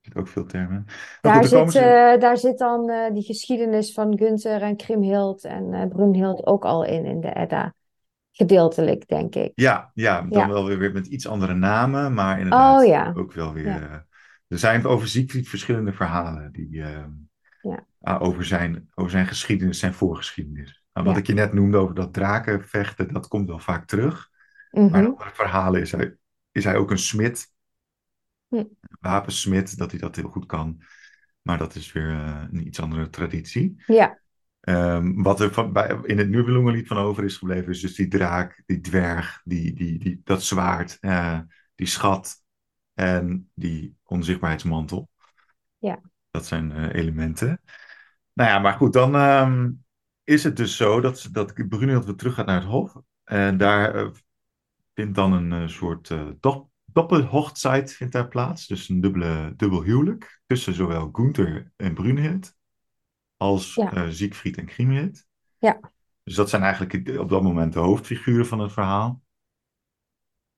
er 0.00 0.18
ook 0.18 0.28
veel 0.28 0.46
termen. 0.46 0.84
Daar, 1.20 1.44
zit, 1.44 1.72
ze... 1.72 2.12
uh, 2.14 2.20
daar 2.20 2.36
zit 2.36 2.58
dan 2.58 2.90
uh, 2.90 3.12
die 3.12 3.22
geschiedenis 3.22 3.92
van 3.92 4.18
Gunther 4.18 4.62
en 4.62 4.76
Kriemhild 4.76 5.44
en 5.44 5.88
Brunhild 5.88 6.46
ook 6.46 6.64
al 6.64 6.84
in, 6.84 7.04
in 7.04 7.20
de 7.20 7.32
Edda. 7.32 7.74
Gedeeltelijk, 8.32 9.08
denk 9.08 9.34
ik. 9.34 9.52
Ja, 9.54 9.90
ja 9.94 10.22
dan 10.22 10.48
wel 10.48 10.66
weer 10.66 10.92
met 10.92 11.06
iets 11.06 11.26
andere 11.26 11.54
namen, 11.54 12.14
maar 12.14 12.36
inderdaad 12.38 12.80
oh, 12.80 12.86
ja. 12.86 13.12
ook 13.16 13.32
wel 13.32 13.52
weer. 13.52 13.66
Ja. 13.66 14.06
Er 14.48 14.58
zijn 14.58 14.86
over 14.86 15.08
Siegfried 15.08 15.48
verschillende 15.48 15.92
verhalen 15.92 16.52
die, 16.52 16.68
ja. 16.70 17.10
uh, 17.62 18.22
over, 18.22 18.44
zijn, 18.44 18.90
over 18.94 19.10
zijn 19.10 19.26
geschiedenis, 19.26 19.78
zijn 19.78 19.92
voorgeschiedenis. 19.92 20.79
Nou, 21.02 21.14
wat 21.14 21.22
ik 21.22 21.26
je 21.26 21.34
net 21.34 21.52
noemde 21.52 21.76
over 21.76 21.94
dat 21.94 22.12
drakenvechten, 22.12 23.12
dat 23.12 23.28
komt 23.28 23.48
wel 23.48 23.58
vaak 23.58 23.86
terug. 23.86 24.30
Mm 24.70 24.82
-hmm. 24.82 24.90
Maar 24.90 25.00
in 25.00 25.06
andere 25.06 25.30
verhalen 25.32 25.80
is 25.80 25.92
hij, 25.92 26.16
is 26.52 26.64
hij 26.64 26.76
ook 26.76 26.90
een 26.90 26.98
smid. 26.98 27.52
Een 28.48 28.78
wapensmid, 29.00 29.78
dat 29.78 29.90
hij 29.90 30.00
dat 30.00 30.16
heel 30.16 30.28
goed 30.28 30.46
kan. 30.46 30.82
Maar 31.42 31.58
dat 31.58 31.74
is 31.74 31.92
weer 31.92 32.10
eh, 32.10 32.44
een 32.50 32.66
iets 32.66 32.80
andere 32.80 33.10
traditie. 33.10 33.82
Ja. 33.86 34.18
Um, 34.60 35.22
wat 35.22 35.40
er 35.40 35.52
van, 35.52 35.72
bij, 35.72 35.98
in 36.02 36.18
het 36.18 36.28
Nibelungenlied 36.28 36.86
van 36.86 36.96
over 36.96 37.24
is 37.24 37.36
gebleven, 37.36 37.72
is 37.72 37.80
dus 37.80 37.94
die 37.94 38.08
draak, 38.08 38.62
die 38.66 38.80
dwerg, 38.80 39.40
die, 39.44 39.74
die, 39.74 39.98
die, 39.98 40.20
dat 40.24 40.42
zwaard, 40.42 40.98
uh, 41.00 41.38
die 41.74 41.86
schat 41.86 42.42
en 42.94 43.50
die 43.54 43.96
onzichtbaarheidsmantel. 44.04 45.08
Ja. 45.78 46.00
Dat 46.30 46.46
zijn 46.46 46.70
uh, 46.70 46.94
elementen. 46.94 47.60
Nou 48.32 48.50
ja, 48.50 48.58
maar 48.58 48.72
goed, 48.72 48.92
dan 48.92 49.14
um, 49.14 49.84
is 50.30 50.44
het 50.44 50.56
dus 50.56 50.76
zo 50.76 51.00
dat, 51.00 51.28
dat 51.32 51.68
Brunhild 51.68 52.04
weer 52.04 52.14
terug 52.14 52.34
gaat 52.34 52.46
naar 52.46 52.60
het 52.60 52.70
hof. 52.70 52.96
En 53.24 53.56
daar 53.56 54.04
uh, 54.04 54.10
vindt 54.94 55.14
dan 55.14 55.32
een 55.32 55.70
soort 55.70 56.14
doppelhochzeit 56.84 57.92
vindt 57.92 58.12
daar 58.12 58.28
plaats. 58.28 58.66
Dus 58.66 58.88
een 58.88 59.00
dubbele, 59.00 59.52
dubbel 59.56 59.82
huwelijk 59.82 60.40
tussen 60.46 60.74
zowel 60.74 61.08
Gunther 61.12 61.72
en 61.76 61.94
Brunhild 61.94 62.54
als 63.36 63.74
ja. 63.74 63.94
uh, 63.94 64.10
Siegfried 64.10 64.56
en 64.56 64.66
Kriemhild. 64.66 65.24
Ja. 65.58 65.80
Dus 66.22 66.34
dat 66.34 66.48
zijn 66.50 66.62
eigenlijk 66.62 67.18
op 67.18 67.28
dat 67.28 67.42
moment 67.42 67.72
de 67.72 67.78
hoofdfiguren 67.78 68.46
van 68.46 68.58
het 68.58 68.72
verhaal. 68.72 69.22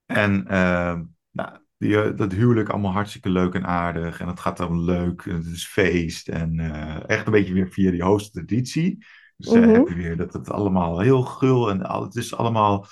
En 0.06 0.44
uh, 0.50 1.00
nou, 1.30 1.58
die, 1.76 2.02
eh, 2.02 2.16
dat 2.16 2.32
huwelijk 2.32 2.68
allemaal 2.68 2.92
hartstikke 2.92 3.28
leuk 3.28 3.54
en 3.54 3.66
aardig. 3.66 4.20
En 4.20 4.28
het 4.28 4.40
gaat 4.40 4.56
dan 4.56 4.84
leuk. 4.84 5.26
En 5.26 5.34
het 5.34 5.46
is 5.46 5.66
feest. 5.66 6.28
En 6.28 6.58
uh, 6.58 7.08
echt 7.08 7.26
een 7.26 7.32
beetje 7.32 7.52
weer 7.52 7.70
via 7.70 7.90
die 7.90 8.02
hoogste 8.02 8.30
traditie. 8.30 9.04
Dus 9.42 9.52
mm 9.52 9.62
-hmm. 9.62 9.72
heb 9.72 9.88
je 9.88 9.94
weer 9.94 10.16
dat 10.16 10.32
het 10.32 10.50
allemaal 10.50 11.00
heel 11.00 11.22
gul 11.22 11.70
en 11.70 12.02
het 12.02 12.14
is 12.14 12.34
allemaal 12.34 12.86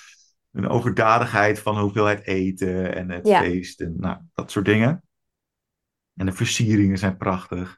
een 0.53 0.69
overdadigheid 0.69 1.59
van 1.59 1.79
hoeveelheid 1.79 2.27
eten 2.27 2.95
en 2.95 3.11
het 3.11 3.27
ja. 3.27 3.41
feest 3.41 3.81
en 3.81 3.95
nou, 3.97 4.19
dat 4.35 4.51
soort 4.51 4.65
dingen. 4.65 5.03
En 6.15 6.27
de 6.27 6.33
versieringen 6.33 6.99
zijn 6.99 7.17
prachtig. 7.17 7.77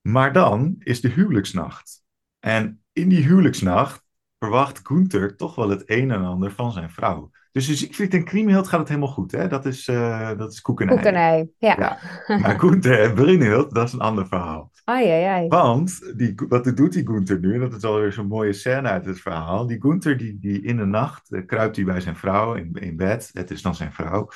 Maar 0.00 0.32
dan 0.32 0.74
is 0.78 1.00
de 1.00 1.08
huwelijksnacht. 1.08 2.02
En 2.38 2.82
in 2.92 3.08
die 3.08 3.22
huwelijksnacht 3.22 4.04
verwacht 4.38 4.80
Gunther 4.82 5.36
toch 5.36 5.54
wel 5.54 5.68
het 5.68 5.82
een 5.86 6.10
en 6.10 6.24
ander 6.24 6.52
van 6.52 6.72
zijn 6.72 6.90
vrouw. 6.90 7.30
Dus 7.52 7.68
in 7.68 7.76
Siegfried 7.76 8.14
en 8.14 8.24
Kriemhild 8.24 8.68
gaat 8.68 8.80
het 8.80 8.88
helemaal 8.88 9.08
goed. 9.08 9.32
Hè? 9.32 9.48
Dat 9.48 9.66
is, 9.66 9.88
uh, 9.88 10.38
dat 10.38 10.52
is 10.52 10.60
koekenij. 10.60 10.94
Koekenij, 10.94 11.50
ja. 11.58 11.76
ja. 11.78 11.98
Maar 12.40 12.58
Gunther 12.58 13.00
en 13.00 13.14
Brunhild, 13.14 13.74
dat 13.74 13.86
is 13.86 13.92
een 13.92 14.00
ander 14.00 14.26
verhaal. 14.26 14.72
Ai, 14.88 15.08
ai, 15.10 15.24
ai. 15.24 15.48
Want 15.48 16.18
die, 16.18 16.34
wat 16.48 16.76
doet 16.76 16.92
die 16.92 17.06
Gunther 17.06 17.38
nu? 17.38 17.58
Dat 17.58 17.74
is 17.74 17.84
alweer 17.84 18.12
zo'n 18.12 18.26
mooie 18.26 18.52
scène 18.52 18.88
uit 18.88 19.04
het 19.04 19.20
verhaal. 19.20 19.66
Die 19.66 19.80
Gunther, 19.80 20.16
die, 20.16 20.38
die 20.38 20.62
in 20.62 20.76
de 20.76 20.84
nacht 20.84 21.32
uh, 21.32 21.46
kruipt 21.46 21.76
hij 21.76 21.84
bij 21.84 22.00
zijn 22.00 22.16
vrouw 22.16 22.54
in, 22.54 22.72
in 22.72 22.96
bed. 22.96 23.30
Het 23.32 23.50
is 23.50 23.62
dan 23.62 23.74
zijn 23.74 23.92
vrouw. 23.92 24.30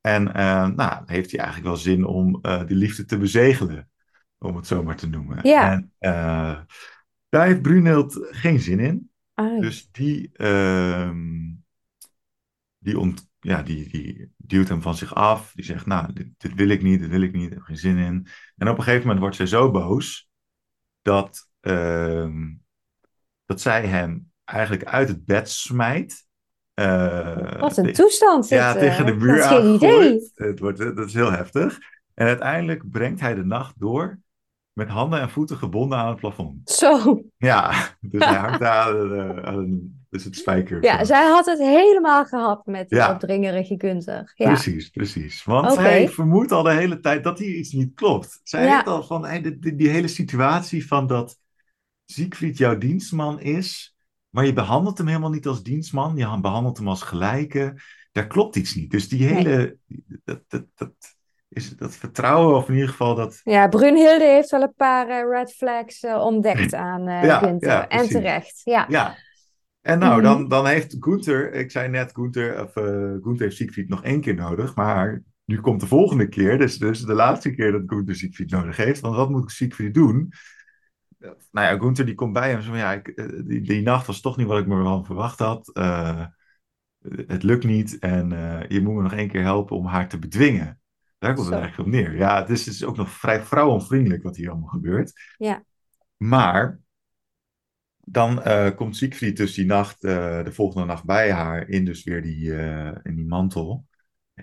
En 0.00 0.26
uh, 0.26 0.66
nou, 0.66 1.02
heeft 1.06 1.30
hij 1.30 1.40
eigenlijk 1.40 1.68
wel 1.68 1.76
zin 1.76 2.04
om 2.04 2.38
uh, 2.42 2.66
die 2.66 2.76
liefde 2.76 3.04
te 3.04 3.18
bezegelen. 3.18 3.90
Om 4.38 4.56
het 4.56 4.66
zo 4.66 4.82
maar 4.82 4.96
te 4.96 5.08
noemen. 5.08 5.38
Ja. 5.42 5.72
En 5.72 5.92
daar 7.28 7.46
heeft 7.46 7.62
Brunhild 7.62 8.18
geen 8.30 8.60
zin 8.60 8.80
in. 8.80 9.10
Ai. 9.34 9.60
Dus 9.60 9.88
die, 9.92 10.30
ehm, 10.32 11.52
die, 12.78 12.98
ont, 12.98 13.28
ja, 13.46 13.62
die, 13.62 13.88
die 13.88 14.32
duwt 14.36 14.68
hem 14.68 14.82
van 14.82 14.94
zich 14.94 15.14
af. 15.14 15.52
Die 15.54 15.64
zegt, 15.64 15.86
nou, 15.86 16.12
dit, 16.12 16.28
dit, 16.36 16.54
wil 16.54 16.68
ik 16.68 16.82
niet, 16.82 17.00
dit 17.00 17.10
wil 17.10 17.22
ik 17.22 17.32
niet, 17.32 17.46
ik 17.46 17.52
heb 17.52 17.62
geen 17.62 17.76
zin 17.76 17.96
in. 17.96 18.26
En 18.56 18.68
op 18.68 18.78
een 18.78 18.82
gegeven 18.82 19.02
moment 19.02 19.20
wordt 19.20 19.36
zij 19.36 19.46
zo 19.46 19.70
boos 19.70 20.30
dat, 21.02 21.48
uh, 21.60 22.34
dat 23.44 23.60
zij 23.60 23.86
hem 23.86 24.32
eigenlijk 24.44 24.84
uit 24.84 25.08
het 25.08 25.24
bed 25.24 25.50
smijt. 25.50 26.26
Uh, 26.74 27.60
Wat 27.60 27.76
een 27.76 27.92
toestand. 27.92 28.48
Ja, 28.48 28.72
tegen 28.72 29.06
de 29.06 29.12
uh, 29.12 29.18
muur 29.18 29.36
dat 29.36 29.50
is 29.50 29.58
geen 29.58 29.74
idee. 29.74 30.30
Het 30.34 30.58
wordt, 30.58 30.78
dat 30.78 31.06
is 31.06 31.14
heel 31.14 31.32
heftig. 31.32 31.78
En 32.14 32.26
uiteindelijk 32.26 32.90
brengt 32.90 33.20
hij 33.20 33.34
de 33.34 33.44
nacht 33.44 33.80
door 33.80 34.18
met 34.76 34.88
handen 34.88 35.20
en 35.20 35.30
voeten 35.30 35.56
gebonden 35.56 35.98
aan 35.98 36.08
het 36.08 36.16
plafond. 36.16 36.70
Zo. 36.70 37.22
Ja, 37.36 37.88
dus 38.00 38.24
hij 38.24 38.36
hangt 38.38 38.60
daar 38.60 39.12
aan, 39.12 39.44
aan 39.54 39.94
dus 40.08 40.24
het 40.24 40.36
spijker. 40.36 40.82
Ja, 40.82 41.04
zij 41.04 41.26
had 41.26 41.46
het 41.46 41.58
helemaal 41.58 42.24
gehad 42.24 42.66
met 42.66 42.88
die 42.88 42.98
Ja. 42.98 43.12
opdringerige 43.12 43.74
Gunther. 43.78 44.32
Ja. 44.34 44.46
Precies, 44.46 44.88
precies. 44.88 45.44
Want 45.44 45.76
hij 45.76 46.08
vermoedt 46.08 46.52
al 46.52 46.62
de 46.62 46.72
hele 46.72 47.00
tijd 47.00 47.24
dat 47.24 47.38
hier 47.38 47.54
iets 47.54 47.72
niet 47.72 47.94
klopt. 47.94 48.40
Zij 48.42 48.64
Ja. 48.64 48.74
heeft 48.74 48.86
al 48.86 49.02
van 49.02 49.24
hey, 49.24 49.42
die, 49.42 49.58
die, 49.58 49.74
die 49.74 49.88
hele 49.88 50.08
situatie 50.08 50.86
van 50.86 51.06
dat 51.06 51.38
Siegfried 52.04 52.58
jouw 52.58 52.78
dienstman 52.78 53.40
is, 53.40 53.96
maar 54.30 54.46
je 54.46 54.52
behandelt 54.52 54.98
hem 54.98 55.06
helemaal 55.06 55.30
niet 55.30 55.46
als 55.46 55.62
dienstman, 55.62 56.16
je 56.16 56.40
behandelt 56.40 56.76
hem 56.76 56.88
als 56.88 57.02
gelijke. 57.02 57.74
Daar 58.12 58.26
klopt 58.26 58.56
iets 58.56 58.74
niet. 58.74 58.90
Dus 58.90 59.08
die 59.08 59.24
hele, 59.24 59.78
dat, 60.24 60.42
dat, 60.48 60.64
dat, 60.74 61.15
is, 61.48 61.76
dat 61.76 61.96
vertrouwen, 61.96 62.56
of 62.56 62.68
in 62.68 62.74
ieder 62.74 62.88
geval 62.88 63.14
dat, 63.14 63.40
Ja, 63.42 63.68
Brunhilde 63.68 64.24
heeft 64.24 64.50
wel 64.50 64.62
een 64.62 64.74
paar 64.76 65.08
eh, 65.08 65.30
red 65.30 65.52
flags 65.52 66.00
eh, 66.02 66.20
ontdekt 66.24 66.74
aan 66.88 67.08
eh 67.08 67.24
Ja, 67.24 67.38
Gunther. 67.38 67.68
ja, 67.70 67.88
en 67.88 68.08
terecht. 68.08 68.60
Ja. 68.64 68.86
Ja. 68.88 69.16
En 69.80 69.98
nou, 69.98 70.12
Mhm. 70.14 70.22
dan, 70.22 70.48
dan 70.48 70.66
heeft 70.66 70.96
Gunther, 71.00 71.52
ik 71.52 71.70
zei 71.70 71.88
net, 71.88 72.10
Gunther, 72.14 72.62
of, 72.62 72.72
Gunther 73.22 73.42
heeft 73.44 73.56
Siegfried 73.56 73.88
nog 73.88 74.02
één 74.04 74.20
keer 74.20 74.34
nodig, 74.34 74.74
maar 74.74 75.22
nu 75.44 75.60
komt 75.60 75.80
de 75.80 75.86
volgende 75.86 76.28
keer, 76.28 76.58
dus, 76.58 76.78
dus 76.78 77.00
de 77.00 77.12
laatste 77.14 77.50
keer 77.50 77.72
dat 77.72 77.82
Gunther 77.86 78.14
Siegfried 78.14 78.50
nodig 78.50 78.76
heeft. 78.76 79.00
Want 79.00 79.16
wat 79.16 79.30
moet 79.30 79.50
Siegfried 79.52 79.94
doen? 79.94 80.32
Nou 81.50 81.66
ja, 81.66 81.78
Gunther 81.78 82.06
die 82.06 82.14
komt 82.14 82.32
bij 82.32 82.50
hem 82.50 82.62
van, 82.62 82.76
ja, 82.78 82.92
ik, 82.92 83.28
die, 83.46 83.60
die 83.60 83.82
nacht 83.82 84.06
was 84.06 84.20
toch 84.20 84.36
niet 84.36 84.46
wat 84.46 84.58
ik 84.58 84.66
me 84.66 84.82
van 84.82 85.04
verwacht 85.04 85.38
had. 85.38 85.70
Het 87.26 87.42
lukt 87.42 87.64
niet 87.64 87.98
en 87.98 88.28
je 88.68 88.80
moet 88.82 88.94
me 88.94 89.02
nog 89.02 89.12
één 89.14 89.28
keer 89.28 89.42
helpen 89.42 89.76
om 89.76 89.86
haar 89.86 90.08
te 90.08 90.18
bedwingen. 90.18 90.80
Daar 91.18 91.34
komt 91.34 91.46
het 91.46 91.54
Zo. 91.54 91.60
eigenlijk 91.60 91.88
op 91.88 91.94
neer. 91.94 92.16
Ja, 92.16 92.40
het 92.40 92.50
is, 92.50 92.66
het 92.66 92.74
is 92.74 92.84
ook 92.84 92.96
nog 92.96 93.10
vrij 93.10 93.42
vrouwonvriendelijk 93.42 94.22
wat 94.22 94.36
hier 94.36 94.50
allemaal 94.50 94.68
gebeurt. 94.68 95.34
Ja. 95.38 95.64
Maar 96.16 96.80
dan 98.08 98.42
eh, 98.42 98.74
komt 98.74 98.96
Siegfried 98.96 99.36
dus 99.36 99.54
die 99.54 99.66
nacht, 99.66 100.04
eh, 100.04 100.44
de 100.44 100.52
volgende 100.52 100.86
nacht 100.86 101.04
bij 101.04 101.32
haar 101.32 101.68
in 101.68 101.84
dus 101.84 102.04
weer 102.04 102.22
die, 102.22 102.56
eh, 102.56 102.94
in 103.02 103.14
die 103.14 103.26
mantel. 103.26 103.84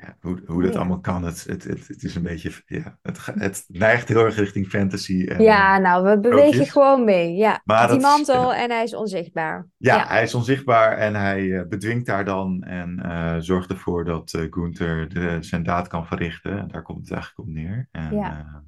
Ja, 0.01 0.15
hoe, 0.19 0.41
hoe 0.45 0.61
dat 0.63 0.73
Ja. 0.73 0.79
allemaal 0.79 0.99
kan, 0.99 1.23
het, 1.23 1.43
het, 1.43 1.63
het, 1.63 1.87
het 1.87 2.03
is 2.03 2.15
een 2.15 2.21
beetje, 2.21 2.51
ja, 2.65 2.97
het, 3.01 3.25
het 3.25 3.63
neigt 3.67 4.07
heel 4.07 4.25
erg 4.25 4.35
richting 4.35 4.67
fantasy. 4.67 5.25
En, 5.25 5.43
Ja, 5.43 5.77
nou, 5.77 6.03
we 6.03 6.19
bewegen 6.19 6.65
gewoon 6.65 7.03
mee. 7.03 7.33
Ja, 7.35 7.61
Maar 7.65 7.87
die 7.91 7.99
mantel 7.99 8.53
en 8.53 8.71
hij 8.71 8.83
is 8.83 8.95
onzichtbaar. 8.95 9.67
Ja, 9.77 10.07
hij 10.07 10.23
is 10.23 10.33
onzichtbaar 10.35 10.97
en 10.97 11.15
hij 11.15 11.59
eh, 11.59 11.67
bedwingt 11.67 12.07
haar 12.07 12.25
dan 12.25 12.63
en 12.63 12.99
eh, 12.99 13.35
zorgt 13.39 13.69
ervoor 13.69 14.05
dat 14.05 14.33
eh 14.33 14.45
Gunther 14.49 15.09
de, 15.09 15.37
zijn 15.39 15.63
daad 15.63 15.87
kan 15.87 16.05
verrichten. 16.07 16.59
En 16.59 16.67
daar 16.67 16.81
komt 16.81 16.99
het 16.99 17.11
eigenlijk 17.11 17.47
op 17.49 17.55
neer. 17.55 17.87
En, 17.91 18.15
Ja. 18.15 18.19
ja. 18.27 18.63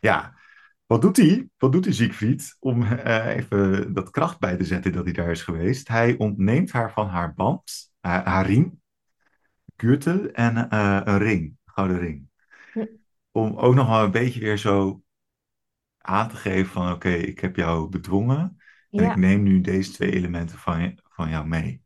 ja, 0.00 0.34
wat 0.86 1.02
doet 1.02 1.16
hij? 1.16 1.48
Wat 1.58 1.72
doet 1.72 1.84
hij 1.84 1.94
Siegfried 1.94 2.56
om 2.60 2.82
even 2.82 3.92
dat 3.94 4.10
kracht 4.10 4.38
bij 4.38 4.56
te 4.56 4.64
zetten 4.64 4.92
dat 4.92 5.04
hij 5.04 5.12
daar 5.12 5.30
is 5.30 5.42
geweest? 5.42 5.88
Hij 5.88 6.14
ontneemt 6.18 6.72
haar 6.72 6.92
van 6.92 7.08
haar 7.08 7.34
band, 7.34 7.92
haar, 8.00 8.24
haar 8.26 8.46
riem, 8.46 8.80
kuurte 9.78 10.30
en 10.32 10.70
eh, 10.70 11.00
een 11.04 11.18
ring, 11.18 11.42
een 11.42 11.72
gouden 11.72 11.98
ring. 11.98 12.28
Om 13.30 13.56
ook 13.56 13.74
nog 13.74 13.88
wel 13.88 14.04
een 14.04 14.10
beetje 14.10 14.40
weer 14.40 14.58
zo 14.58 15.02
aan 15.98 16.28
te 16.28 16.36
geven 16.36 16.72
van 16.72 16.92
oké, 16.92 17.08
ik 17.08 17.38
heb 17.40 17.56
jou 17.56 17.88
bedwongen. 17.88 18.56
En 18.90 19.02
Ja. 19.02 19.10
ik 19.10 19.16
neem 19.16 19.42
nu 19.42 19.60
deze 19.60 19.92
twee 19.92 20.12
elementen 20.12 20.58
van, 20.58 20.98
van 21.02 21.28
jou 21.30 21.46
mee. 21.46 21.82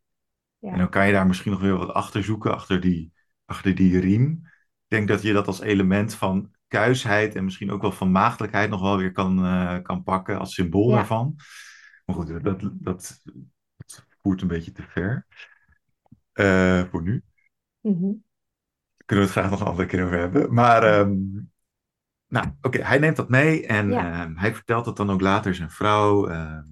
Ja. 0.59 0.73
En 0.73 0.79
dan 0.79 0.89
kan 0.91 1.07
je 1.07 1.13
daar 1.13 1.27
misschien 1.27 1.53
nog 1.53 1.61
weer 1.61 1.77
wat 1.77 1.93
achter 1.95 2.25
zoeken, 2.25 2.55
achter 2.55 2.81
die, 2.81 3.13
achter 3.45 3.75
die 3.75 4.01
riem. 4.01 4.31
Ik 4.43 4.89
denk 4.89 5.09
dat 5.09 5.23
je 5.23 5.33
dat 5.33 5.47
als 5.47 5.61
element 5.61 6.15
van 6.15 6.51
kuisheid 6.69 7.35
en 7.35 7.45
misschien 7.45 7.71
ook 7.71 7.83
wel 7.83 7.93
van 7.93 8.11
maagdelijkheid 8.11 8.71
nog 8.71 8.81
wel 8.81 8.97
weer 8.97 9.13
kan, 9.13 9.45
eh, 9.45 9.79
kan 9.83 10.03
pakken 10.03 10.39
als 10.39 10.55
symbool 10.55 10.89
Ja. 10.91 10.95
daarvan. 10.97 11.35
Maar 12.05 12.17
goed, 12.17 12.29
dat, 12.29 12.43
dat, 12.45 12.61
dat, 12.61 13.21
dat 13.77 14.07
voert 14.23 14.43
een 14.43 14.49
beetje 14.49 14.73
te 14.73 14.83
ver. 14.83 15.27
Eh, 16.33 16.83
voor 16.91 17.03
nu. 17.03 17.23
Mhm. 17.83 18.12
Kunnen 19.07 19.25
we 19.27 19.31
het 19.31 19.40
graag 19.40 19.51
nog 19.51 19.61
een 19.61 19.66
andere 19.66 19.88
keer 19.88 20.05
over 20.05 20.18
hebben. 20.18 20.55
Maar, 20.55 20.83
ehm, 20.83 21.14
nou, 22.27 22.47
oké, 22.61 22.83
hij 22.83 22.99
neemt 22.99 23.16
dat 23.16 23.29
mee 23.29 23.66
en 23.66 23.90
Ja. 23.90 24.23
ehm, 24.23 24.37
hij 24.37 24.55
vertelt 24.55 24.85
dat 24.85 24.97
dan 24.97 25.11
ook 25.11 25.21
later 25.21 25.55
zijn 25.55 25.71
vrouw. 25.71 26.29
ehm, 26.29 26.64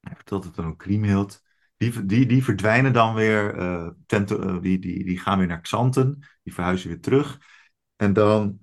hij 0.00 0.14
vertelt 0.16 0.44
het 0.44 0.54
dan 0.54 0.66
ook 0.66 0.78
Kriemhild. 0.78 1.44
Die, 1.76 2.06
die, 2.06 2.26
die 2.26 2.44
verdwijnen 2.44 2.92
dan 2.92 3.14
weer, 3.14 3.54
eh, 3.58 3.86
eh, 4.06 4.60
die, 4.62 4.78
die, 4.78 5.04
die 5.04 5.18
gaan 5.18 5.38
weer 5.38 5.46
naar 5.46 5.60
Xanten, 5.60 6.18
die 6.42 6.54
verhuizen 6.54 6.88
weer 6.88 7.00
terug. 7.00 7.38
En 7.96 8.12
dan 8.12 8.58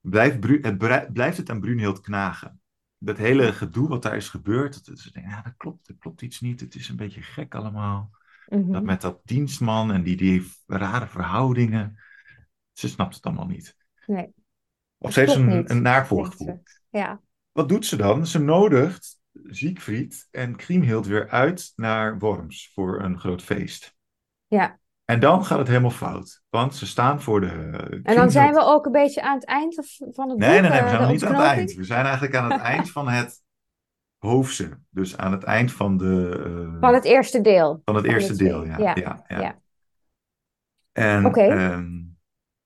blijft, 0.00 0.40
Bru- 0.40 0.60
het 0.62 0.78
brei- 0.78 1.12
blijft 1.12 1.36
het 1.36 1.50
aan 1.50 1.60
Brunhild 1.60 2.00
knagen. 2.00 2.60
Dat 2.98 3.16
hele 3.16 3.52
gedoe 3.52 3.88
wat 3.88 4.02
daar 4.02 4.16
is 4.16 4.28
gebeurd, 4.28 4.74
dat, 4.74 4.84
dat, 4.84 5.12
ja, 5.12 5.42
dat 5.42 5.54
klopt, 5.56 5.88
er 5.88 5.96
klopt 5.98 6.22
iets 6.22 6.40
niet, 6.40 6.60
het 6.60 6.74
is 6.74 6.88
een 6.88 6.96
beetje 6.96 7.22
gek 7.22 7.54
allemaal. 7.54 8.10
Mhm. 8.50 8.72
Dat 8.72 8.82
met 8.82 9.00
dat 9.00 9.20
dienstman 9.24 9.92
en 9.92 10.02
die, 10.02 10.16
die 10.16 10.52
rare 10.66 11.06
verhoudingen. 11.06 11.98
Ze 12.72 12.88
snapt 12.88 13.14
het 13.14 13.24
allemaal 13.24 13.46
niet. 13.46 13.76
Nee. 14.06 14.32
Of 14.98 15.12
ze 15.12 15.20
heeft 15.20 15.34
een, 15.34 15.70
een 15.70 15.82
naar 15.82 15.94
denkt 15.94 16.06
voorgevoel. 16.06 16.62
Ja. 16.90 17.20
Wat 17.52 17.68
doet 17.68 17.86
ze 17.86 17.96
dan? 17.96 18.26
Ze 18.26 18.38
nodigt 18.38 19.20
Siegfried 19.46 20.28
en 20.30 20.56
Kriemhild 20.56 21.06
weer 21.06 21.28
uit 21.28 21.72
naar 21.76 22.18
Worms 22.18 22.70
voor 22.74 23.02
een 23.02 23.18
groot 23.18 23.42
feest. 23.42 23.94
Ja. 24.46 24.78
En 25.04 25.20
dan 25.20 25.44
gaat 25.44 25.58
het 25.58 25.68
helemaal 25.68 25.90
fout. 25.90 26.42
Want 26.48 26.74
ze 26.74 26.86
staan 26.86 27.22
voor 27.22 27.40
de. 27.40 27.48
En 28.02 28.14
dan 28.14 28.30
zijn 28.30 28.52
we 28.52 28.60
ook 28.64 28.86
een 28.86 28.92
beetje 28.92 29.22
aan 29.22 29.34
het 29.34 29.44
eind 29.44 29.74
van 29.74 30.28
het 30.28 30.38
boek. 30.38 30.38
Nee, 30.38 30.60
nee, 30.60 30.70
nee, 30.70 30.70
we 30.70 30.76
eh, 30.76 30.88
zijn 30.88 31.00
nog 31.00 31.10
niet 31.10 31.24
aan 31.24 31.34
het 31.34 31.44
eind. 31.44 31.72
We 31.72 31.84
zijn 31.84 32.04
eigenlijk 32.04 32.36
aan 32.36 32.52
het 32.52 32.60
eind 32.60 32.90
van 32.90 33.08
het 33.08 33.42
hoofdse. 34.20 34.78
Dus 34.90 35.16
aan 35.16 35.32
het 35.32 35.42
eind 35.42 35.72
van, 35.72 35.96
de, 35.96 36.42
eh, 36.44 36.80
Van 36.80 36.94
het 36.94 37.04
eerste 37.04 37.40
deel. 37.40 37.82
van 37.84 37.94
het 37.94 38.04
van 38.04 38.14
eerste 38.14 38.36
deel. 38.36 38.64
Ja, 38.64 38.78
Ja, 38.78 38.94
ja, 38.94 39.24
ja. 39.28 39.40
ja. 39.40 39.58
En 40.92 41.26
Oké. 41.26 41.40
ehm, 41.40 41.88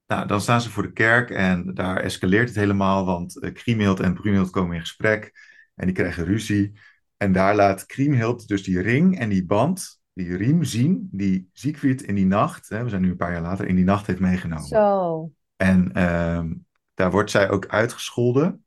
nou, 0.07 0.27
dan 0.27 0.40
staan 0.40 0.61
ze 0.61 0.71
voor 0.71 0.83
de 0.83 0.93
kerk 0.93 1.31
en 1.31 1.75
daar 1.75 1.97
escaleert 1.97 2.49
het 2.49 2.57
helemaal, 2.59 3.05
want 3.05 3.43
uh, 3.43 3.53
Kriemhild 3.53 4.01
en 4.01 4.14
Brunhild 4.14 4.51
komen 4.51 4.75
in 4.75 4.81
gesprek 4.81 5.33
en 5.75 5.87
die 5.87 5.95
krijgen 5.95 6.25
ruzie. 6.25 6.73
En 7.17 7.33
daar 7.33 7.55
laat 7.55 7.87
Kriemhild 7.87 8.49
dus 8.49 8.62
die 8.62 8.81
ring 8.81 9.19
en 9.19 9.29
die 9.29 9.47
band, 9.47 10.01
die 10.12 10.37
riem 10.37 10.64
zien, 10.64 11.09
die 11.12 11.49
Siegfried 11.53 12.03
in 12.03 12.14
die 12.14 12.27
nacht, 12.27 12.69
hè, 12.69 12.83
we 12.83 12.88
zijn 12.88 13.03
nu 13.03 13.11
een 13.11 13.17
paar 13.17 13.33
jaar 13.33 13.43
later, 13.43 13.67
in 13.67 13.77
die 13.77 13.85
nacht 13.85 14.07
heeft 14.07 14.21
meegenomen. 14.21 14.67
Zo. 14.67 15.31
En 15.57 15.93
ehm, 15.93 16.53
daar 16.95 17.11
wordt 17.11 17.31
zij 17.31 17.51
ook 17.51 17.67
uitgescholden, 17.67 18.64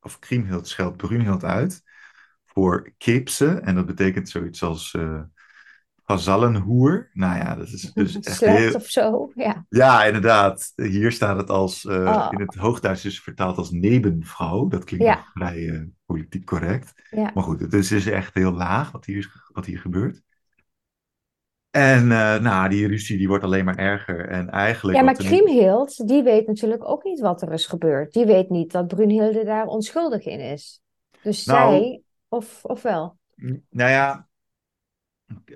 of 0.00 0.18
Kriemhild 0.18 0.68
scheldt 0.68 0.96
Brunhild 0.96 1.44
uit, 1.44 1.82
voor 2.52 2.92
kipse. 2.98 3.46
En 3.48 3.74
dat 3.74 3.86
betekent 3.86 4.28
zoiets 4.28 4.62
als 4.62 4.94
eh 4.94 5.20
gazallenhoer. 6.04 7.10
Nou 7.12 7.36
ja, 7.36 7.54
dat 7.54 7.66
is 7.68 7.92
dus 7.92 8.16
echt 8.20 8.36
Slecht 8.36 8.58
heel... 8.58 8.74
of 8.74 8.86
zo. 8.86 9.32
Ja. 9.34 9.66
Ja, 9.68 10.04
inderdaad. 10.04 10.72
Hier 10.76 11.12
staat 11.12 11.36
het 11.36 11.50
als, 11.50 11.84
eh, 11.84 11.94
Oh. 11.96 12.28
in 12.30 12.40
het 12.40 12.54
Hoogduits 12.54 13.04
is 13.04 13.20
vertaald 13.20 13.56
als 13.56 13.70
nebenvrouw. 13.70 14.68
Dat 14.68 14.84
klinkt 14.84 15.06
Ja. 15.06 15.24
vrij 15.34 15.68
eh, 15.68 15.80
politiek 16.06 16.44
correct. 16.44 16.92
Ja. 17.10 17.30
Maar 17.34 17.42
goed, 17.42 17.60
het 17.60 17.72
is 17.72 17.88
dus 17.88 18.06
echt 18.06 18.34
heel 18.34 18.52
laag 18.52 18.90
wat 18.90 19.04
hier, 19.04 19.32
wat 19.52 19.66
hier 19.66 19.78
gebeurt. 19.78 20.22
En 21.70 22.06
nou, 22.42 22.68
die 22.68 22.86
ruzie 22.86 23.18
die 23.18 23.28
wordt 23.28 23.44
alleen 23.44 23.64
maar 23.64 23.76
erger. 23.78 24.28
En 24.28 24.50
eigenlijk... 24.50 24.98
Ja, 24.98 25.04
maar 25.04 25.16
nu- 25.18 25.26
Kriemhild, 25.26 26.08
die 26.08 26.22
weet 26.22 26.46
natuurlijk 26.46 26.88
ook 26.88 27.04
niet 27.04 27.20
wat 27.20 27.42
er 27.42 27.52
is 27.52 27.66
gebeurd. 27.66 28.12
Die 28.12 28.24
weet 28.26 28.48
niet 28.50 28.72
dat 28.72 28.86
Brunhilde 28.88 29.44
daar 29.44 29.66
onschuldig 29.66 30.24
in 30.24 30.40
is. 30.40 30.80
Dus 31.22 31.44
Nou- 31.44 31.70
zij, 31.78 32.02
of, 32.32 32.64
of 32.64 32.82
wel? 32.82 33.18
Nou 33.70 33.90
ja, 33.90 34.28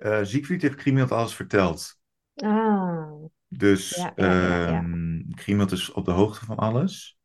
eh 0.01 0.25
Siegfried 0.25 0.63
heeft 0.63 0.75
Kriemhild 0.75 1.13
alles 1.13 1.35
verteld. 1.35 1.99
Ah, 2.35 3.25
Dus 3.49 3.95
Ja, 3.95 4.13
ja, 4.17 4.27
ja, 4.27 4.71
ja. 4.71 4.85
ehm, 5.37 5.71
is 5.73 5.93
op 5.93 6.05
de 6.05 6.11
hoogte 6.11 6.45
van 6.45 6.57
alles. 6.57 7.19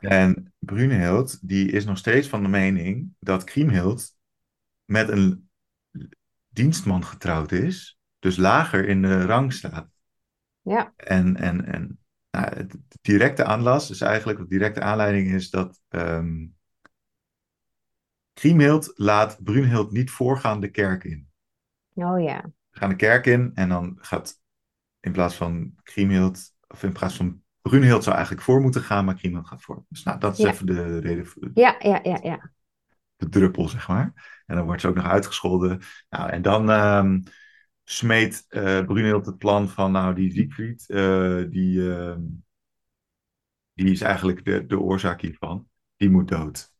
En 0.00 0.52
Brunhild, 0.58 1.48
die 1.48 1.70
is 1.70 1.84
nog 1.84 1.98
steeds 1.98 2.28
van 2.28 2.42
de 2.42 2.48
mening 2.48 3.14
dat 3.18 3.44
Kriemhild 3.44 4.16
met 4.84 5.08
een 5.08 5.48
dienstman 6.48 7.04
getrouwd 7.04 7.52
is, 7.52 7.98
dus 8.18 8.36
lager 8.36 8.88
in 8.88 9.02
de 9.02 9.24
rang 9.24 9.52
staat. 9.52 9.88
Ja. 10.62 10.92
En, 10.96 11.36
en, 11.36 11.64
en 11.64 11.98
nou, 12.30 12.66
de 12.66 12.78
directe 13.02 13.44
aanlas 13.44 13.90
is 13.90 14.00
eigenlijk, 14.00 14.38
de 14.38 14.46
directe 14.46 14.80
aanleiding 14.80 15.30
is 15.30 15.50
dat 15.50 15.80
um, 15.88 16.54
Kriemhild 18.32 18.92
laat 18.94 19.38
Brunhild 19.42 19.92
niet 19.92 20.10
voorgaan 20.10 20.60
de 20.60 20.70
kerk 20.70 21.04
in. 21.04 21.28
Oh 21.94 22.22
ja. 22.22 22.40
Ze 22.70 22.78
gaan 22.78 22.88
de 22.88 22.96
kerk 22.96 23.26
in 23.26 23.50
en 23.54 23.68
dan 23.68 23.98
gaat 24.00 24.40
in 25.00 25.12
plaats 25.12 25.34
van 25.34 25.74
Kriemhild, 25.82 26.54
of 26.68 26.82
in 26.82 26.92
plaats 26.92 27.16
van 27.16 27.42
Brunhild 27.62 28.02
zou 28.02 28.14
eigenlijk 28.16 28.44
voor 28.44 28.60
moeten 28.60 28.82
gaan, 28.82 29.04
maar 29.04 29.14
Kriemhild 29.14 29.46
gaat 29.46 29.62
voor. 29.62 29.84
Dus 29.88 30.02
nou, 30.02 30.18
dat 30.18 30.38
is 30.38 30.44
even 30.44 30.66
de 30.66 30.98
reden. 30.98 31.26
Voor, 31.26 31.50
ja, 31.54 31.76
ja, 31.78 32.00
ja, 32.02 32.18
ja. 32.22 32.52
De 33.16 33.28
druppel, 33.28 33.68
zeg 33.68 33.88
maar. 33.88 34.42
En 34.46 34.56
dan 34.56 34.64
wordt 34.64 34.80
ze 34.80 34.88
ook 34.88 34.94
nog 34.94 35.06
uitgescholden. 35.06 35.80
Nou, 36.08 36.30
en 36.30 36.42
dan 36.42 36.68
um, 36.70 37.22
smeet 37.84 38.44
uh, 38.48 38.84
Brunhild 38.84 39.26
het 39.26 39.38
plan 39.38 39.68
van, 39.68 39.92
nou, 39.92 40.14
die 40.14 40.32
Siegfried, 40.32 40.84
uh, 40.88 41.50
die, 41.50 41.78
uh, 41.78 42.16
die 43.74 43.90
is 43.90 44.00
eigenlijk 44.00 44.44
de, 44.44 44.66
de 44.66 44.80
oorzaak 44.80 45.20
hiervan. 45.20 45.68
Die 45.96 46.10
moet 46.10 46.28
dood. 46.28 46.71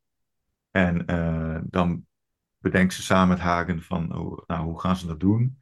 En 0.73 1.07
eh, 1.07 1.59
dan 1.65 2.07
bedenkt 2.59 2.95
ze 2.95 3.03
samen 3.03 3.29
met 3.29 3.39
Hagen 3.39 3.83
van, 3.83 4.17
oh, 4.17 4.39
nou, 4.47 4.65
hoe 4.65 4.81
gaan 4.81 4.97
ze 4.97 5.07
dat 5.07 5.21
doen? 5.21 5.59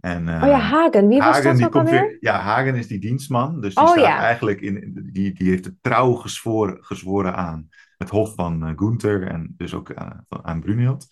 En, 0.00 0.26
uh, 0.26 0.42
oh 0.42 0.48
ja, 0.48 0.58
Hagen. 0.58 1.08
Wie 1.08 1.18
was 1.18 1.34
Hagen, 1.34 1.58
dat 1.58 1.66
ook 1.66 1.76
alweer? 1.76 2.00
Weer, 2.00 2.16
ja, 2.20 2.38
Hagen 2.38 2.74
is 2.74 2.86
die 2.86 3.00
dienstman. 3.00 3.60
Dus 3.60 3.74
die 3.74 3.84
oh, 3.84 3.90
staat 3.90 4.04
ja. 4.04 4.18
eigenlijk 4.18 4.60
in, 4.60 5.08
die, 5.12 5.32
die 5.32 5.48
heeft 5.48 5.64
de 5.64 5.76
trouw 5.80 6.12
gezworen, 6.12 6.84
gezworen 6.84 7.36
aan 7.36 7.68
het 7.98 8.08
hof 8.08 8.34
van 8.34 8.68
uh, 8.68 8.72
Gunther 8.76 9.26
en 9.26 9.54
dus 9.56 9.74
ook 9.74 9.94
aan, 9.94 10.26
aan 10.28 10.60
Brunhild. 10.60 11.06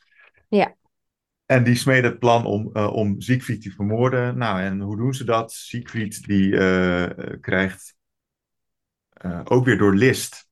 Ja. 0.49 0.75
En 1.47 1.65
die 1.65 1.75
smeed 1.75 2.05
het 2.05 2.19
plan 2.19 2.45
om, 2.45 2.71
uh, 2.73 2.93
om 2.93 3.21
Siegfried 3.21 3.63
te 3.63 3.71
vermoorden. 3.71 4.39
Nou, 4.39 4.61
en 4.61 4.81
hoe 4.81 4.97
doen 4.97 5.15
ze 5.15 5.25
dat? 5.25 5.53
Siegfried 5.53 6.27
die 6.27 6.51
krijgt 7.41 7.95
ook 9.45 9.65
weer 9.65 9.79
door 9.79 9.95
list 9.95 10.46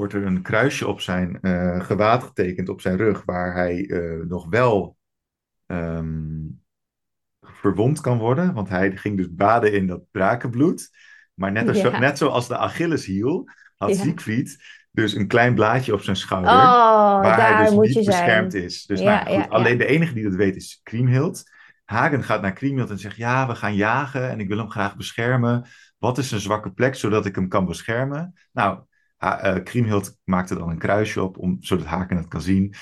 wordt 0.00 0.14
er 0.14 0.26
een 0.26 0.42
kruisje 0.42 0.86
op 0.86 1.00
zijn 1.00 1.38
uh, 1.42 1.80
gewaad 1.80 2.22
getekend 2.22 2.68
op 2.68 2.80
zijn 2.80 2.96
rug, 2.96 3.22
waar 3.24 3.54
hij 3.54 3.88
uh, 3.88 4.26
nog 4.26 4.46
wel 4.48 4.96
um, 5.66 6.62
verwond 7.40 8.00
kan 8.00 8.18
worden. 8.18 8.54
Want 8.54 8.68
hij 8.68 8.96
ging 8.96 9.16
dus 9.16 9.34
baden 9.34 9.72
in 9.72 9.86
dat 9.86 10.02
brakenbloed. 10.10 10.90
Maar 11.34 11.52
net, 11.52 11.68
als, 11.68 11.80
ja. 11.80 11.98
net 11.98 12.18
zoals 12.18 12.48
de 12.48 12.56
Achilleshiel 12.56 13.50
had 13.76 13.88
ja. 13.88 14.02
Siegfried 14.02 14.78
dus 14.90 15.14
een 15.14 15.26
klein 15.26 15.54
blaadje 15.54 15.92
op 15.92 16.00
zijn 16.00 16.16
schouder. 16.16 16.50
Oh, 16.50 16.56
waar 17.20 17.56
hij 17.56 17.64
dus 17.64 17.78
niet 17.78 17.92
zijn. 17.92 18.04
beschermd 18.04 18.54
is. 18.54 18.86
Dus 18.86 19.00
ja, 19.00 19.24
nou, 19.24 19.40
goed, 19.40 19.50
alleen 19.50 19.78
de 19.78 19.86
enige 19.86 20.14
die 20.14 20.24
dat 20.24 20.34
weet 20.34 20.56
is 20.56 20.80
Kriemhild. 20.82 21.42
Hagen 21.84 22.24
gaat 22.24 22.42
naar 22.42 22.52
Kriemhild 22.52 22.90
en 22.90 22.98
zegt: 22.98 23.16
Ja, 23.16 23.46
we 23.46 23.54
gaan 23.54 23.74
jagen 23.74 24.30
en 24.30 24.40
ik 24.40 24.48
wil 24.48 24.58
hem 24.58 24.70
graag 24.70 24.96
beschermen. 24.96 25.66
Wat 25.98 26.18
is 26.18 26.28
zijn 26.28 26.40
zwakke 26.40 26.72
plek 26.72 26.94
zodat 26.94 27.26
ik 27.26 27.34
hem 27.34 27.48
kan 27.48 27.64
beschermen? 27.64 28.34
Nou, 28.52 28.80
uh, 29.24 29.54
Kriemhild 29.64 30.18
maakt 30.24 30.50
er 30.50 30.58
dan 30.58 30.68
een 30.70 30.78
kruisje 30.78 31.22
op, 31.22 31.38
om, 31.38 31.56
zodat 31.60 31.86
Haken 31.86 32.16
het 32.16 32.28
kan 32.28 32.40
zien. 32.40 32.74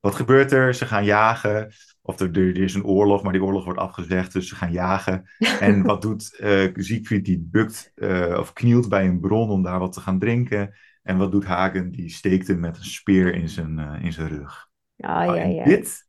Wat 0.00 0.14
gebeurt 0.14 0.52
er? 0.52 0.74
Ze 0.74 0.86
gaan 0.86 1.04
jagen. 1.04 1.72
Of 2.02 2.20
er, 2.20 2.38
er, 2.38 2.56
is 2.56 2.74
een 2.74 2.84
oorlog, 2.84 3.22
maar 3.22 3.32
die 3.32 3.42
oorlog 3.42 3.64
wordt 3.64 3.80
afgezegd, 3.80 4.32
dus 4.32 4.48
ze 4.48 4.54
gaan 4.54 4.72
jagen. 4.72 5.30
En 5.60 5.82
wat 5.82 6.02
doet 6.02 6.38
uh, 6.40 6.68
Siegfried? 6.74 7.24
Die 7.24 7.48
bukt 7.50 7.92
uh, 7.94 8.36
of 8.38 8.52
knielt 8.52 8.88
bij 8.88 9.06
een 9.06 9.20
bron 9.20 9.50
om 9.50 9.62
daar 9.62 9.78
wat 9.78 9.92
te 9.92 10.00
gaan 10.00 10.18
drinken. 10.18 10.74
En 11.02 11.16
wat 11.16 11.32
doet 11.32 11.44
Hagen? 11.44 11.90
Die 11.90 12.08
steekt 12.08 12.46
hem 12.46 12.60
met 12.60 12.76
een 12.76 12.84
speer 12.84 13.34
in 13.34 13.48
zijn, 13.48 13.78
uh, 13.78 14.04
in 14.04 14.12
zijn 14.12 14.28
rug. 14.28 14.68
Oh, 14.96 15.08
ja, 15.08 15.34
ja. 15.34 15.64
Dit, 15.64 16.08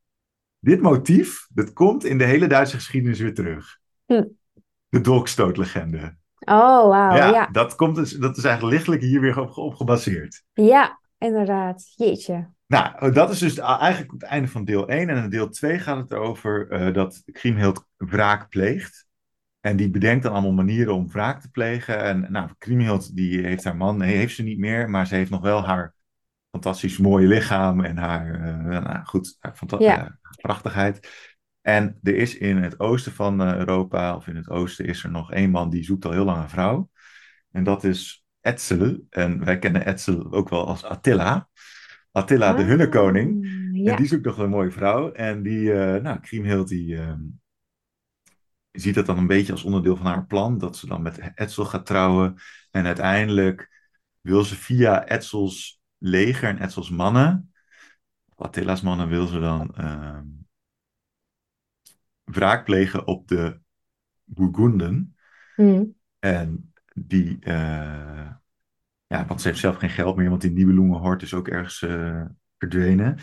dit 0.59 0.81
motief, 0.81 1.47
dat 1.53 1.73
komt 1.73 2.03
in 2.03 2.17
de 2.17 2.23
hele 2.23 2.47
Duitse 2.47 2.75
geschiedenis 2.75 3.19
weer 3.19 3.33
terug. 3.33 3.79
Hm. 4.05 4.23
De 4.89 5.01
dolkstootlegende. 5.01 6.17
Oh, 6.49 6.87
wauw. 6.87 7.15
Ja, 7.15 7.29
ja, 7.29 7.47
Dat, 7.51 7.75
komt 7.75 7.95
dus, 7.95 8.11
dat 8.11 8.37
is 8.37 8.43
eigenlijk 8.43 8.75
lichtelijk 8.75 9.01
hier 9.01 9.21
weer 9.21 9.39
op, 9.39 9.57
op 9.57 9.75
gebaseerd. 9.75 10.43
Ja, 10.53 10.99
inderdaad. 11.17 11.93
Jeetje. 11.95 12.49
Nou, 12.67 13.11
dat 13.11 13.29
is 13.29 13.39
dus 13.39 13.57
eigenlijk 13.57 14.11
het 14.11 14.23
einde 14.23 14.47
van 14.47 14.65
deel 14.65 14.87
1. 14.87 15.09
En 15.09 15.23
in 15.23 15.29
deel 15.29 15.49
2 15.49 15.79
gaat 15.79 15.97
het 15.97 16.11
erover 16.11 16.71
uh, 16.71 16.93
dat 16.93 17.23
Kriemhild 17.31 17.85
wraak 17.97 18.49
pleegt. 18.49 19.07
En 19.59 19.75
die 19.75 19.89
bedenkt 19.89 20.23
dan 20.23 20.31
allemaal 20.31 20.51
manieren 20.51 20.93
om 20.93 21.11
wraak 21.11 21.41
te 21.41 21.49
plegen. 21.49 21.99
En 21.99 22.31
nou, 22.31 22.49
Kriemhild 22.57 23.15
die 23.15 23.45
heeft 23.45 23.63
haar 23.63 23.77
man, 23.77 23.97
nee, 23.97 24.15
heeft 24.15 24.35
ze 24.35 24.43
niet 24.43 24.59
meer. 24.59 24.89
Maar 24.89 25.07
ze 25.07 25.15
heeft 25.15 25.31
nog 25.31 25.41
wel 25.41 25.65
haar 25.65 25.93
fantastisch 26.49 26.97
mooie 26.97 27.27
lichaam 27.27 27.83
en 27.83 27.97
haar, 27.97 28.39
uh, 28.39 28.81
nou, 28.81 29.05
goed, 29.05 29.37
haar 29.39 29.81
ja. 29.81 30.19
prachtigheid. 30.41 31.09
En 31.67 31.99
er 32.03 32.15
is 32.15 32.37
in 32.37 32.57
het 32.57 32.79
oosten 32.79 33.11
van 33.11 33.41
eh, 33.41 33.55
Europa, 33.55 34.15
of 34.15 34.27
in 34.27 34.35
het 34.35 34.49
oosten, 34.49 34.85
is 34.85 35.03
er 35.03 35.11
nog 35.11 35.31
één 35.31 35.49
man 35.49 35.69
die 35.69 35.83
zoekt 35.83 36.05
al 36.05 36.11
heel 36.11 36.25
lang 36.25 36.43
een 36.43 36.49
vrouw. 36.49 36.89
En 37.51 37.63
dat 37.63 37.83
is 37.83 38.25
Etzel. 38.41 39.05
En 39.09 39.45
wij 39.45 39.59
kennen 39.59 39.85
Etzel 39.85 40.31
ook 40.31 40.49
wel 40.49 40.67
als 40.67 40.83
Attila. 40.83 41.49
Attila, 42.11 42.53
de 42.53 42.61
ah, 42.61 42.67
Hunnekoning. 42.67 43.47
Ja. 43.73 43.91
En 43.91 43.97
die 43.97 44.07
zoekt 44.07 44.25
nog 44.25 44.37
een 44.37 44.49
mooie 44.49 44.71
vrouw. 44.71 45.11
En 45.11 45.43
die, 45.43 45.61
uh, 45.61 45.95
nou, 45.95 46.19
Kriemhild, 46.19 46.67
die 46.67 46.95
uh, 46.95 47.13
ziet 48.71 48.95
dat 48.95 49.05
dan 49.05 49.17
een 49.17 49.27
beetje 49.27 49.51
als 49.51 49.63
onderdeel 49.63 49.95
van 49.95 50.05
haar 50.05 50.25
plan. 50.25 50.57
Dat 50.57 50.77
ze 50.77 50.87
dan 50.87 51.01
met 51.01 51.19
Etzel 51.35 51.65
gaat 51.65 51.85
trouwen. 51.85 52.35
En 52.71 52.85
uiteindelijk 52.85 53.91
wil 54.21 54.43
ze 54.43 54.55
via 54.55 55.07
Etzels 55.07 55.81
leger 55.97 56.49
en 56.49 56.61
Etzels 56.61 56.89
mannen, 56.89 57.53
Attila's 58.35 58.81
mannen, 58.81 59.07
wil 59.07 59.27
ze 59.27 59.39
dan 59.39 59.75
ehm, 59.75 60.25
wraak 62.31 62.65
plegen 62.65 63.07
op 63.07 63.27
de 63.27 63.59
Burgunden. 64.23 65.15
Mm. 65.55 65.95
En 66.19 66.73
die, 66.93 67.37
uh, 67.41 68.29
ja, 69.07 69.25
want 69.27 69.41
ze 69.41 69.47
heeft 69.47 69.59
zelf 69.59 69.75
geen 69.75 69.89
geld 69.89 70.15
meer, 70.15 70.29
want 70.29 70.41
die 70.41 70.51
Nibelungenhort 70.51 71.21
is 71.21 71.33
ook 71.33 71.47
ergens 71.47 71.81
uh, 71.81 72.25
verdwenen. 72.57 73.17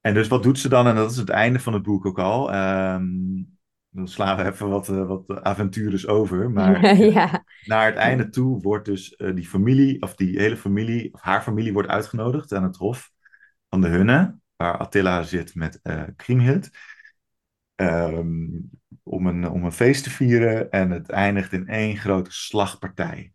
En 0.00 0.14
dus 0.14 0.28
wat 0.28 0.42
doet 0.42 0.58
ze 0.58 0.68
dan? 0.68 0.86
En 0.86 0.94
dat 0.94 1.10
is 1.10 1.16
het 1.16 1.28
einde 1.28 1.60
van 1.60 1.72
het 1.72 1.82
boek 1.82 2.06
ook 2.06 2.18
al. 2.18 2.54
Um, 2.54 3.58
dan 3.90 4.08
slaan 4.08 4.36
we 4.36 4.44
even 4.44 4.68
wat, 4.68 4.88
uh, 4.88 5.06
wat 5.06 5.42
avonturen 5.42 6.08
over. 6.08 6.50
Maar 6.50 6.96
ja. 7.12 7.44
naar 7.64 7.86
het 7.86 7.96
einde 7.96 8.28
toe 8.28 8.60
wordt 8.60 8.84
dus 8.84 9.16
die 9.34 9.48
familie, 9.48 10.02
of 10.02 10.14
die 10.14 10.38
hele 10.38 10.56
familie, 10.56 11.14
of 11.14 11.20
haar 11.20 11.42
familie 11.42 11.72
wordt 11.72 11.88
uitgenodigd 11.88 12.52
aan 12.52 12.62
het 12.62 12.76
hof 12.76 13.10
van 13.68 13.80
de 13.80 13.88
Hunne, 13.88 14.38
waar 14.56 14.76
Attila 14.76 15.22
zit 15.22 15.54
met 15.54 15.80
uh, 15.82 16.02
Kriemhild. 16.16 16.70
Um, 17.80 18.70
om, 19.02 19.26
een, 19.26 19.50
om 19.50 19.64
een 19.64 19.72
feest 19.72 20.02
te 20.02 20.10
vieren. 20.10 20.70
En 20.70 20.90
het 20.90 21.10
eindigt 21.10 21.52
in 21.52 21.68
één 21.68 21.96
grote 21.96 22.32
slagpartij. 22.32 23.32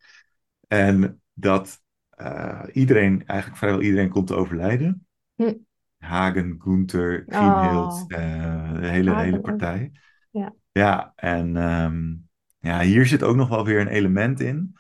En 0.68 1.22
dat 1.34 1.82
uh, 2.22 2.64
iedereen, 2.74 3.26
eigenlijk 3.26 3.60
vrijwel 3.60 3.82
iedereen, 3.82 4.10
komt 4.10 4.28
te 4.28 4.36
overlijden. 4.36 5.08
Hm. 5.36 5.54
Hagen, 5.98 6.56
Gunther, 6.60 7.26
Kriemhild, 7.26 7.94
oh. 7.94 8.06
uh, 8.08 8.74
de 8.80 8.88
hele, 8.88 9.16
hele 9.16 9.40
partij. 9.40 9.92
Ja, 10.32 10.54
ja 10.72 11.14
en 11.16 11.56
um, 11.56 12.30
ja, 12.60 12.82
hier 12.82 13.06
zit 13.06 13.24
ook 13.24 13.36
nog 13.36 13.50
wel 13.50 13.66
weer 13.66 13.80
een 13.80 13.88
element 13.88 14.40
in. 14.40 14.76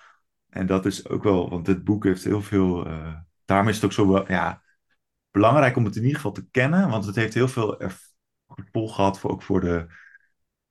En 0.49 0.65
dat 0.65 0.85
is 0.85 1.09
ook 1.09 1.23
wel, 1.23 1.49
want 1.49 1.65
dit 1.65 1.83
boek 1.83 2.03
heeft 2.03 2.23
heel 2.23 2.41
veel. 2.41 2.87
Uh, 2.87 3.15
daarom 3.45 3.67
is 3.67 3.75
het 3.75 3.85
ook 3.85 3.91
zo 3.91 4.23
ja, 4.27 4.61
belangrijk 5.31 5.75
om 5.75 5.85
het 5.85 5.95
in 5.95 6.01
ieder 6.01 6.15
geval 6.15 6.31
te 6.31 6.47
kennen, 6.51 6.89
want 6.89 7.05
het 7.05 7.15
heeft 7.15 7.33
heel 7.33 7.47
veel 7.47 7.81
gevolg 8.55 8.95
gehad 8.95 9.19
voor, 9.19 9.31
ook 9.31 9.41
voor 9.41 9.61
de 9.61 9.85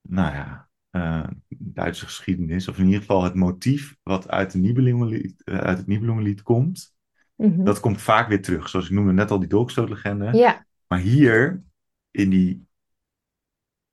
nou 0.02 0.34
ja, 0.34 0.68
uh, 0.90 1.26
Duitse 1.48 2.04
geschiedenis. 2.04 2.68
Of 2.68 2.78
in 2.78 2.84
ieder 2.84 3.00
geval 3.00 3.22
het 3.22 3.34
motief 3.34 3.96
wat 4.02 4.28
uit, 4.28 4.52
de 4.52 4.58
Nibelungenlied, 4.58 5.42
uh, 5.44 5.58
uit 5.58 5.78
het 5.78 5.86
Nibelungenlied 5.86 6.42
komt. 6.42 6.94
Mm-hmm. 7.36 7.64
Dat 7.64 7.80
komt 7.80 8.00
vaak 8.00 8.28
weer 8.28 8.42
terug. 8.42 8.68
Zoals 8.68 8.86
ik 8.86 8.92
noemde 8.92 9.12
net 9.12 9.30
al 9.30 9.38
die 9.38 9.48
dolkstootlegende. 9.48 10.32
Ja. 10.32 10.66
Maar 10.86 10.98
hier 10.98 11.62
in 12.10 12.30
die, 12.30 12.66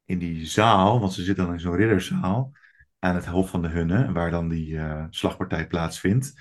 in 0.06 0.19
die 0.19 0.45
zaal, 0.45 0.99
want 0.99 1.13
ze 1.13 1.23
zitten 1.23 1.45
dan 1.45 1.54
in 1.54 1.60
zo'n 1.60 1.75
ridderzaal 1.75 2.52
aan 2.99 3.15
het 3.15 3.25
Hof 3.25 3.49
van 3.49 3.62
de 3.62 3.67
Hunne, 3.67 4.12
waar 4.12 4.32
dan 4.32 4.49
die 4.49 4.69
uh, 4.69 5.06
slagpartij 5.10 5.67
plaatsvindt. 5.67 6.34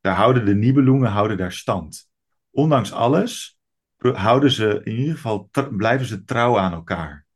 Daar 0.00 0.16
houden 0.16 0.44
de 0.44 0.54
Nibelungen 0.54 1.10
houden 1.10 1.36
daar 1.36 1.52
stand. 1.52 2.10
Ondanks 2.50 2.92
alles 2.92 3.58
houden 4.02 4.50
ze 4.50 4.80
in 4.84 4.96
ieder 4.96 5.14
geval, 5.14 5.50
blijven 5.70 6.06
ze 6.06 6.24
trouw 6.24 6.58
aan 6.58 6.72
elkaar. 6.72 7.26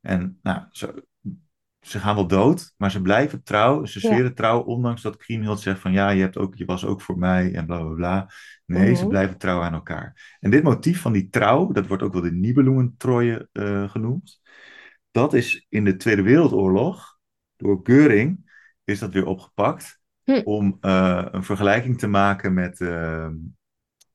En 0.00 0.38
nou, 0.42 0.62
ze, 0.70 1.06
ze 1.80 1.98
gaan 1.98 2.14
wel 2.14 2.26
dood, 2.26 2.74
maar 2.76 2.90
ze 2.90 3.02
blijven 3.02 3.42
trouw. 3.42 3.84
Ze 3.84 4.00
zweren 4.00 4.34
trouw, 4.34 4.60
ondanks 4.60 5.02
dat 5.02 5.16
Kriemhild 5.16 5.60
zegt 5.60 5.80
van 5.80 5.92
ja, 5.92 6.10
je, 6.10 6.20
hebt 6.20 6.38
ook, 6.38 6.54
je 6.54 6.64
was 6.64 6.84
ook 6.84 7.00
voor 7.00 7.18
mij 7.18 7.54
en 7.54 7.66
bla 7.66 7.78
bla 7.78 7.94
bla. 7.94 8.30
Nee, 8.64 8.94
ze 8.94 9.00
mhm. 9.00 9.10
blijven 9.10 9.38
trouw 9.38 9.62
aan 9.62 9.74
elkaar. 9.74 10.36
En 10.40 10.50
dit 10.50 10.62
motief 10.62 11.00
van 11.00 11.12
die 11.12 11.28
trouw, 11.28 11.72
dat 11.72 11.86
wordt 11.86 12.02
ook 12.02 12.12
wel 12.12 12.22
de 12.22 12.32
Nibelungentroje 12.32 13.48
uh, 13.52 13.90
genoemd. 13.90 14.40
Dat 15.10 15.34
is 15.34 15.66
in 15.68 15.84
de 15.84 15.96
Tweede 15.96 16.22
Wereldoorlog, 16.22 17.18
door 17.56 17.80
Geuring, 17.82 18.50
is 18.84 18.98
dat 18.98 19.12
weer 19.12 19.26
opgepakt. 19.26 20.00
hm. 20.24 20.40
om 20.44 20.78
een 20.80 21.44
vergelijking 21.44 21.98
te 21.98 22.06
maken 22.06 22.54
met 22.54 22.80
ehm, 22.80 23.34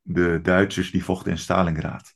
de 0.01 0.39
Duitsers 0.41 0.91
die 0.91 1.03
vochten 1.03 1.31
in 1.31 1.37
Stalingrad. 1.37 2.15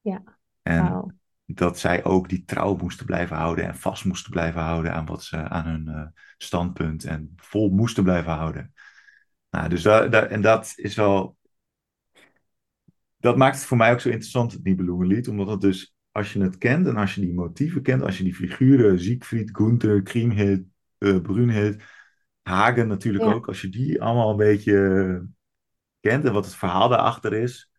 Ja. 0.00 0.22
En 0.62 1.14
dat 1.46 1.78
zij 1.78 2.04
ook 2.04 2.28
die 2.28 2.44
trouw 2.44 2.76
moesten 2.76 3.06
blijven 3.06 3.36
houden 3.36 3.64
en 3.64 3.76
vast 3.76 4.04
moesten 4.04 4.30
blijven 4.30 4.60
houden 4.60 4.92
aan, 4.92 5.06
wat 5.06 5.24
ze, 5.24 5.36
aan 5.36 5.66
hun 5.66 5.88
uh, 5.88 6.06
standpunt 6.36 7.04
en 7.04 7.32
vol 7.36 7.70
moesten 7.70 8.04
blijven 8.04 8.32
houden. 8.32 8.74
Nou, 9.50 9.68
dus 9.68 9.82
daar, 9.82 10.10
daar, 10.10 10.26
en 10.26 10.40
dat 10.40 10.72
is 10.76 10.94
wel. 10.94 11.36
Dat 13.16 13.36
maakt 13.36 13.56
het 13.56 13.64
voor 13.64 13.76
mij 13.76 13.92
ook 13.92 14.00
zo 14.00 14.08
interessant, 14.08 14.52
het 14.52 14.64
Nibelungenlied, 14.64 15.28
omdat 15.28 15.48
het 15.48 15.60
dus, 15.60 15.96
als 16.10 16.32
je 16.32 16.42
het 16.42 16.58
kent 16.58 16.86
en 16.86 16.96
als 16.96 17.14
je 17.14 17.20
die 17.20 17.34
motieven 17.34 17.82
kent, 17.82 18.02
als 18.02 18.18
je 18.18 18.24
die 18.24 18.34
figuren, 18.34 19.00
Siegfried, 19.00 19.56
Gunther, 19.56 20.02
Kriemhild, 20.02 20.62
uh, 20.98 21.20
Brunhild, 21.20 21.82
Hagen 22.42 22.88
natuurlijk 22.88 23.24
ook, 23.24 23.48
als 23.48 23.60
je 23.60 23.68
die 23.68 24.02
allemaal 24.02 24.30
een 24.30 24.36
beetje 24.36 25.28
kent 26.08 26.24
en 26.24 26.32
wat 26.32 26.44
het 26.44 26.54
verhaal 26.54 26.88
daarachter 26.88 27.32
is, 27.32 27.70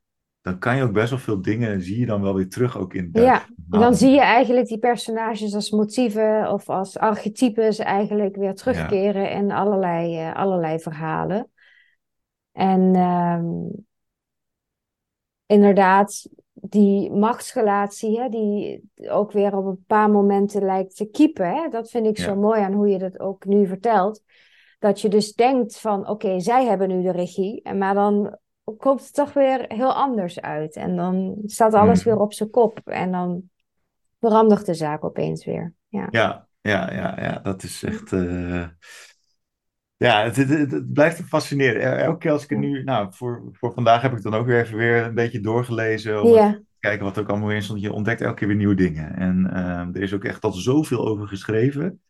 dan 0.41 0.59
kan 0.59 0.75
je 0.75 0.83
ook 0.83 0.93
best 0.93 1.09
wel 1.09 1.19
veel 1.19 1.41
dingen, 1.41 1.81
zie 1.81 1.99
je 1.99 2.05
dan 2.05 2.21
wel 2.21 2.33
weer 2.33 2.49
terug 2.49 2.77
ook 2.77 2.93
in 2.93 3.09
Ja, 3.13 3.45
dan 3.55 3.95
zie 3.95 4.09
je 4.09 4.21
eigenlijk 4.21 4.67
die 4.67 4.79
personages 4.79 5.53
als 5.53 5.71
motieven 5.71 6.51
of 6.51 6.69
als 6.69 6.97
archetypes 6.97 7.77
eigenlijk 7.77 8.35
weer 8.35 8.55
terugkeren 8.55 9.31
in 9.31 9.51
allerlei, 9.51 10.19
uh, 10.19 10.35
allerlei 10.35 10.79
verhalen. 10.79 11.51
En 12.51 12.95
ehm, 12.95 13.45
inderdaad, 15.45 16.29
die 16.53 17.11
machtsrelatie, 17.11 18.19
hè, 18.19 18.29
die 18.29 18.81
ook 19.09 19.31
weer 19.31 19.55
op 19.57 19.65
een 19.65 19.83
paar 19.87 20.09
momenten 20.09 20.65
lijkt 20.65 20.95
te 20.95 21.05
kiepen. 21.05 21.49
Hè? 21.49 21.69
Dat 21.69 21.89
vind 21.89 22.05
ik 22.05 22.17
zo 22.17 22.35
mooi 22.35 22.61
aan 22.61 22.73
hoe 22.73 22.87
je 22.87 22.97
dat 22.97 23.19
ook 23.19 23.45
nu 23.45 23.67
vertelt. 23.67 24.21
Dat 24.79 25.01
je 25.01 25.09
dus 25.09 25.33
denkt 25.33 25.79
van, 25.79 26.07
oké, 26.07 26.39
zij 26.39 26.65
hebben 26.65 26.87
nu 26.87 27.01
de 27.01 27.11
regie. 27.11 27.73
Maar 27.73 27.93
dan 27.93 28.37
komt 28.77 29.01
het 29.01 29.13
toch 29.13 29.33
weer 29.33 29.65
heel 29.67 29.93
anders 29.93 30.41
uit. 30.41 30.75
En 30.75 30.95
dan 30.95 31.37
staat 31.45 31.73
alles 31.73 32.03
hmm. 32.03 32.11
weer 32.11 32.21
op 32.21 32.33
zijn 32.33 32.49
kop. 32.49 32.79
En 32.83 33.11
dan 33.11 33.41
verandert 34.19 34.65
de 34.65 34.73
zaak 34.73 35.03
opeens 35.03 35.45
weer. 35.45 35.73
Ja, 35.87 36.07
ja, 36.09 36.47
ja, 36.61 36.93
ja, 36.93 37.21
ja 37.21 37.39
dat 37.39 37.63
is 37.63 37.83
echt. 37.83 38.11
Uh... 38.11 38.67
Ja, 39.97 40.23
het, 40.23 40.35
het, 40.35 40.71
het, 40.71 40.93
blijft 40.93 41.21
fascineren. 41.21 41.97
Elke 41.97 42.17
keer 42.17 42.31
als 42.31 42.43
ik 42.43 42.51
er 42.51 42.57
nu. 42.57 42.83
Nou, 42.83 43.13
voor, 43.13 43.49
voor 43.51 43.73
vandaag 43.73 44.01
heb 44.01 44.11
ik 44.11 44.21
dan 44.21 44.33
ook 44.33 44.45
weer 44.45 44.61
even 44.61 44.77
weer 44.77 45.03
een 45.03 45.13
beetje 45.13 45.39
doorgelezen. 45.39 46.23
Om 46.23 46.33
te 46.33 46.63
kijken 46.79 47.05
wat 47.05 47.15
er 47.15 47.21
ook 47.21 47.29
allemaal 47.29 47.51
in 47.51 47.61
stond. 47.61 47.81
Je 47.81 47.93
ontdekt 47.93 48.21
elke 48.21 48.35
keer 48.35 48.47
weer 48.47 48.57
nieuwe 48.57 48.75
dingen. 48.75 49.15
En 49.15 49.49
uh, 49.53 49.79
er 49.79 50.01
is 50.01 50.13
ook 50.13 50.23
echt 50.23 50.43
al 50.43 50.51
zoveel 50.51 51.07
over 51.07 51.27
geschreven. 51.27 52.01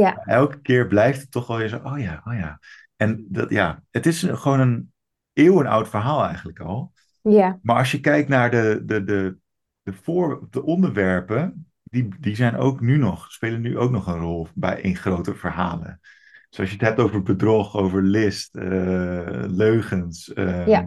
Ja. 0.00 0.16
Elke 0.24 0.60
keer 0.60 0.86
blijft 0.86 1.20
het 1.20 1.30
toch 1.30 1.46
wel 1.46 1.56
weer 1.56 1.68
zo. 1.68 1.80
Oh 1.84 1.98
ja, 1.98 2.22
oh 2.24 2.34
ja. 2.34 2.58
En 2.96 3.26
dat, 3.28 3.50
ja, 3.50 3.82
het 3.90 4.06
is 4.06 4.22
gewoon 4.22 4.60
een 4.60 4.92
eeuwenoud 5.32 5.88
verhaal 5.88 6.24
eigenlijk 6.24 6.60
al. 6.60 6.92
Ja. 7.22 7.58
Maar 7.62 7.76
als 7.76 7.90
je 7.90 8.00
kijkt 8.00 8.28
naar 8.28 8.50
de, 8.50 8.82
de, 8.84 9.04
de, 9.04 9.36
de, 9.82 9.92
voor, 9.92 10.46
de 10.50 10.62
onderwerpen, 10.62 11.66
die, 11.82 12.08
die 12.20 12.34
zijn 12.34 12.56
ook 12.56 12.80
nu 12.80 12.96
nog, 12.96 13.32
spelen 13.32 13.60
nu 13.60 13.78
ook 13.78 13.90
nog 13.90 14.06
een 14.06 14.18
rol 14.18 14.48
bij 14.54 14.80
in 14.80 14.96
grote 14.96 15.34
verhalen. 15.34 16.00
Dus 16.48 16.60
als 16.60 16.68
je 16.68 16.76
het 16.76 16.86
hebt 16.86 17.00
over 17.00 17.22
bedrog, 17.22 17.76
over 17.76 18.02
list, 18.02 18.56
uh, 18.56 19.44
leugens, 19.46 20.32
uh, 20.34 20.80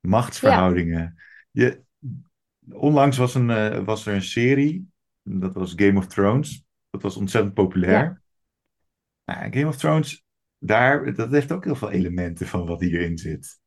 machtsverhoudingen. 0.00 1.22
Je, 1.50 1.82
onlangs 2.72 3.16
was, 3.16 3.34
een, 3.34 3.48
uh, 3.48 3.78
was 3.78 4.06
er 4.06 4.14
een 4.14 4.22
serie, 4.22 4.90
dat 5.22 5.54
was 5.54 5.72
Game 5.76 5.98
of 5.98 6.06
Thrones. 6.06 6.65
Dat 6.96 7.12
was 7.12 7.20
ontzettend 7.20 7.54
populair. 7.54 8.22
Nou, 9.24 9.52
Game 9.52 9.68
of 9.68 9.76
Thrones 9.76 10.24
daar, 10.58 11.14
dat 11.14 11.30
heeft 11.30 11.52
ook 11.52 11.64
heel 11.64 11.74
veel 11.74 11.90
elementen 11.90 12.46
van 12.46 12.66
wat 12.66 12.80
hierin 12.80 13.18
zit. 13.18 13.58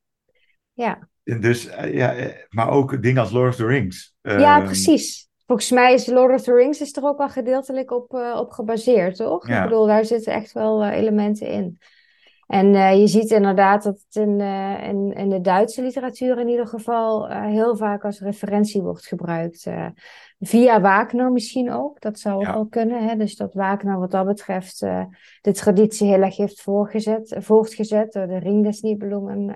Ja. 0.74 1.10
Dus, 1.24 1.68
eh, 1.68 1.94
ja, 1.94 2.14
eh, 2.14 2.46
maar 2.50 2.70
ook 2.70 3.02
dingen 3.02 3.22
als 3.22 3.32
Lord 3.32 3.50
of 3.50 3.56
the 3.56 3.66
Rings. 3.66 4.16
Ja, 4.22 4.58
ehm, 4.58 4.66
precies. 4.66 5.30
Volgens 5.46 5.72
mij 5.72 5.94
is 5.94 6.06
Lord 6.06 6.34
of 6.34 6.42
the 6.44 6.54
Rings 6.54 6.82
is 6.82 6.96
er 6.96 7.04
ook 7.04 7.18
wel 7.18 7.30
gedeeltelijk 7.30 7.92
op, 7.92 8.14
uh, 8.14 8.38
op 8.40 8.52
gebaseerd, 8.52 9.16
toch? 9.16 9.48
Ja. 9.48 9.58
Ik 9.58 9.64
bedoel, 9.64 9.86
daar 9.86 10.06
zitten 10.06 10.34
echt 10.34 10.52
wel 10.52 10.86
elementen 10.86 11.48
in. 11.48 11.78
En 12.50 12.98
je 13.00 13.08
ziet 13.08 13.32
inderdaad 13.32 13.84
dat 13.84 14.04
het 14.08 14.16
in, 14.16 14.40
in, 14.82 15.14
in, 15.14 15.30
de 15.30 15.42
Duitse 15.42 15.82
literatuur 15.82 16.40
in 16.40 16.48
ieder 16.48 16.68
geval 16.68 17.30
heel 17.30 17.76
vaak 17.76 18.06
als 18.06 18.20
referentie 18.20 18.82
wordt 18.82 19.08
gebruikt. 19.08 19.68
Via 20.40 20.82
Wagner 20.82 21.32
misschien 21.32 21.72
ook, 21.72 22.02
dat 22.02 22.20
zou 22.20 22.36
ook 22.36 22.54
wel 22.54 22.68
kunnen. 22.68 23.08
Hè? 23.08 23.16
Dus 23.16 23.36
dat 23.36 23.54
Wagner 23.54 24.00
wat 24.00 24.12
dat 24.12 24.26
betreft 24.26 24.80
de 25.42 25.54
traditie 25.54 26.08
heel 26.08 26.22
erg 26.22 26.38
heeft 26.38 26.62
voortgezet, 26.62 27.36
voortgezet 27.40 28.12
door 28.12 28.28
de 28.28 28.38
Ring 28.38 28.64
des 28.64 28.82
Nibelungen 28.82 29.56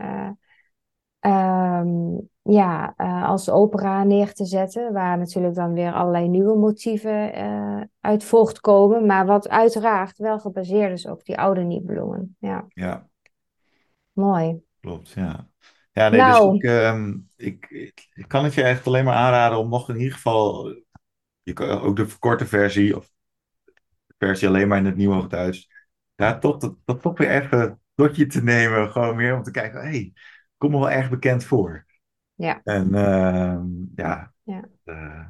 um, 1.26 2.30
ja, 2.44 2.94
uh, 2.98 3.30
als 3.30 3.50
opera 3.50 4.04
neer 4.04 4.34
te 4.34 4.46
zetten. 4.46 4.94
Waar 4.94 5.18
natuurlijk 5.18 5.56
dan 5.56 5.74
weer 5.74 5.94
allerlei 5.94 6.28
nieuwe 6.28 6.58
motieven 6.58 7.32
uit 8.00 8.24
voortkomen. 8.24 9.06
Maar 9.06 9.26
wat 9.26 9.50
uiteraard 9.50 10.18
wel 10.18 10.40
gebaseerd 10.40 10.92
is 10.92 11.06
op 11.06 11.24
die 11.24 11.38
oude 11.38 11.62
Nibelungen. 11.62 12.36
Ja. 12.40 12.66
ja. 12.68 13.08
Mooi. 14.12 14.62
Klopt, 14.80 15.10
ja. 15.10 15.48
Ja, 15.92 16.10
nee, 16.10 16.20
dus 16.20 16.30
nou. 16.30 16.52
dus 16.52 16.62
ik, 16.62 16.70
um, 16.70 17.30
ik, 17.36 17.68
ik, 18.14 18.28
kan 18.28 18.44
het 18.44 18.54
je 18.54 18.64
echt 18.64 18.88
alleen 18.88 19.06
maar 19.06 19.16
aanraden 19.16 19.58
om 19.58 19.70
nog 19.70 19.90
in 19.90 19.98
ieder 19.98 20.14
geval, 20.14 20.76
je 21.42 21.54
kan 21.54 21.70
ook 21.70 21.96
de 21.96 22.08
verkorte 22.08 22.46
versie, 22.46 22.96
of 22.96 23.12
de 24.06 24.16
versie 24.18 24.48
alleen 24.48 24.68
maar 24.68 24.78
in 24.78 24.86
het 24.86 24.96
nieuwe 24.96 25.28
Duits, 25.28 25.70
daar 26.16 26.40
toch, 26.40 26.58
dat, 26.58 26.76
dat 26.86 27.02
toch 27.02 27.18
weer 27.18 27.30
even 27.30 27.82
tot 27.96 28.16
je 28.16 28.26
te 28.26 28.44
nemen, 28.44 28.92
gewoon 28.92 29.16
meer 29.16 29.36
om 29.36 29.44
te 29.44 29.52
kijken, 29.52 29.82
hé, 29.82 29.88
hey, 29.88 30.14
kom 30.58 30.72
me 30.72 30.80
wel 30.80 30.92
erg 30.92 31.10
bekend 31.10 31.44
voor. 31.44 31.86
Ja. 32.36 32.62
En 32.64 32.88
uh, 32.88 33.60
ja, 33.96 34.32
ja. 34.44 34.64
Uh, 34.86 35.26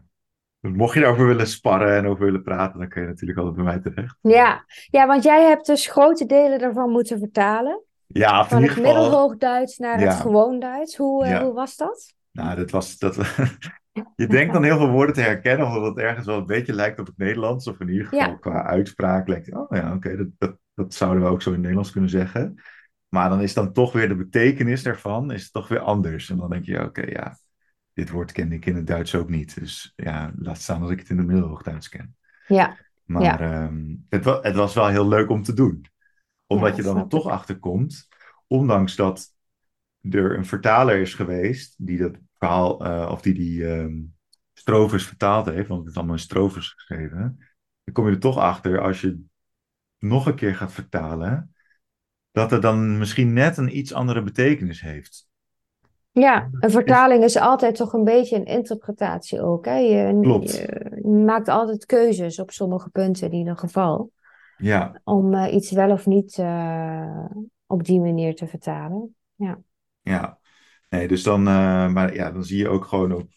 mocht 0.60 0.94
je 0.94 1.00
daarover 1.00 1.28
willen 1.28 1.48
sparren 1.48 1.98
en 1.98 2.08
over 2.08 2.26
willen 2.26 2.44
praten, 2.44 2.80
dan 2.80 2.90
kun 2.90 3.02
je 3.02 3.08
natuurlijk 3.08 3.40
altijd 3.40 3.56
bij 3.56 3.66
mij 3.66 3.80
terecht. 3.80 4.18
Ja, 4.22 4.66
ja 4.90 5.08
want 5.08 5.24
jij 5.24 5.44
hebt 5.44 5.66
dus 5.66 5.88
grote 5.88 6.26
delen 6.26 6.60
daarvan 6.60 6.90
moeten 6.90 7.20
vertalen. 7.20 7.84
Ja, 8.08 8.46
van 8.46 8.64
het 8.64 8.82
middelhoogduits 8.82 9.78
naar 9.78 10.00
het 10.00 10.14
gewoon 10.14 10.60
Duits. 10.60 10.98
Hoe, 10.98 11.26
uh, 11.26 11.40
hoe 11.40 11.54
was 11.54 11.76
dat? 11.76 12.14
Nou, 12.32 12.56
dat 12.56 12.72
was. 12.72 12.98
Dat, 12.98 13.16
je 14.16 14.28
denkt 14.28 14.54
dan 14.54 14.64
heel 14.64 14.78
veel 14.78 14.90
woorden 14.90 15.16
te 15.16 15.22
herkennen, 15.22 15.68
omdat 15.68 15.84
het 15.84 15.98
ergens 15.98 16.26
wel 16.26 16.38
een 16.38 16.46
beetje 16.46 16.74
lijkt 16.74 17.00
op 17.00 17.06
het 17.06 17.18
Nederlands. 17.18 17.68
Of 17.68 17.80
in 17.80 17.90
ieder 17.90 18.08
geval 18.08 18.40
qua 18.40 18.64
uitspraak 18.64 19.28
lijkt 19.28 19.54
oh 19.54 19.68
ja, 19.70 19.94
oké, 19.94 20.18
dat, 20.18 20.28
dat, 20.38 20.58
dat 20.74 20.94
zouden 20.94 21.24
we 21.24 21.30
ook 21.30 21.42
zo 21.42 21.50
in 21.50 21.54
het 21.54 21.62
Nederlands 21.62 21.92
kunnen 21.92 22.10
zeggen. 22.10 22.56
Maar 23.14 23.30
dan 23.30 23.42
is 23.42 23.54
dan 23.54 23.74
toch 23.74 23.92
weer 23.92 24.08
de 24.08 24.16
betekenis 24.16 24.84
daarvan 24.84 25.32
is 25.32 25.52
toch 25.52 25.68
weer 25.68 25.80
anders. 25.80 26.30
En 26.30 26.38
dan 26.38 26.50
denk 26.50 26.66
je, 26.66 26.84
oké, 26.84 27.02
ja, 27.02 27.38
dit 27.94 28.10
woord 28.10 28.32
ken 28.32 28.52
ik 28.52 28.66
in 28.66 28.76
het 28.76 28.88
Duits 28.88 29.16
ook 29.16 29.30
niet. 29.30 29.60
Dus 29.60 29.94
ja, 29.96 30.34
laat 30.36 30.62
staan 30.62 30.82
dat 30.82 30.92
ik 30.92 31.00
het 31.00 31.10
in 31.10 31.18
het 31.18 31.28
Middelhoogduits 31.28 31.90
ken. 31.90 32.16
Ja. 32.48 32.78
Maar 33.04 33.22
ja. 33.22 33.64
Um, 33.66 34.06
het, 34.10 34.24
was, 34.24 34.44
het 34.44 34.56
was 34.56 34.74
wel 34.74 34.88
heel 34.88 35.08
leuk 35.08 35.30
om 35.30 35.44
te 35.44 35.54
doen 35.54 35.86
omdat 36.48 36.76
je 36.76 36.82
dan 36.82 36.98
er 36.98 37.08
toch 37.08 37.28
achter 37.28 37.60
komt, 37.60 38.08
ondanks 38.48 38.96
dat 38.96 39.36
er 40.02 40.38
een 40.38 40.46
vertaler 40.46 41.00
is 41.00 41.14
geweest 41.14 41.76
die 41.78 41.98
dat 41.98 42.18
verhaal, 42.38 42.86
uh, 42.88 43.10
of 43.12 43.22
die 43.22 43.34
die 43.34 43.66
um, 43.66 44.16
strofes 44.54 45.08
vertaald 45.08 45.46
heeft, 45.46 45.68
want 45.68 45.80
het 45.80 45.90
is 45.90 45.96
allemaal 45.96 46.16
in 46.16 46.22
strofes 46.22 46.70
geschreven, 46.70 47.40
dan 47.84 47.94
kom 47.94 48.06
je 48.06 48.12
er 48.12 48.20
toch 48.20 48.38
achter 48.38 48.82
als 48.82 49.02
je 49.02 49.22
nog 49.98 50.26
een 50.26 50.36
keer 50.36 50.56
gaat 50.56 50.72
vertalen, 50.72 51.53
dat 52.34 52.52
het 52.52 52.62
dan 52.62 52.98
misschien 52.98 53.34
net 53.34 53.58
een 53.58 53.78
iets 53.78 53.94
andere 53.94 54.24
betekenis 54.24 54.82
heeft. 54.82 55.28
Ja, 56.12 56.50
een 56.60 56.72
vertaling 56.72 57.24
is 57.24 57.38
altijd 57.38 57.76
toch 57.76 57.94
een 57.94 58.04
beetje 58.04 58.36
een 58.36 58.46
interpretatie 58.46 59.42
ook. 59.42 59.66
Hè? 59.66 59.76
Je, 59.76 60.20
Klopt. 60.22 60.52
je 60.52 61.08
maakt 61.26 61.48
altijd 61.48 61.86
keuzes 61.86 62.40
op 62.40 62.52
sommige 62.52 62.90
punten 62.90 63.32
in 63.32 63.38
ieder 63.38 63.58
geval. 63.58 64.12
Ja. 64.58 65.02
Om 65.04 65.34
uh, 65.34 65.54
iets 65.54 65.72
wel 65.72 65.92
of 65.92 66.06
niet 66.06 66.38
uh, 66.38 67.26
op 67.66 67.84
die 67.84 68.00
manier 68.00 68.36
te 68.36 68.48
vertalen. 68.48 69.16
Ja. 69.36 69.62
Ja, 70.02 70.40
nee, 70.90 71.08
dus 71.08 71.24
dan, 71.24 71.40
uh, 71.40 71.88
maar 71.88 72.14
ja, 72.14 72.32
dan 72.32 72.44
zie 72.44 72.58
je 72.58 72.70
ook 72.70 72.86
gewoon 72.86 73.12
op, 73.12 73.30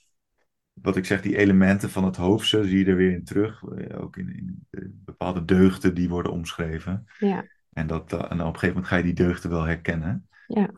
wat 0.73 0.97
ik 0.97 1.05
zeg, 1.05 1.23
die 1.23 1.37
elementen 1.37 1.91
van 1.91 2.05
het 2.05 2.17
hoofdse 2.17 2.65
zie 2.65 2.79
je 2.79 2.91
er 2.91 2.97
weer 2.97 3.13
in 3.13 3.25
terug. 3.25 3.63
Ook 3.99 4.17
in, 4.17 4.29
in 4.71 5.03
bepaalde 5.05 5.45
deugden 5.45 5.95
die 5.95 6.09
worden 6.09 6.33
omschreven. 6.33 7.05
Ja. 7.19 7.45
En, 7.77 7.87
dat, 7.87 8.13
en 8.13 8.19
op 8.19 8.31
een 8.31 8.39
gegeven 8.39 8.69
moment 8.69 8.87
ga 8.87 8.97
je 8.97 9.03
die 9.03 9.15
deugden 9.15 9.51
wel 9.51 9.63
herkennen. 9.63 10.29
Ja. 10.47 10.71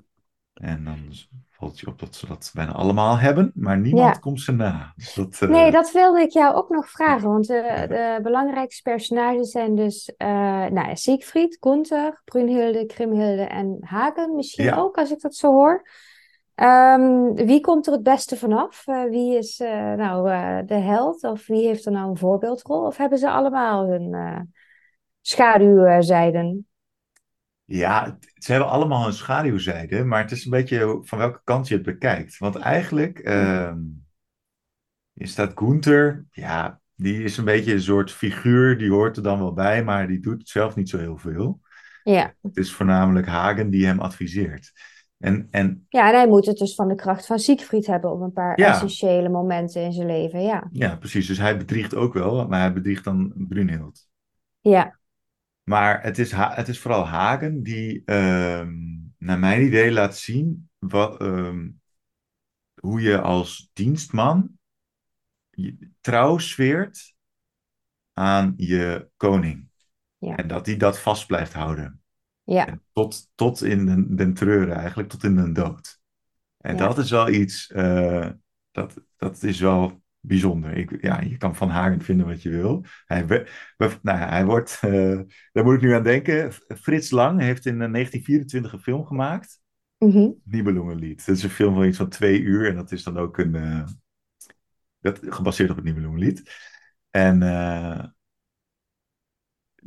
En 0.54 0.84
dan 0.84 0.96
valt 1.50 1.80
je 1.80 1.86
op 1.86 1.98
dat 1.98 2.14
ze 2.14 2.26
dat 2.26 2.50
bijna 2.54 2.72
allemaal 2.72 3.18
hebben, 3.18 3.52
maar 3.54 3.78
niemand 3.78 4.18
komt 4.18 4.40
ze 4.40 4.52
na. 4.52 4.92
Dus 4.96 5.14
dat, 5.14 5.40
uh... 5.42 5.48
Nee, 5.48 5.70
dat 5.70 5.92
wilde 5.92 6.20
ik 6.20 6.30
jou 6.30 6.54
ook 6.54 6.68
nog 6.68 6.88
vragen, 6.88 7.28
want 7.28 7.46
de, 7.46 7.84
de 7.88 8.18
belangrijkste 8.22 8.82
personages 8.82 9.50
zijn 9.50 9.74
dus 9.74 10.12
uh, 10.18 10.66
nou, 10.66 10.96
Siegfried, 10.96 11.56
Gunther, 11.60 12.22
Brunhilde, 12.24 12.86
Krimhilde 12.86 13.42
en 13.42 13.76
Hagen 13.80 14.34
misschien 14.34 14.64
ja. 14.64 14.76
ook, 14.76 14.96
als 14.96 15.10
ik 15.10 15.20
dat 15.20 15.34
zo 15.34 15.52
hoor. 15.52 15.88
Um, 16.54 17.34
wie 17.34 17.60
komt 17.60 17.86
er 17.86 17.92
het 17.92 18.02
beste 18.02 18.36
vanaf? 18.36 18.84
Wie 18.84 19.36
is 19.36 19.58
nou 19.96 20.24
de 20.66 20.74
held 20.74 21.24
of 21.24 21.46
wie 21.46 21.66
heeft 21.66 21.86
er 21.86 21.92
nou 21.92 22.10
een 22.10 22.16
voorbeeldrol? 22.16 22.86
Of 22.86 22.96
hebben 22.96 23.18
ze 23.18 23.30
allemaal 23.30 23.86
hun 23.86 24.16
schaduwzijden? 25.20 26.66
Ja, 27.70 28.18
ze 28.34 28.52
hebben 28.52 28.70
allemaal 28.70 29.06
een 29.06 29.12
schaduwzijde, 29.12 30.04
maar 30.04 30.22
het 30.22 30.30
is 30.30 30.44
een 30.44 30.50
beetje 30.50 30.98
van 31.02 31.18
welke 31.18 31.40
kant 31.44 31.68
je 31.68 31.74
het 31.74 31.82
bekijkt. 31.82 32.38
Want 32.38 32.56
eigenlijk 32.56 33.28
uh, 33.28 33.74
is 35.14 35.34
dat 35.34 35.52
Gunther, 35.54 36.26
ja, 36.30 36.80
die 36.94 37.22
is 37.22 37.36
een 37.36 37.44
beetje 37.44 37.72
een 37.72 37.82
soort 37.82 38.12
figuur, 38.12 38.78
die 38.78 38.90
hoort 38.90 39.16
er 39.16 39.22
dan 39.22 39.38
wel 39.38 39.52
bij, 39.52 39.84
maar 39.84 40.06
die 40.06 40.20
doet 40.20 40.48
zelf 40.48 40.76
niet 40.76 40.88
zo 40.88 40.98
heel 40.98 41.16
veel. 41.16 41.60
Ja. 42.02 42.34
Het 42.42 42.56
is 42.56 42.72
voornamelijk 42.72 43.26
Hagen 43.26 43.70
die 43.70 43.86
hem 43.86 44.00
adviseert. 44.00 44.72
En, 45.18 45.48
en, 45.50 45.86
ja, 45.88 46.08
en 46.08 46.14
hij 46.14 46.28
moet 46.28 46.46
het 46.46 46.56
dus 46.56 46.74
van 46.74 46.88
de 46.88 46.94
kracht 46.94 47.26
van 47.26 47.38
Siegfried 47.38 47.86
hebben 47.86 48.12
op 48.12 48.20
een 48.20 48.32
paar 48.32 48.54
essentiële 48.54 49.28
momenten 49.28 49.82
in 49.82 49.92
zijn 49.92 50.06
leven, 50.06 50.42
ja. 50.42 50.68
Ja, 50.70 50.96
precies. 50.96 51.26
Dus 51.26 51.38
hij 51.38 51.56
bedriegt 51.56 51.94
ook 51.94 52.14
wel, 52.14 52.48
maar 52.48 52.60
hij 52.60 52.72
bedriegt 52.72 53.04
dan 53.04 53.32
Brunhild. 53.36 54.08
Ja. 54.60 54.97
Maar 55.68 56.02
het 56.02 56.18
is, 56.18 56.32
het 56.32 56.68
is 56.68 56.80
vooral 56.80 57.06
Hagen 57.06 57.62
die, 57.62 58.02
ehm, 58.04 58.74
naar 59.18 59.38
mijn 59.38 59.62
idee, 59.66 59.92
laat 59.92 60.16
zien 60.16 60.70
wat, 60.78 61.20
ehm, 61.20 61.68
hoe 62.80 63.00
je 63.00 63.20
als 63.20 63.70
dienstman 63.72 64.58
trouw 66.00 66.38
zweert 66.38 67.14
aan 68.12 68.54
je 68.56 69.10
koning. 69.16 69.68
Ja. 70.18 70.36
En 70.36 70.48
dat 70.48 70.66
hij 70.66 70.76
dat 70.76 70.98
vast 70.98 71.26
blijft 71.26 71.52
houden. 71.52 72.02
Ja. 72.42 72.80
tot, 72.92 73.30
tot 73.34 73.62
in 73.62 73.86
den, 73.86 74.16
den 74.16 74.34
treuren 74.34 74.76
eigenlijk, 74.76 75.08
tot 75.08 75.24
in 75.24 75.36
de 75.36 75.52
dood. 75.52 76.00
En 76.56 76.76
dat 76.76 76.98
is 76.98 77.10
wel 77.10 77.28
iets, 77.28 77.70
uh, 77.70 78.30
dat, 78.70 78.94
dat 79.16 79.42
is 79.42 79.60
wel 79.60 80.02
bijzonder. 80.28 80.76
Ik, 80.76 81.02
ja, 81.02 81.20
je 81.20 81.36
kan 81.36 81.56
van 81.56 81.68
Hagen 81.68 82.00
vinden 82.00 82.26
wat 82.26 82.42
je 82.42 82.48
wil. 82.48 82.84
Hij, 83.04 83.46
nou, 84.02 84.18
hij 84.18 84.44
wordt, 84.44 84.80
uh, 84.84 85.20
daar 85.52 85.64
moet 85.64 85.74
ik 85.74 85.80
nu 85.80 85.94
aan 85.94 86.02
denken. 86.02 86.52
Frits 86.52 87.10
Lang 87.10 87.40
heeft 87.40 87.66
in 87.66 87.78
1924 87.78 88.72
een 88.72 88.78
film 88.78 89.06
gemaakt. 89.06 89.60
Mm 89.98 90.10
-hmm. 90.10 90.40
Nibelungenlied. 90.44 91.26
Dat 91.26 91.36
is 91.36 91.42
een 91.42 91.50
film 91.50 91.74
van 91.74 91.84
iets 91.84 91.96
van 91.96 92.08
twee 92.08 92.40
uur. 92.40 92.68
En 92.68 92.74
dat 92.74 92.92
is 92.92 93.02
dan 93.02 93.16
ook 93.16 93.38
een, 93.38 93.54
uh, 93.54 93.84
dat, 95.00 95.20
gebaseerd 95.22 95.70
op 95.70 95.76
het 95.76 95.84
Nibelungenlied. 95.84 96.50
En 97.10 97.40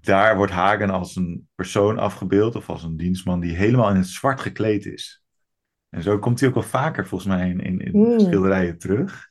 daar 0.02 0.36
wordt 0.36 0.52
Hagen 0.52 0.90
als 0.90 1.16
een 1.16 1.50
persoon 1.56 1.98
afgebeeld, 1.98 2.56
of 2.56 2.70
als 2.70 2.84
een 2.84 2.98
dienstman 2.98 3.40
die 3.40 3.56
helemaal 3.56 3.90
in 3.90 3.96
het 3.96 4.08
zwart 4.08 4.40
gekleed 4.40 4.86
is. 4.86 5.24
En 5.90 6.04
zo 6.04 6.20
komt 6.20 6.40
hij 6.40 6.50
ook 6.50 6.56
wel 6.56 6.64
vaker 6.64 7.08
volgens 7.08 7.30
mij 7.30 7.50
in, 7.50 7.60
in, 7.60 7.80
in 7.80 7.92
Hmm. 7.92 8.20
schilderijen 8.20 8.78
terug. 8.78 9.31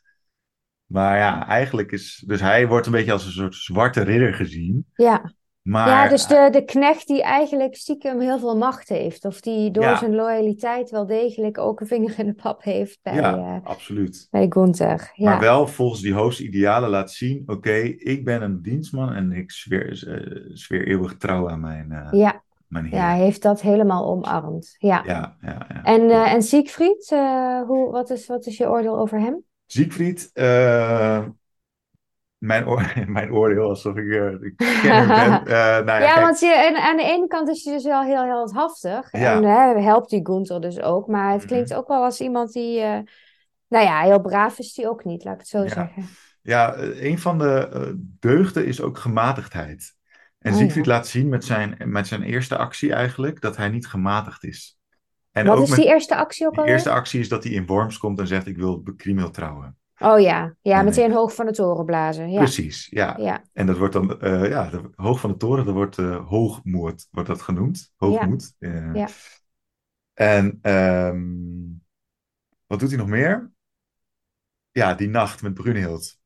Maar 0.91 1.19
ja, 1.19 1.47
eigenlijk 1.49 1.93
is. 1.93 2.25
Dus 2.27 2.41
hij 2.41 2.69
wordt 2.69 2.87
een 2.87 2.93
beetje 2.93 3.13
als 3.13 3.25
een 3.27 3.33
soort 3.33 3.55
zwarte 3.55 4.03
ridder 4.03 4.35
gezien. 4.35 4.87
Ja. 4.95 5.33
Maar, 5.63 5.89
ja, 5.89 6.09
dus 6.09 6.27
de, 6.27 6.49
de 6.53 6.65
knecht 6.65 7.07
die 7.07 7.23
eigenlijk 7.23 7.77
stiekem 7.77 8.21
heel 8.21 8.39
veel 8.39 8.57
macht 8.57 8.89
heeft. 8.89 9.25
Of 9.25 9.41
die 9.41 9.71
door 9.71 9.83
Ja. 9.85 9.97
zijn 9.97 10.15
loyaliteit 10.15 10.91
wel 10.91 11.07
degelijk 11.07 11.59
ook 11.59 11.81
een 11.81 11.87
vinger 11.87 12.19
in 12.19 12.27
de 12.27 12.35
pap 12.35 12.63
heeft 12.63 12.99
bij, 13.03 13.15
ja, 13.15 13.37
eh, 13.37 13.67
absoluut. 13.67 14.27
bij 14.31 14.47
Gunther. 14.49 15.11
Ja. 15.15 15.31
Maar 15.31 15.41
wel 15.41 15.67
volgens 15.67 16.01
die 16.01 16.13
hoofdidealen 16.15 16.91
laat 16.91 17.11
zien: 17.11 17.43
oké, 17.47 17.75
ik 17.97 18.25
ben 18.25 18.43
een 18.43 18.63
dienstman 18.63 19.13
en 19.13 19.33
ik 19.33 19.51
zweer, 19.51 20.09
eh, 20.09 20.41
zweer 20.53 20.87
eeuwig 20.89 21.17
trouw 21.17 21.51
aan 21.51 21.61
mijn, 21.61 21.93
eh, 21.93 22.09
ja. 22.21 22.43
mijn 22.67 22.85
heer. 22.85 22.95
ja, 22.95 23.07
hij 23.09 23.19
heeft 23.19 23.43
dat 23.43 23.61
helemaal 23.61 24.07
omarmd. 24.07 24.75
Ja. 24.79 25.03
ja, 25.07 25.37
ja, 25.41 25.67
ja. 25.69 25.83
En, 25.83 26.11
eh, 26.11 26.33
en 26.33 26.43
Siegfried, 26.43 27.11
eh, 27.13 27.63
hoe, 27.63 27.91
wat, 27.91 28.11
is, 28.11 28.27
wat 28.27 28.47
is 28.47 28.57
je 28.57 28.69
oordeel 28.69 28.99
over 28.99 29.21
hem? 29.21 29.45
Siegfried, 29.73 30.31
eh, 30.33 31.27
mijn, 32.39 32.67
oor- 32.67 32.93
mijn 33.07 33.33
oordeel 33.33 33.69
alsof 33.69 33.97
ik, 33.97 34.07
kenner 34.57 35.07
ben. 35.07 35.43
Uh, 35.49 35.79
nou 35.89 36.03
ja, 36.03 36.21
want 36.21 36.41
je, 36.41 36.53
en, 36.55 36.77
aan 36.83 36.97
de 36.97 37.03
ene 37.03 37.27
kant 37.27 37.49
is 37.49 37.65
hij 37.65 37.75
dus 37.75 37.85
wel 37.85 38.03
heel 38.03 38.25
heldhaftig. 38.25 39.13
Ja. 39.13 39.35
En 39.37 39.45
hè, 39.45 39.81
helpt 39.83 40.11
die 40.11 40.27
Gunther 40.27 40.61
dus 40.61 40.81
ook. 40.81 41.07
Maar 41.07 41.33
het 41.33 41.45
klinkt 41.45 41.75
ook 41.75 41.89
wel 41.89 42.05
als 42.05 42.21
iemand 42.21 42.53
die... 42.53 42.81
eh, 42.81 42.99
nou 43.69 43.85
ja, 43.85 44.01
heel 44.01 44.21
braaf 44.21 44.59
is 44.59 44.77
hij 44.77 44.89
ook 44.89 45.05
niet, 45.05 45.25
laat 45.25 45.35
ik 45.35 45.41
het 45.41 45.49
zo 45.49 45.63
Ja. 45.63 45.69
zeggen. 45.69 46.05
ja, 46.43 46.75
eh, 46.75 47.03
een 47.05 47.19
van 47.19 47.39
de 47.39 47.69
eh, 47.73 47.93
deugden 47.97 48.67
is 48.67 48.81
ook 48.81 48.99
gematigdheid. 48.99 49.95
En 50.39 50.53
Oh, 50.53 50.59
Siegfried 50.59 50.87
laat 50.87 51.07
zien 51.07 51.29
met 51.29 51.45
zijn, 51.45 51.77
met 51.85 52.07
zijn 52.07 52.23
eerste 52.23 52.57
actie 52.57 52.93
eigenlijk 52.93 53.41
dat 53.41 53.57
hij 53.57 53.69
niet 53.69 53.87
gematigd 53.87 54.45
is. 54.45 54.79
En 55.41 55.47
Wat 55.47 55.59
ook 55.59 55.65
is 55.65 55.71
die 55.71 55.87
eerste 55.87 56.17
actie 56.17 56.47
ook 56.47 56.51
die 56.51 56.61
alweer? 56.61 56.75
eerste 56.75 56.91
actie 56.91 57.21
is 57.21 57.29
dat 57.29 57.45
hij 57.45 57.53
in 57.53 57.67
Worms 57.67 57.99
komt 57.99 58.19
en 58.19 58.27
zegt: 58.27 58.47
Ik 58.47 58.57
wil 58.57 58.83
Kriemel 58.97 59.31
trouwen. 59.31 59.77
Oh 59.99 60.21
ja, 60.21 60.55
ja, 60.61 60.83
meteen 60.83 61.13
hoog 61.13 61.35
van 61.35 61.47
de 61.47 61.53
toren 61.53 61.85
blazen. 61.85 62.31
Ja, 62.31 62.39
Precies, 62.39 62.87
ja. 62.91 63.15
ja, 63.19 63.43
En 63.53 63.67
dat 63.67 63.79
wordt 63.79 63.93
dan, 63.93 64.21
eh, 64.21 64.49
ja, 64.49 64.71
de, 64.71 64.91
hoog 64.95 65.21
van 65.21 65.31
de 65.31 65.37
toren, 65.37 65.65
dat 65.65 65.75
wordt 65.75 65.99
eh, 65.99 66.29
hoogmoed, 66.29 67.09
wordt 67.11 67.29
dat 67.29 67.43
genoemd. 67.43 67.93
Hoogmoed. 67.97 68.55
eh. 68.59 68.95
Ja. 68.95 69.09
En 70.15 70.59
ehm, 70.63 71.23
wat 72.67 72.81
doet 72.81 72.89
hij 72.89 72.99
nog 72.99 73.09
meer? 73.09 73.51
Ja, 74.71 74.95
die 74.95 75.09
nacht 75.09 75.43
met 75.43 75.55
Brunhild. 75.55 76.19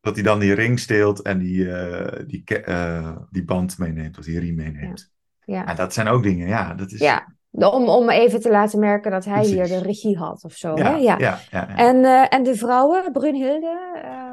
Dat 0.00 0.14
hij 0.14 0.24
dan 0.24 0.38
die 0.38 0.52
ring 0.52 0.78
steelt 0.78 1.22
en 1.22 1.38
die, 1.38 1.64
die, 2.26 2.42
die 3.30 3.44
band 3.44 3.78
meeneemt, 3.78 4.18
of 4.18 4.24
die 4.24 4.38
riem 4.38 4.54
meeneemt. 4.54 5.12
ja. 5.44 5.66
En 5.66 5.76
dat 5.76 5.92
zijn 5.94 6.08
ook 6.08 6.22
dingen, 6.22 6.48
ja. 6.48 6.74
Dat 6.74 6.92
is, 6.92 7.00
Ja, 7.00 7.34
om, 7.52 7.88
om 7.88 8.10
even 8.10 8.40
te 8.40 8.50
laten 8.50 8.78
merken 8.78 9.10
dat 9.10 9.24
hij 9.24 9.44
hier 9.44 9.66
de 9.66 9.78
regie 9.78 10.18
had 10.18 10.44
of 10.44 10.52
zo. 10.52 10.76
ja, 10.76 10.84
hè? 10.84 10.96
Ja. 10.96 11.18
ja, 11.18 11.18
ja, 11.18 11.38
ja. 11.50 11.76
En, 11.76 12.04
eh, 12.04 12.26
en 12.28 12.42
de 12.42 12.56
vrouwen, 12.56 13.12
Brunhilde, 13.12 14.00
eh, 14.02 14.32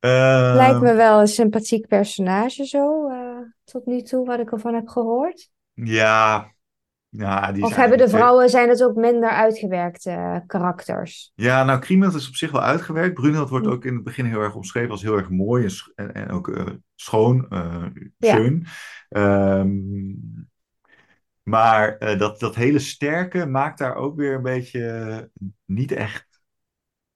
Ehm, 0.00 0.56
lijkt 0.56 0.80
me 0.80 0.94
wel 0.94 1.20
een 1.20 1.28
sympathiek 1.28 1.86
personage 1.86 2.64
zo, 2.64 3.08
eh, 3.08 3.38
tot 3.64 3.86
nu 3.86 4.02
toe, 4.02 4.26
wat 4.26 4.38
ik 4.38 4.52
ervan 4.52 4.74
heb 4.74 4.88
gehoord. 4.88 5.50
Ja, 5.72 6.52
ja 7.08 7.52
die 7.52 7.64
Of 7.64 7.76
hebben 7.76 7.98
de 7.98 8.08
vrouwen, 8.08 8.50
zijn 8.50 8.68
het 8.68 8.82
ook 8.84 8.94
minder 8.96 9.30
uitgewerkte 9.30 10.10
eh, 10.10 10.36
karakters? 10.46 11.32
Ja, 11.34 11.64
nou, 11.64 11.78
Kriemhild 11.78 12.14
is 12.14 12.28
op 12.28 12.34
zich 12.34 12.50
wel 12.50 12.62
uitgewerkt. 12.62 13.14
Brunhild 13.14 13.48
wordt 13.48 13.66
ook 13.66 13.84
in 13.84 13.94
het 13.94 14.04
begin 14.04 14.24
heel 14.24 14.40
erg 14.40 14.54
omschreven 14.54 14.90
als 14.90 15.02
heel 15.02 15.16
erg 15.16 15.30
mooi 15.30 15.68
en, 15.94 16.14
en, 16.14 16.30
ook 16.30 16.48
eh, 16.48 16.66
schoon, 16.94 17.46
eh 17.48 17.84
Ja. 18.16 18.34
schön. 18.34 18.66
Maar 21.48 21.96
eh, 21.98 22.18
dat, 22.18 22.40
dat 22.40 22.54
hele 22.54 22.78
sterke 22.78 23.46
maakt 23.46 23.78
daar 23.78 23.94
ook 23.94 24.16
weer 24.16 24.34
een 24.34 24.42
beetje 24.42 24.86
eh, 24.88 25.44
niet 25.64 25.92
echt 25.92 26.40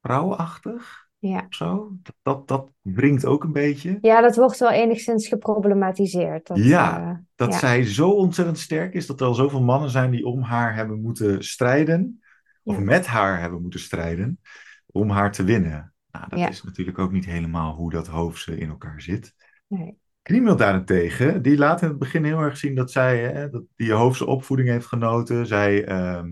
vrouwachtig 0.00 1.08
Ja. 1.18 1.44
of 1.48 1.54
zo. 1.54 1.92
Dat, 2.22 2.48
dat, 2.48 2.70
wringt 2.80 3.24
ook 3.24 3.44
een 3.44 3.52
beetje. 3.52 3.98
ja, 4.00 4.20
dat 4.20 4.36
wordt 4.36 4.58
wel 4.58 4.70
enigszins 4.70 5.28
geproblematiseerd. 5.28 6.46
Dat, 6.46 6.58
Ja, 6.58 7.00
eh, 7.10 7.16
Dat 7.34 7.52
ja. 7.52 7.58
zij 7.58 7.84
zo 7.84 8.10
ontzettend 8.10 8.58
sterk 8.58 8.94
is 8.94 9.06
dat 9.06 9.20
er 9.20 9.26
al 9.26 9.34
zoveel 9.34 9.62
mannen 9.62 9.90
zijn 9.90 10.10
die 10.10 10.26
om 10.26 10.42
haar 10.42 10.74
hebben 10.74 11.00
moeten 11.00 11.44
strijden. 11.44 12.22
Of 12.62 12.76
Ja. 12.76 12.80
met 12.82 13.06
haar 13.06 13.40
hebben 13.40 13.62
moeten 13.62 13.80
strijden 13.80 14.40
om 14.86 15.10
haar 15.10 15.32
te 15.32 15.44
winnen. 15.44 15.94
Nou, 16.10 16.28
dat 16.28 16.38
Ja. 16.38 16.48
is 16.48 16.62
natuurlijk 16.62 16.98
ook 16.98 17.12
niet 17.12 17.24
helemaal 17.24 17.74
hoe 17.74 17.90
dat 17.90 18.06
hoofdse 18.06 18.58
in 18.58 18.68
elkaar 18.68 19.00
zit. 19.00 19.34
Nee. 19.66 19.98
Kriemel 20.22 20.56
daarentegen, 20.56 21.42
die 21.42 21.56
laat 21.58 21.82
in 21.82 21.88
het 21.88 21.98
begin 21.98 22.24
heel 22.24 22.38
erg 22.38 22.56
zien 22.56 22.74
dat 22.74 22.90
zij 22.90 23.18
hè, 23.18 23.50
dat 23.50 23.62
die 23.76 23.92
hoofdse 23.92 24.26
opvoeding 24.26 24.68
heeft 24.68 24.86
genoten. 24.86 25.46
Zij, 25.46 25.84
ehm, 25.84 26.30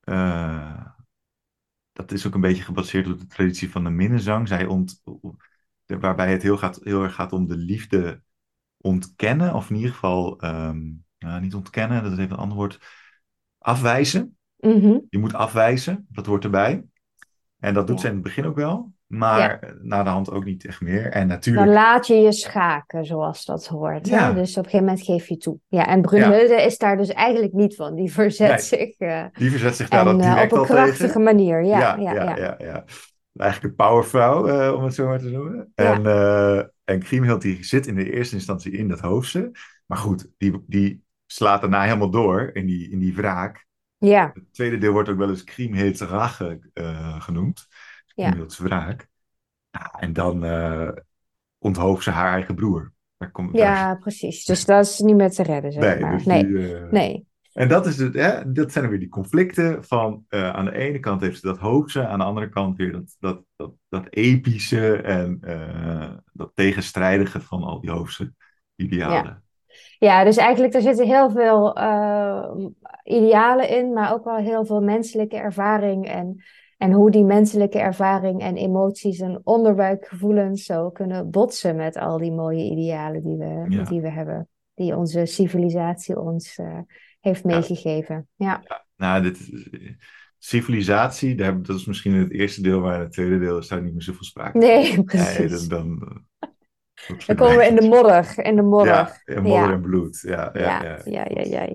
eh, 0.00 0.86
dat 1.92 2.12
is 2.12 2.26
ook 2.26 2.34
een 2.34 2.40
beetje 2.40 2.62
gebaseerd 2.62 3.06
op 3.12 3.20
de 3.20 3.26
traditie 3.26 3.70
van 3.70 3.84
de 3.84 3.90
minnezang. 3.90 4.48
Zij 4.48 4.66
ont, 4.66 5.02
waarbij 5.86 6.32
het 6.32 6.42
heel, 6.42 6.56
gaat, 6.58 6.80
heel 6.82 7.02
erg 7.02 7.14
gaat 7.14 7.32
om 7.32 7.46
de 7.46 7.56
liefde 7.56 8.22
ontkennen, 8.76 9.54
of 9.54 9.70
in 9.70 9.76
ieder 9.76 9.92
geval 9.92 10.40
ehm, 10.40 10.90
nou, 11.18 11.40
niet 11.40 11.54
ontkennen, 11.54 12.02
dat 12.02 12.12
is 12.12 12.18
even 12.18 12.32
een 12.32 12.38
ander 12.38 12.56
woord, 12.56 12.78
afwijzen. 13.58 14.36
Mhm. 14.56 14.98
Je 15.08 15.18
moet 15.18 15.34
afwijzen, 15.34 16.06
dat 16.08 16.26
hoort 16.26 16.44
erbij. 16.44 16.84
En 17.58 17.74
dat 17.74 17.86
doet 17.86 17.96
Ja. 17.96 18.02
ze 18.02 18.08
in 18.08 18.14
het 18.14 18.22
begin 18.22 18.44
ook 18.44 18.56
wel, 18.56 18.92
maar 19.12 19.74
na 19.80 20.02
de 20.02 20.10
hand 20.10 20.30
ook 20.30 20.44
niet 20.44 20.66
echt 20.66 20.80
meer. 20.80 21.04
En 21.04 21.20
Dan 21.20 21.26
natuurlijk, 21.28 21.66
laat 21.66 22.06
je 22.06 22.14
je 22.14 22.32
schaken, 22.32 23.04
zoals 23.04 23.44
dat 23.44 23.66
hoort. 23.66 24.10
Hè? 24.10 24.16
Ja. 24.16 24.32
Dus 24.32 24.50
op 24.50 24.56
een 24.64 24.70
gegeven 24.70 24.86
moment 24.86 25.04
geef 25.04 25.28
je 25.28 25.36
toe. 25.36 25.58
Ja, 25.68 25.86
en 25.86 26.00
Brunhilde 26.02 26.62
is 26.62 26.78
daar 26.78 26.96
dus 26.96 27.08
eigenlijk 27.08 27.52
niet 27.52 27.74
van. 27.76 27.94
Die 27.94 28.12
verzet 28.12 28.48
Nee. 28.48 28.58
zich. 28.58 28.98
eh, 28.98 29.24
die 29.32 29.50
verzet 29.50 29.76
zich 29.76 29.88
daar 29.88 30.00
en 30.00 30.06
dan 30.06 30.20
eh, 30.20 30.32
direct 30.32 30.52
op 30.52 30.58
een 30.58 30.66
tegen. 30.66 30.82
krachtige 30.82 31.18
manier. 31.18 31.64
Ja, 31.64 31.78
ja, 31.78 31.96
ja. 31.98 32.12
ja, 32.12 32.36
ja, 32.36 32.54
ja. 32.58 32.84
Eigenlijk 33.36 33.70
een 33.70 33.86
powervrouw, 33.86 34.46
eh, 34.46 34.74
om 34.74 34.84
het 34.84 34.94
zo 34.94 35.06
maar 35.06 35.18
te 35.18 35.30
noemen. 35.30 35.72
Ja. 35.74 35.92
En, 35.94 36.06
eh 36.06 36.62
en 36.84 36.98
Kriemhild 37.02 37.42
die 37.42 37.64
zit 37.64 37.86
in 37.86 37.94
de 37.94 38.12
eerste 38.12 38.34
instantie 38.34 38.72
in 38.72 38.88
dat 38.88 39.00
hoofdse. 39.00 39.50
Maar 39.86 39.98
goed, 39.98 40.28
die, 40.38 40.64
die 40.66 41.02
slaat 41.26 41.60
daarna 41.60 41.82
helemaal 41.82 42.10
door 42.10 42.50
in 42.52 42.66
die, 42.66 42.90
in 42.90 42.98
die 42.98 43.14
wraak. 43.14 43.66
Ja, 43.98 44.30
Het 44.34 44.52
tweede 44.52 44.78
deel 44.78 44.92
wordt 44.92 45.08
ook 45.08 45.18
wel 45.18 45.28
eens 45.28 45.44
Kriemhild's 45.44 46.00
Rache 46.00 46.60
genoemd. 47.18 47.66
Ja. 48.14 48.24
Kriemhild's 48.24 48.58
wraak. 48.58 49.08
En 49.98 50.12
dan 50.12 50.44
eh 50.44 50.88
onthooft 51.58 52.02
ze 52.02 52.10
haar 52.10 52.32
eigen 52.32 52.54
broer. 52.54 52.92
Daar 53.16 53.30
komt, 53.30 53.52
daar- 53.52 53.62
ja, 53.62 53.94
precies. 53.94 54.44
Dus 54.44 54.64
dat 54.64 54.84
is 54.84 54.98
niet 54.98 55.16
meer 55.16 55.30
te 55.30 55.42
redden, 55.42 55.72
zeg 55.72 55.82
nee, 55.82 56.00
maar. 56.00 56.12
dus 56.12 56.24
Nee, 56.24 56.46
die, 56.46 56.76
eh, 56.76 56.90
nee. 56.90 57.26
En 57.52 57.68
dat, 57.68 57.86
is 57.86 57.98
het, 57.98 58.14
hè, 58.14 58.52
dat 58.52 58.72
zijn 58.72 58.88
weer 58.88 58.98
die 58.98 59.08
conflicten 59.08 59.84
van 59.84 60.24
eh, 60.28 60.50
aan 60.50 60.64
de 60.64 60.76
ene 60.76 60.98
kant 60.98 61.20
heeft 61.20 61.40
ze 61.40 61.46
dat 61.46 61.58
hoogse, 61.58 62.06
aan 62.06 62.18
de 62.18 62.24
andere 62.24 62.48
kant 62.48 62.76
weer 62.76 62.92
dat, 62.92 63.16
dat, 63.20 63.42
dat, 63.56 63.72
dat 63.88 64.06
epische 64.10 64.96
en 64.96 65.40
dat 66.32 66.50
tegenstrijdige 66.54 67.40
van 67.40 67.62
al 67.62 67.80
die 67.80 67.90
hoofdse 67.90 68.32
idealen. 68.76 69.42
Ja, 69.98 70.24
dus 70.24 70.36
eigenlijk 70.36 70.74
er 70.74 70.80
zitten 70.80 71.06
heel 71.06 71.30
veel 71.30 71.78
uh, 71.78 72.50
idealen 73.04 73.68
in, 73.68 73.92
maar 73.92 74.12
ook 74.12 74.24
wel 74.24 74.36
heel 74.36 74.64
veel 74.64 74.80
menselijke 74.80 75.36
ervaring. 75.36 76.08
En, 76.08 76.42
en 76.82 76.92
hoe 76.92 77.10
die 77.10 77.24
menselijke 77.24 77.78
ervaring 77.78 78.40
en 78.40 78.56
emoties 78.56 79.20
en 79.20 79.40
onderbuikgevoelens 79.44 80.64
zo 80.64 80.90
kunnen 80.90 81.30
botsen 81.30 81.76
met 81.76 81.96
al 81.96 82.18
die 82.18 82.32
mooie 82.32 82.70
idealen 82.70 83.22
die 83.22 83.36
we, 83.36 83.84
die 83.88 84.00
we 84.00 84.10
hebben. 84.10 84.48
Die 84.74 84.96
onze 84.96 85.26
civilisatie 85.26 86.20
ons 86.20 86.58
uh, 86.58 86.78
heeft 87.20 87.44
meegegeven. 87.44 88.28
Ja. 88.34 88.62
ja. 88.64 88.84
nou, 88.96 89.22
dit 89.22 89.50
civilisatie, 90.38 91.34
dat 91.34 91.68
is 91.68 91.84
misschien 91.84 92.14
het 92.14 92.32
eerste 92.32 92.62
deel, 92.62 92.80
maar 92.80 93.00
het 93.00 93.12
tweede 93.12 93.38
deel 93.38 93.58
is 93.58 93.68
daar 93.68 93.82
niet 93.82 93.92
meer 93.92 94.02
zoveel 94.02 94.24
sprake 94.24 94.58
Nee, 94.58 95.02
precies. 95.02 95.38
Nee, 95.68 95.68
dan, 95.68 95.98
dan 97.26 97.36
komen 97.36 97.56
we 97.56 97.66
in 97.66 97.74
de 97.76 97.88
modder. 97.88 98.44
In 98.44 98.56
de 98.56 98.62
modder. 98.62 98.94
Ja, 98.94 99.34
in 99.34 99.42
modder 99.42 99.72
en 99.72 99.80
bloed. 99.80 100.20
Ja, 100.20 100.50
ja, 100.52 100.82
ja. 100.82 101.00
ja, 101.04 101.26
ja, 101.28 101.42
ja, 101.42 101.68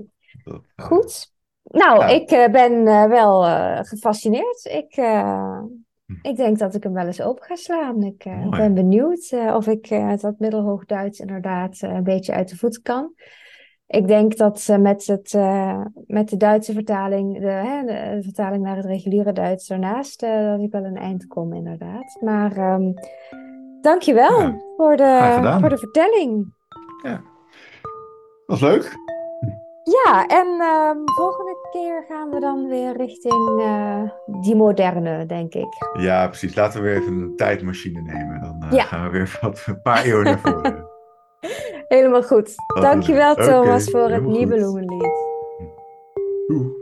Goed. 0.76 1.36
Nou, 1.68 2.12
ik 2.12 2.32
uh, 2.32 2.48
ben 2.48 2.72
uh, 2.72 3.06
wel 3.06 3.46
uh, 3.46 3.80
gefascineerd. 3.82 4.66
Ik, 4.72 4.96
hm. 4.96 5.66
ik 6.22 6.36
denk 6.36 6.58
dat 6.58 6.76
ik 6.76 6.84
hem 6.84 6.94
wel 6.94 7.06
eens 7.06 7.22
open 7.22 7.44
ga 7.44 7.56
slaan. 7.56 8.04
Ik 8.04 8.24
ben 8.50 8.74
benieuwd 8.74 9.34
of 9.54 9.68
ik 9.68 9.90
dat 10.22 10.40
middelhoog 10.40 10.86
Duits 10.86 11.20
inderdaad 11.20 11.78
een 11.82 12.04
beetje 12.04 12.34
uit 12.34 12.50
de 12.50 12.58
voet 12.58 12.82
kan. 12.82 13.14
Ik 13.88 14.08
denk 14.08 14.38
dat 14.38 14.68
met, 14.80 15.06
het, 15.06 15.34
met 16.08 16.30
de 16.30 16.38
Duitse 16.38 16.74
vertaling, 16.74 17.40
de, 17.40 17.48
hè, 17.48 17.84
de, 17.84 18.24
vertaling 18.24 18.64
naar 18.64 18.76
het 18.76 18.86
reguliere 18.86 19.34
Duits 19.34 19.68
daarnaast, 19.68 20.20
dat 20.20 20.60
ik 20.60 20.72
wel 20.72 20.84
een 20.84 20.98
eind 20.98 21.28
kom 21.28 21.54
inderdaad. 21.54 22.18
Maar 22.22 22.74
um, 22.74 22.94
dankjewel 23.82 24.42
ja, 24.42 24.62
voor, 24.78 24.98
de, 24.98 25.58
voor 25.60 25.70
de 25.70 25.78
vertelling. 25.78 26.54
Ja, 27.04 27.22
was 28.46 28.62
leuk. 28.62 28.96
Ja, 29.88 30.26
en 30.26 30.48
um, 30.48 31.02
volgende 31.06 31.57
keer 31.72 32.06
gaan 32.08 32.30
we 32.30 32.40
dan 32.40 32.68
weer 32.68 32.98
richting 32.98 33.60
uh, 33.60 34.02
die 34.42 34.56
moderne, 34.56 35.26
denk 35.26 35.54
ik. 35.54 35.68
Ja, 36.00 36.28
precies. 36.28 36.56
Laten 36.56 36.82
we 36.82 36.88
weer 36.88 36.98
even 37.02 37.14
een 37.14 37.36
tijdmachine 37.36 38.02
nemen. 38.02 38.42
Dan 38.42 38.64
uh, 38.64 38.72
ja. 38.72 38.84
gaan 38.84 39.06
we 39.06 39.12
weer 39.12 39.38
wat, 39.42 39.64
een 39.66 39.82
paar 39.82 40.04
eeuwen 40.04 40.24
naar 40.24 40.40
voren. 40.40 40.86
Helemaal 41.88 42.24
goed. 42.24 42.56
Dankjewel, 42.82 43.36
Thomas, 43.36 43.90
voor 43.90 44.10
het 44.10 44.26
Nibelungenlied. 44.26 45.26
Doei. 46.48 46.77